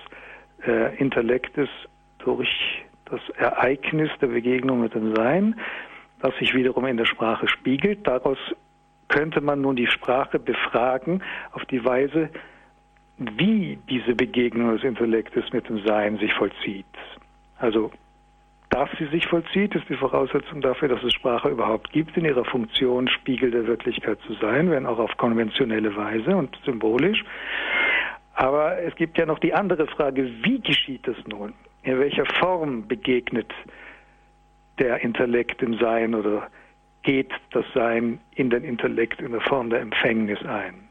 äh, 0.66 0.96
Intellektes 0.96 1.68
durch 2.18 2.48
das 3.04 3.20
Ereignis 3.36 4.10
der 4.22 4.28
Begegnung 4.28 4.80
mit 4.80 4.94
dem 4.94 5.14
Sein, 5.14 5.60
das 6.20 6.34
sich 6.38 6.54
wiederum 6.54 6.86
in 6.86 6.96
der 6.96 7.04
Sprache 7.04 7.46
spiegelt. 7.46 8.06
Daraus 8.06 8.38
könnte 9.08 9.42
man 9.42 9.60
nun 9.60 9.76
die 9.76 9.88
Sprache 9.88 10.38
befragen 10.38 11.22
auf 11.52 11.66
die 11.66 11.84
Weise, 11.84 12.30
wie 13.18 13.78
diese 13.90 14.14
Begegnung 14.14 14.74
des 14.74 14.84
Intellektes 14.84 15.52
mit 15.52 15.68
dem 15.68 15.84
Sein 15.84 16.16
sich 16.16 16.32
vollzieht. 16.32 16.86
Also 17.58 17.92
dass 18.72 18.88
sie 18.98 19.04
sich 19.08 19.26
vollzieht, 19.26 19.74
ist 19.74 19.86
die 19.90 19.96
Voraussetzung 19.96 20.62
dafür, 20.62 20.88
dass 20.88 21.02
es 21.02 21.12
Sprache 21.12 21.50
überhaupt 21.50 21.92
gibt, 21.92 22.16
in 22.16 22.24
ihrer 22.24 22.46
Funktion 22.46 23.06
Spiegel 23.06 23.50
der 23.50 23.66
Wirklichkeit 23.66 24.18
zu 24.26 24.32
sein, 24.34 24.70
wenn 24.70 24.86
auch 24.86 24.98
auf 24.98 25.14
konventionelle 25.18 25.94
Weise 25.94 26.34
und 26.34 26.58
symbolisch. 26.64 27.22
Aber 28.32 28.78
es 28.78 28.94
gibt 28.96 29.18
ja 29.18 29.26
noch 29.26 29.38
die 29.40 29.52
andere 29.52 29.86
Frage, 29.88 30.26
wie 30.42 30.58
geschieht 30.58 31.06
es 31.06 31.16
nun? 31.26 31.52
In 31.82 31.98
welcher 31.98 32.24
Form 32.24 32.88
begegnet 32.88 33.52
der 34.78 35.02
Intellekt 35.02 35.60
dem 35.60 35.74
Sein 35.74 36.14
oder 36.14 36.48
geht 37.02 37.30
das 37.50 37.66
Sein 37.74 38.20
in 38.36 38.48
den 38.48 38.64
Intellekt 38.64 39.20
in 39.20 39.32
der 39.32 39.42
Form 39.42 39.68
der 39.68 39.80
Empfängnis 39.80 40.42
ein? 40.46 40.88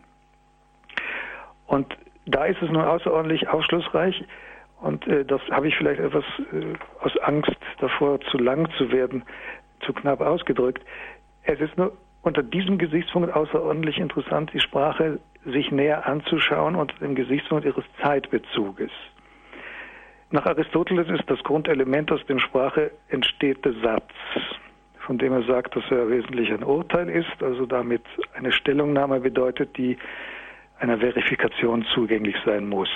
Und 1.66 1.98
da 2.28 2.46
ist 2.46 2.62
es 2.62 2.70
nun 2.70 2.84
außerordentlich 2.84 3.48
aufschlussreich, 3.48 4.24
und 4.82 5.08
äh, 5.08 5.24
das 5.24 5.42
habe 5.52 5.68
ich 5.68 5.76
vielleicht 5.76 6.02
etwas 6.02 6.26
äh, 6.52 6.74
aus 7.00 7.16
Angst 7.20 7.56
davor, 7.80 8.20
zu 8.22 8.38
lang 8.38 8.68
zu 8.78 8.92
werden, 8.92 9.24
zu 9.86 9.94
knapp 9.94 10.22
ausgedrückt. 10.22 10.84
Es 11.44 11.60
ist 11.60 11.78
nur 11.78 11.94
unter 12.24 12.44
diesem 12.44 12.78
Gesichtspunkt 12.78 13.34
außerordentlich 13.34 13.98
interessant, 13.98 14.52
die 14.54 14.60
Sprache 14.60 15.20
sich 15.46 15.72
näher 15.72 16.06
anzuschauen 16.06 16.76
unter 16.76 16.96
dem 17.00 17.16
Gesichtspunkt 17.16 17.66
ihres 17.66 17.86
Zeitbezuges. 18.02 18.92
Nach 20.30 20.46
Aristoteles 20.46 21.10
ist 21.10 21.30
das 21.30 21.44
Grundelement, 21.44 22.12
aus 22.12 22.26
dem 22.28 22.40
Sprache 22.40 22.92
entsteht, 23.10 23.66
der 23.66 23.74
Satz, 23.84 24.12
von 25.00 25.18
dem 25.18 25.34
er 25.34 25.44
sagt, 25.44 25.76
dass 25.76 25.84
er 25.92 26.10
wesentlich 26.10 26.52
ein 26.52 26.64
Urteil 26.64 27.10
ist, 27.10 27.44
also 27.44 27.66
damit 27.66 28.04
eine 28.34 28.52
Stellungnahme 28.52 29.20
bedeutet, 29.20 29.78
die 29.78 29.98
einer 30.80 31.00
Verifikation 31.00 31.86
zugänglich 31.94 32.36
sein 32.46 32.68
muss. 32.70 32.90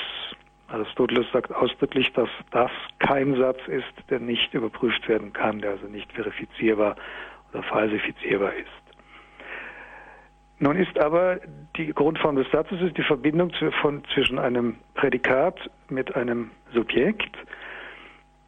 Aristoteles 0.76 1.26
sagt 1.32 1.54
ausdrücklich, 1.56 2.12
dass 2.14 2.30
das 2.52 2.72
kein 3.00 3.36
Satz 3.36 3.60
ist, 3.68 3.94
der 4.10 4.20
nicht 4.20 4.54
überprüft 4.54 5.08
werden 5.08 5.32
kann, 5.32 5.60
der 5.60 5.72
also 5.72 5.88
nicht 5.88 6.12
verifizierbar 6.12 6.98
oder 7.54 7.64
falsifizierbar 7.64 8.54
ist. 8.54 8.68
Nun 10.60 10.76
ist 10.76 10.98
aber 11.00 11.40
die 11.78 11.94
Grundform 11.94 12.36
des 12.36 12.50
Satzes 12.52 12.82
ist 12.82 12.98
die 12.98 13.04
Verbindung 13.04 13.52
zwischen 14.14 14.40
einem 14.40 14.76
Prädikat 14.96 15.60
mit 15.90 16.16
einem 16.16 16.52
Subjekt. 16.74 17.38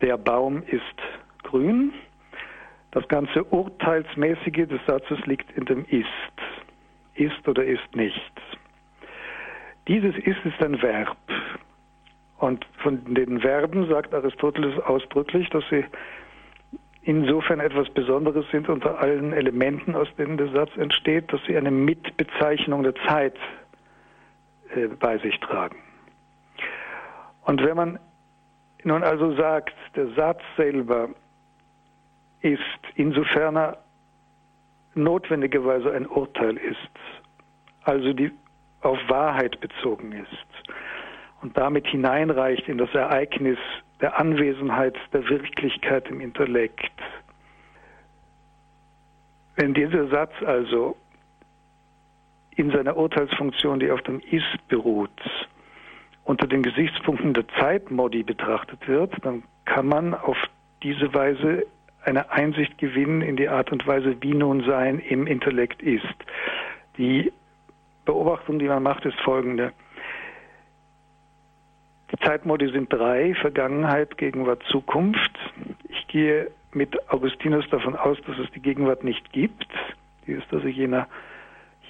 Der 0.01 0.17
Baum 0.17 0.63
ist 0.63 0.83
grün. 1.43 1.93
Das 2.91 3.07
ganze 3.07 3.43
Urteilsmäßige 3.45 4.67
des 4.67 4.79
Satzes 4.85 5.19
liegt 5.25 5.51
in 5.57 5.65
dem 5.65 5.85
Ist. 5.85 6.07
Ist 7.15 7.47
oder 7.47 7.63
ist 7.63 7.95
nicht. 7.95 8.31
Dieses 9.87 10.15
Ist 10.17 10.45
ist 10.45 10.61
ein 10.61 10.81
Verb. 10.81 11.17
Und 12.37 12.65
von 12.83 13.13
den 13.13 13.39
Verben 13.39 13.87
sagt 13.87 14.13
Aristoteles 14.13 14.77
ausdrücklich, 14.83 15.49
dass 15.49 15.63
sie 15.69 15.83
insofern 17.01 17.59
etwas 17.59 17.89
Besonderes 17.89 18.45
sind 18.51 18.69
unter 18.69 18.99
allen 18.99 19.33
Elementen, 19.33 19.95
aus 19.95 20.07
denen 20.17 20.37
der 20.37 20.49
Satz 20.49 20.69
entsteht, 20.77 21.31
dass 21.33 21.41
sie 21.47 21.57
eine 21.57 21.71
Mitbezeichnung 21.71 22.83
der 22.83 22.93
Zeit 23.07 23.35
äh, 24.75 24.87
bei 24.87 25.17
sich 25.17 25.39
tragen. 25.39 25.77
Und 27.45 27.63
wenn 27.63 27.75
man 27.75 27.99
nun 28.83 29.03
also 29.03 29.33
sagt, 29.35 29.73
der 29.95 30.09
Satz 30.09 30.41
selber 30.57 31.09
ist, 32.41 32.61
insofern 32.95 33.55
er 33.57 33.77
notwendigerweise 34.93 35.91
ein 35.91 36.05
Urteil 36.05 36.57
ist, 36.57 36.91
also 37.83 38.13
die 38.13 38.31
auf 38.81 38.99
Wahrheit 39.07 39.59
bezogen 39.59 40.11
ist 40.11 40.47
und 41.41 41.57
damit 41.57 41.87
hineinreicht 41.87 42.67
in 42.67 42.77
das 42.77 42.93
Ereignis 42.93 43.57
der 44.01 44.19
Anwesenheit 44.19 44.95
der 45.13 45.27
Wirklichkeit 45.29 46.07
im 46.09 46.21
Intellekt. 46.21 46.91
Wenn 49.55 49.73
dieser 49.73 50.07
Satz 50.07 50.33
also 50.45 50.95
in 52.55 52.71
seiner 52.71 52.97
Urteilsfunktion, 52.97 53.79
die 53.79 53.91
auf 53.91 54.01
dem 54.03 54.19
Ist 54.19 54.67
beruht, 54.67 55.09
unter 56.23 56.47
den 56.47 56.61
Gesichtspunkten 56.61 57.33
der 57.33 57.47
Zeitmodi 57.59 58.23
betrachtet 58.23 58.87
wird, 58.87 59.13
dann 59.23 59.43
kann 59.65 59.87
man 59.87 60.13
auf 60.13 60.37
diese 60.83 61.13
Weise 61.13 61.65
eine 62.03 62.31
Einsicht 62.31 62.77
gewinnen 62.77 63.21
in 63.21 63.35
die 63.35 63.49
Art 63.49 63.71
und 63.71 63.85
Weise, 63.87 64.15
wie 64.21 64.33
nun 64.33 64.63
Sein 64.63 64.99
im 64.99 65.27
Intellekt 65.27 65.81
ist. 65.81 66.05
Die 66.97 67.31
Beobachtung, 68.05 68.59
die 68.59 68.67
man 68.67 68.83
macht, 68.83 69.05
ist 69.05 69.19
folgende. 69.21 69.73
Die 72.11 72.17
Zeitmodi 72.25 72.69
sind 72.71 72.91
drei, 72.91 73.33
Vergangenheit, 73.35 74.17
Gegenwart, 74.17 74.63
Zukunft. 74.69 75.37
Ich 75.89 76.07
gehe 76.07 76.49
mit 76.71 76.97
Augustinus 77.09 77.69
davon 77.69 77.95
aus, 77.95 78.17
dass 78.25 78.37
es 78.39 78.49
die 78.51 78.61
Gegenwart 78.61 79.03
nicht 79.03 79.31
gibt. 79.33 79.67
Die 80.25 80.33
ist 80.33 80.51
also 80.51 80.67
jener, 80.67 81.07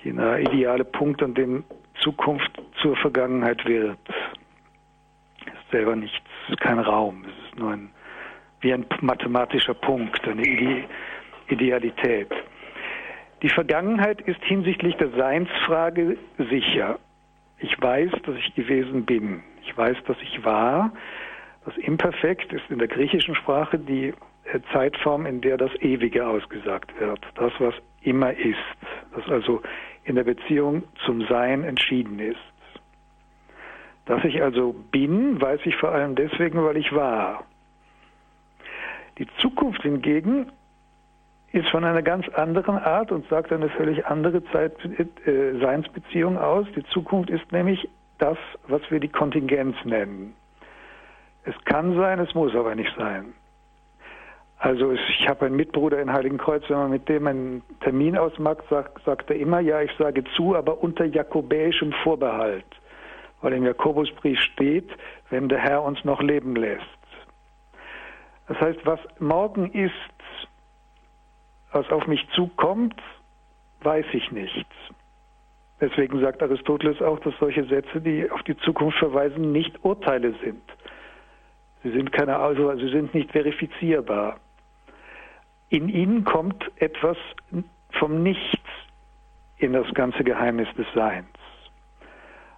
jener 0.03 0.39
ideale 0.39 0.85
Punkt, 0.85 1.21
an 1.21 1.33
dem 1.33 1.63
Zukunft 2.01 2.51
zur 2.81 2.95
Vergangenheit 2.97 3.63
wird. 3.65 3.99
Ist 5.45 5.71
selber 5.71 5.95
nichts, 5.95 6.25
kein 6.59 6.79
Raum. 6.79 7.25
Es 7.25 7.49
ist 7.49 7.59
nur 7.59 7.71
ein, 7.71 7.89
wie 8.61 8.73
ein 8.73 8.85
mathematischer 9.01 9.73
Punkt, 9.75 10.27
eine 10.27 10.43
Ide 10.43 10.85
Idealität. 11.49 12.29
Die 13.41 13.49
Vergangenheit 13.49 14.19
ist 14.21 14.43
hinsichtlich 14.43 14.95
der 14.95 15.11
Seinsfrage 15.11 16.17
sicher. 16.37 16.99
Ich 17.59 17.79
weiß, 17.79 18.11
dass 18.23 18.35
ich 18.35 18.53
gewesen 18.55 19.05
bin. 19.05 19.43
Ich 19.67 19.77
weiß, 19.77 19.97
dass 20.05 20.17
ich 20.21 20.43
war. 20.45 20.91
Das 21.65 21.75
Imperfekt 21.77 22.53
ist 22.53 22.63
in 22.69 22.79
der 22.79 22.87
griechischen 22.87 23.35
Sprache 23.35 23.77
die 23.77 24.13
äh, 24.45 24.59
Zeitform, 24.71 25.25
in 25.25 25.41
der 25.41 25.57
das 25.57 25.75
Ewige 25.81 26.25
ausgesagt 26.25 26.97
wird. 26.99 27.19
Das, 27.35 27.51
was 27.59 27.73
immer 28.01 28.31
ist. 28.33 28.57
Das 29.13 29.27
also 29.29 29.61
in 30.05 30.15
der 30.15 30.23
Beziehung 30.23 30.83
zum 31.05 31.21
Sein 31.27 31.65
entschieden 31.65 32.19
ist. 32.19 32.37
Dass 34.05 34.23
ich 34.23 34.41
also 34.41 34.73
bin, 34.91 35.41
weiß 35.41 35.59
ich 35.65 35.75
vor 35.75 35.91
allem 35.91 36.15
deswegen, 36.15 36.63
weil 36.63 36.77
ich 36.77 36.93
war. 36.93 37.43
Die 39.17 39.27
Zukunft 39.41 39.81
hingegen 39.81 40.49
ist 41.51 41.67
von 41.69 41.83
einer 41.83 42.03
ganz 42.03 42.29
anderen 42.29 42.77
Art 42.77 43.11
und 43.11 43.27
sagt 43.27 43.51
eine 43.51 43.67
völlig 43.69 44.05
andere 44.05 44.43
Zeit, 44.45 44.73
äh, 44.85 45.59
Seinsbeziehung 45.59 46.37
aus. 46.37 46.67
Die 46.75 46.85
Zukunft 46.85 47.29
ist 47.29 47.51
nämlich 47.51 47.89
das, 48.17 48.37
was 48.67 48.81
wir 48.89 48.99
die 48.99 49.09
Kontingenz 49.09 49.75
nennen. 49.83 50.35
Es 51.43 51.55
kann 51.65 51.95
sein, 51.95 52.19
es 52.19 52.33
muss 52.33 52.53
aber 52.55 52.75
nicht 52.75 52.93
sein. 52.97 53.33
Also 54.59 54.91
ich 54.91 55.27
habe 55.27 55.45
einen 55.45 55.55
Mitbruder 55.55 56.01
in 56.01 56.11
Heiligenkreuz, 56.11 56.63
wenn 56.67 56.77
man 56.77 56.89
mit 56.89 57.07
dem 57.07 57.27
einen 57.27 57.61
Termin 57.81 58.17
ausmacht, 58.17 58.63
sagt, 58.69 59.03
sagt 59.03 59.29
er 59.29 59.35
immer, 59.35 59.59
ja, 59.59 59.81
ich 59.81 59.91
sage 59.99 60.23
zu, 60.35 60.55
aber 60.55 60.81
unter 60.81 61.05
jakobäischem 61.05 61.93
Vorbehalt, 62.03 62.65
weil 63.41 63.53
im 63.53 63.65
Jakobusbrief 63.65 64.39
steht, 64.39 64.89
wenn 65.29 65.47
der 65.47 65.59
Herr 65.59 65.83
uns 65.83 66.03
noch 66.03 66.21
leben 66.21 66.55
lässt. 66.55 66.83
Das 68.47 68.59
heißt, 68.59 68.79
was 68.85 68.99
morgen 69.19 69.71
ist, 69.71 69.93
was 71.71 71.89
auf 71.91 72.07
mich 72.07 72.27
zukommt, 72.33 72.99
weiß 73.81 74.05
ich 74.13 74.31
nicht. 74.31 74.65
Deswegen 75.79 76.19
sagt 76.21 76.41
Aristoteles 76.41 77.01
auch, 77.01 77.19
dass 77.19 77.33
solche 77.39 77.63
Sätze, 77.65 78.01
die 78.01 78.29
auf 78.31 78.41
die 78.43 78.57
Zukunft 78.57 78.97
verweisen, 78.97 79.51
nicht 79.51 79.83
Urteile 79.83 80.33
sind. 80.43 80.63
Sie 81.83 81.91
sind 81.91 82.11
keine, 82.11 82.37
also 82.37 82.75
sie 82.77 82.89
sind 82.89 83.13
nicht 83.13 83.31
verifizierbar. 83.31 84.39
In 85.69 85.89
ihnen 85.89 86.23
kommt 86.23 86.71
etwas 86.77 87.17
vom 87.91 88.23
Nichts 88.23 88.59
in 89.57 89.73
das 89.73 89.91
ganze 89.93 90.23
Geheimnis 90.23 90.67
des 90.77 90.87
Seins. 90.93 91.27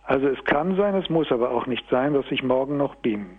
Also 0.04 0.28
es 0.28 0.44
kann 0.46 0.76
sein, 0.76 0.96
es 0.96 1.10
muss 1.10 1.32
aber 1.32 1.52
auch 1.52 1.68
nicht 1.68 1.88
sein, 1.90 2.14
dass 2.14 2.26
ich 2.32 2.42
morgen 2.42 2.78
noch 2.78 2.96
bin. 2.96 3.38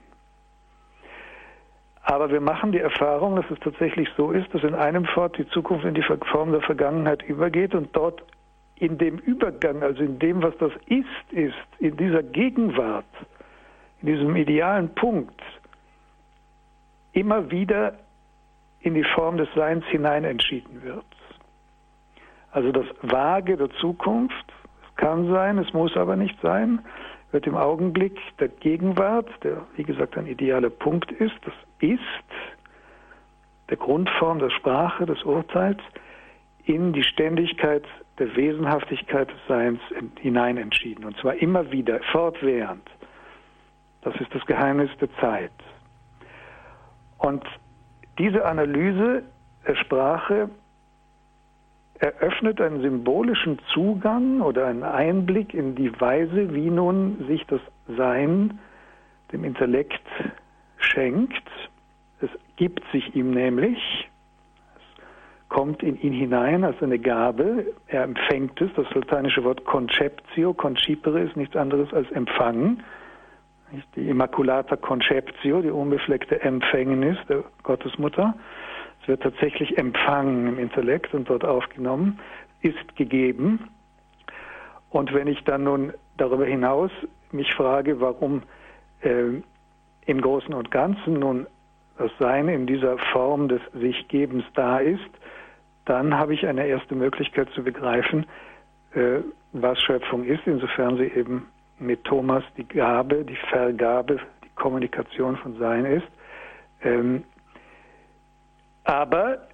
Aber 2.02 2.30
wir 2.30 2.40
machen 2.40 2.72
die 2.72 2.78
Erfahrung, 2.78 3.36
dass 3.36 3.50
es 3.50 3.58
tatsächlich 3.60 4.08
so 4.16 4.32
ist, 4.32 4.52
dass 4.54 4.62
in 4.62 4.74
einem 4.74 5.04
Fort 5.04 5.36
die 5.38 5.48
Zukunft 5.48 5.84
in 5.84 5.94
die 5.94 6.02
Form 6.02 6.52
der 6.52 6.62
Vergangenheit 6.62 7.22
übergeht 7.22 7.74
und 7.74 7.94
dort 7.94 8.22
in 8.80 8.96
dem 8.96 9.18
Übergang, 9.18 9.82
also 9.82 10.02
in 10.02 10.18
dem, 10.18 10.42
was 10.42 10.56
das 10.58 10.72
ist, 10.86 11.32
ist, 11.32 11.54
in 11.78 11.96
dieser 11.96 12.22
Gegenwart, 12.22 13.04
in 14.00 14.08
diesem 14.08 14.34
idealen 14.34 14.88
Punkt, 14.94 15.40
immer 17.12 17.50
wieder 17.50 17.94
in 18.80 18.94
die 18.94 19.04
Form 19.04 19.36
des 19.36 19.48
Seins 19.54 19.84
hinein 19.86 20.24
entschieden 20.24 20.82
wird. 20.82 21.04
Also 22.52 22.72
das 22.72 22.86
Vage 23.02 23.58
der 23.58 23.70
Zukunft, 23.70 24.46
es 24.88 24.96
kann 24.96 25.30
sein, 25.30 25.58
es 25.58 25.72
muss 25.74 25.94
aber 25.96 26.16
nicht 26.16 26.40
sein, 26.40 26.80
wird 27.32 27.46
im 27.46 27.56
Augenblick 27.56 28.18
der 28.38 28.48
Gegenwart, 28.48 29.28
der 29.44 29.66
wie 29.76 29.84
gesagt 29.84 30.16
ein 30.16 30.26
idealer 30.26 30.70
Punkt 30.70 31.12
ist, 31.12 31.36
das 31.44 31.54
Ist, 31.80 32.00
der 33.68 33.76
Grundform 33.76 34.38
der 34.38 34.50
Sprache, 34.50 35.04
des 35.04 35.22
Urteils, 35.22 35.78
in 36.64 36.92
die 36.92 37.02
Ständigkeit 37.02 37.84
der 38.18 38.34
Wesenhaftigkeit 38.36 39.28
des 39.30 39.46
Seins 39.48 39.80
hinein 40.20 40.56
entschieden. 40.56 41.04
Und 41.04 41.16
zwar 41.18 41.34
immer 41.34 41.70
wieder, 41.72 42.00
fortwährend. 42.12 42.88
Das 44.02 44.14
ist 44.20 44.34
das 44.34 44.44
Geheimnis 44.46 44.90
der 45.00 45.08
Zeit. 45.16 45.52
Und 47.18 47.44
diese 48.18 48.44
Analyse 48.44 49.22
der 49.66 49.74
Sprache 49.76 50.50
eröffnet 51.98 52.60
einen 52.60 52.80
symbolischen 52.80 53.58
Zugang 53.72 54.40
oder 54.40 54.66
einen 54.66 54.82
Einblick 54.82 55.52
in 55.52 55.74
die 55.74 55.98
Weise, 56.00 56.54
wie 56.54 56.70
nun 56.70 57.26
sich 57.26 57.44
das 57.46 57.60
Sein 57.96 58.58
dem 59.32 59.44
Intellekt 59.44 60.06
schenkt. 60.78 61.48
Es 62.20 62.30
gibt 62.56 62.82
sich 62.90 63.14
ihm 63.14 63.32
nämlich, 63.32 63.78
kommt 65.50 65.82
in 65.82 66.00
ihn 66.00 66.12
hinein 66.12 66.64
als 66.64 66.80
eine 66.82 66.98
Gabe. 66.98 67.66
Er 67.88 68.04
empfängt 68.04 68.58
es. 68.60 68.70
Das 68.74 68.88
lateinische 68.94 69.44
Wort 69.44 69.64
conceptio, 69.64 70.54
concipere 70.54 71.20
ist 71.20 71.36
nichts 71.36 71.56
anderes 71.56 71.92
als 71.92 72.10
empfangen. 72.12 72.82
Die 73.94 74.08
Immaculata 74.08 74.76
Conceptio, 74.76 75.60
die 75.60 75.70
unbefleckte 75.70 76.40
Empfängnis 76.42 77.18
der 77.28 77.44
Gottesmutter. 77.62 78.34
Es 79.02 79.08
wird 79.08 79.22
tatsächlich 79.22 79.76
empfangen 79.76 80.46
im 80.46 80.58
Intellekt 80.58 81.14
und 81.14 81.28
dort 81.28 81.44
aufgenommen, 81.44 82.18
ist 82.62 82.96
gegeben. 82.96 83.68
Und 84.90 85.12
wenn 85.12 85.26
ich 85.26 85.42
dann 85.44 85.64
nun 85.64 85.92
darüber 86.16 86.46
hinaus 86.46 86.90
mich 87.32 87.52
frage, 87.54 88.00
warum 88.00 88.42
äh, 89.02 89.40
im 90.06 90.20
Großen 90.20 90.54
und 90.54 90.70
Ganzen 90.70 91.14
nun 91.14 91.46
das 91.98 92.10
Sein 92.18 92.48
in 92.48 92.66
dieser 92.66 92.98
Form 93.12 93.48
des 93.48 93.60
Sichgebens 93.74 94.44
da 94.54 94.78
ist, 94.78 95.10
dann 95.84 96.14
habe 96.14 96.34
ich 96.34 96.46
eine 96.46 96.66
erste 96.66 96.94
Möglichkeit 96.94 97.48
zu 97.50 97.62
begreifen, 97.62 98.26
äh, 98.94 99.20
was 99.52 99.80
Schöpfung 99.80 100.24
ist, 100.24 100.42
insofern 100.46 100.96
sie 100.96 101.06
eben 101.06 101.48
mit 101.78 102.04
Thomas 102.04 102.44
die 102.56 102.66
Gabe, 102.68 103.24
die 103.24 103.38
Vergabe, 103.50 104.20
die 104.44 104.50
Kommunikation 104.54 105.36
von 105.36 105.58
Sein 105.58 105.84
ist. 105.84 106.06
Ähm, 106.82 107.24
aber, 108.84 109.48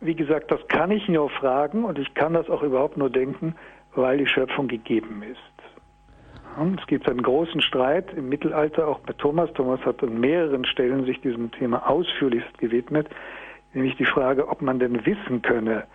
wie 0.00 0.14
gesagt, 0.14 0.50
das 0.50 0.66
kann 0.68 0.90
ich 0.90 1.08
nur 1.08 1.30
fragen 1.30 1.84
und 1.84 1.98
ich 1.98 2.14
kann 2.14 2.34
das 2.34 2.48
auch 2.48 2.62
überhaupt 2.62 2.96
nur 2.96 3.10
denken, 3.10 3.54
weil 3.94 4.18
die 4.18 4.26
Schöpfung 4.26 4.68
gegeben 4.68 5.22
ist. 5.22 5.40
Es 6.78 6.86
gibt 6.88 7.08
einen 7.08 7.22
großen 7.22 7.62
Streit 7.62 8.12
im 8.14 8.28
Mittelalter 8.28 8.86
auch 8.88 8.98
bei 9.00 9.12
Thomas. 9.12 9.52
Thomas 9.54 9.80
hat 9.86 10.02
an 10.02 10.18
mehreren 10.20 10.64
Stellen 10.64 11.04
sich 11.04 11.20
diesem 11.20 11.50
Thema 11.52 11.88
ausführlichst 11.88 12.58
gewidmet, 12.58 13.08
nämlich 13.72 13.96
die 13.96 14.04
Frage, 14.04 14.48
ob 14.48 14.62
man 14.62 14.78
denn 14.78 15.04
wissen 15.06 15.42
könne, 15.42 15.86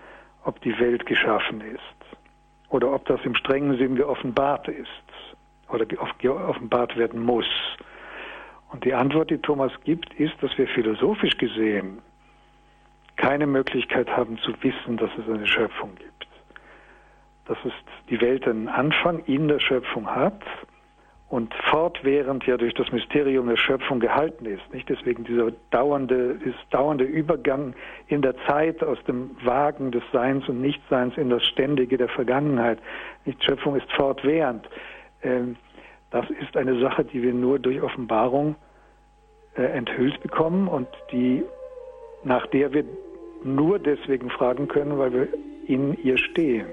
ob 0.44 0.62
die 0.62 0.78
Welt 0.80 1.06
geschaffen 1.06 1.62
ist 1.62 2.20
oder 2.70 2.92
ob 2.92 3.06
das 3.06 3.20
im 3.24 3.36
strengen 3.36 3.78
Sinn 3.78 3.96
geoffenbart 3.96 4.68
ist 4.68 4.88
oder 5.70 5.86
geoffenbart 5.86 6.96
werden 6.98 7.22
muss. 7.22 7.48
Und 8.72 8.84
die 8.84 8.94
Antwort, 8.94 9.30
die 9.30 9.38
Thomas 9.38 9.72
gibt, 9.84 10.14
ist, 10.16 10.36
dass 10.42 10.58
wir 10.58 10.68
philosophisch 10.68 11.38
gesehen 11.38 12.02
keine 13.16 13.48
Möglichkeit 13.48 14.10
haben 14.10 14.38
zu 14.40 14.52
wissen, 14.62 14.98
dass 14.98 15.10
es 15.18 15.34
eine 15.34 15.48
Schöpfung 15.48 15.96
gibt. 15.96 16.28
Dass 17.46 17.58
es 17.64 17.74
die 18.10 18.20
Welt 18.22 18.48
einen 18.48 18.68
Anfang 18.68 19.24
in 19.26 19.48
der 19.48 19.60
Schöpfung 19.60 20.08
hat 20.08 20.42
und 21.30 21.54
fortwährend 21.72 22.46
ja 22.46 22.56
durch 22.56 22.74
das 22.76 22.92
Mysterium 22.92 23.48
der 23.48 23.58
Schöpfung 23.58 24.00
gehalten 24.00 24.46
ist. 24.46 24.62
Nicht 24.72 24.88
deswegen 24.90 25.24
dieser 25.24 25.52
dauernde, 25.72 26.36
dieses 26.36 26.60
dauernde 26.70 27.04
Übergang 27.04 27.74
in 28.08 28.22
der 28.22 28.36
Zeit 28.46 28.84
aus 28.84 28.98
dem 29.08 29.32
Wagen 29.44 29.92
des 29.92 30.04
Seins 30.12 30.48
und 30.48 30.62
Nichtseins 30.62 31.18
in 31.18 31.30
das 31.30 31.44
Ständige 31.46 31.98
der 31.98 32.10
Vergangenheit. 32.10 32.78
Nicht 33.26 33.44
Schöpfung 33.44 33.76
ist 33.76 33.92
fortwährend. 33.94 34.70
Ähm, 35.24 35.56
das 36.12 36.26
ist 36.30 36.56
eine 36.56 36.80
Sache, 36.80 37.04
die 37.04 37.24
wir 37.24 37.34
nur 37.34 37.58
durch 37.58 37.82
Offenbarung 37.82 38.56
äh, 39.58 39.64
enthüllt 39.64 40.22
bekommen 40.22 40.68
und 40.68 40.88
die, 41.12 41.44
nach 42.24 42.46
der 42.48 42.72
wir 42.72 42.86
nur 43.44 43.80
deswegen 43.80 44.30
fragen 44.30 44.68
können, 44.68 44.98
weil 44.98 45.14
wir 45.14 45.28
in 45.68 45.98
ihr 46.04 46.18
stehen. 46.18 46.68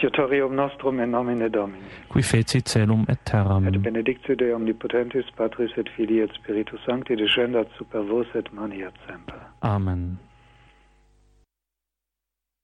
Adiutorium 0.00 0.54
nostrum 0.54 0.98
in 1.00 1.10
nomine 1.10 1.50
Domini. 1.50 1.84
Qui 2.08 2.22
feci 2.22 2.62
celum 2.62 3.04
et 3.06 3.18
terram. 3.22 3.66
Et 3.66 3.76
benedictio 3.76 4.34
Dei 4.34 4.50
omnipotentis, 4.52 5.26
Patris 5.36 5.72
et 5.76 5.90
Filii 5.90 6.20
et 6.20 6.32
Spiritus 6.32 6.80
Sancti, 6.86 7.16
descendat 7.16 7.68
super 7.76 8.02
vos 8.02 8.24
et 8.34 8.50
mani 8.52 8.80
et 8.80 8.94
semper. 9.06 9.36
Amen. 9.60 10.16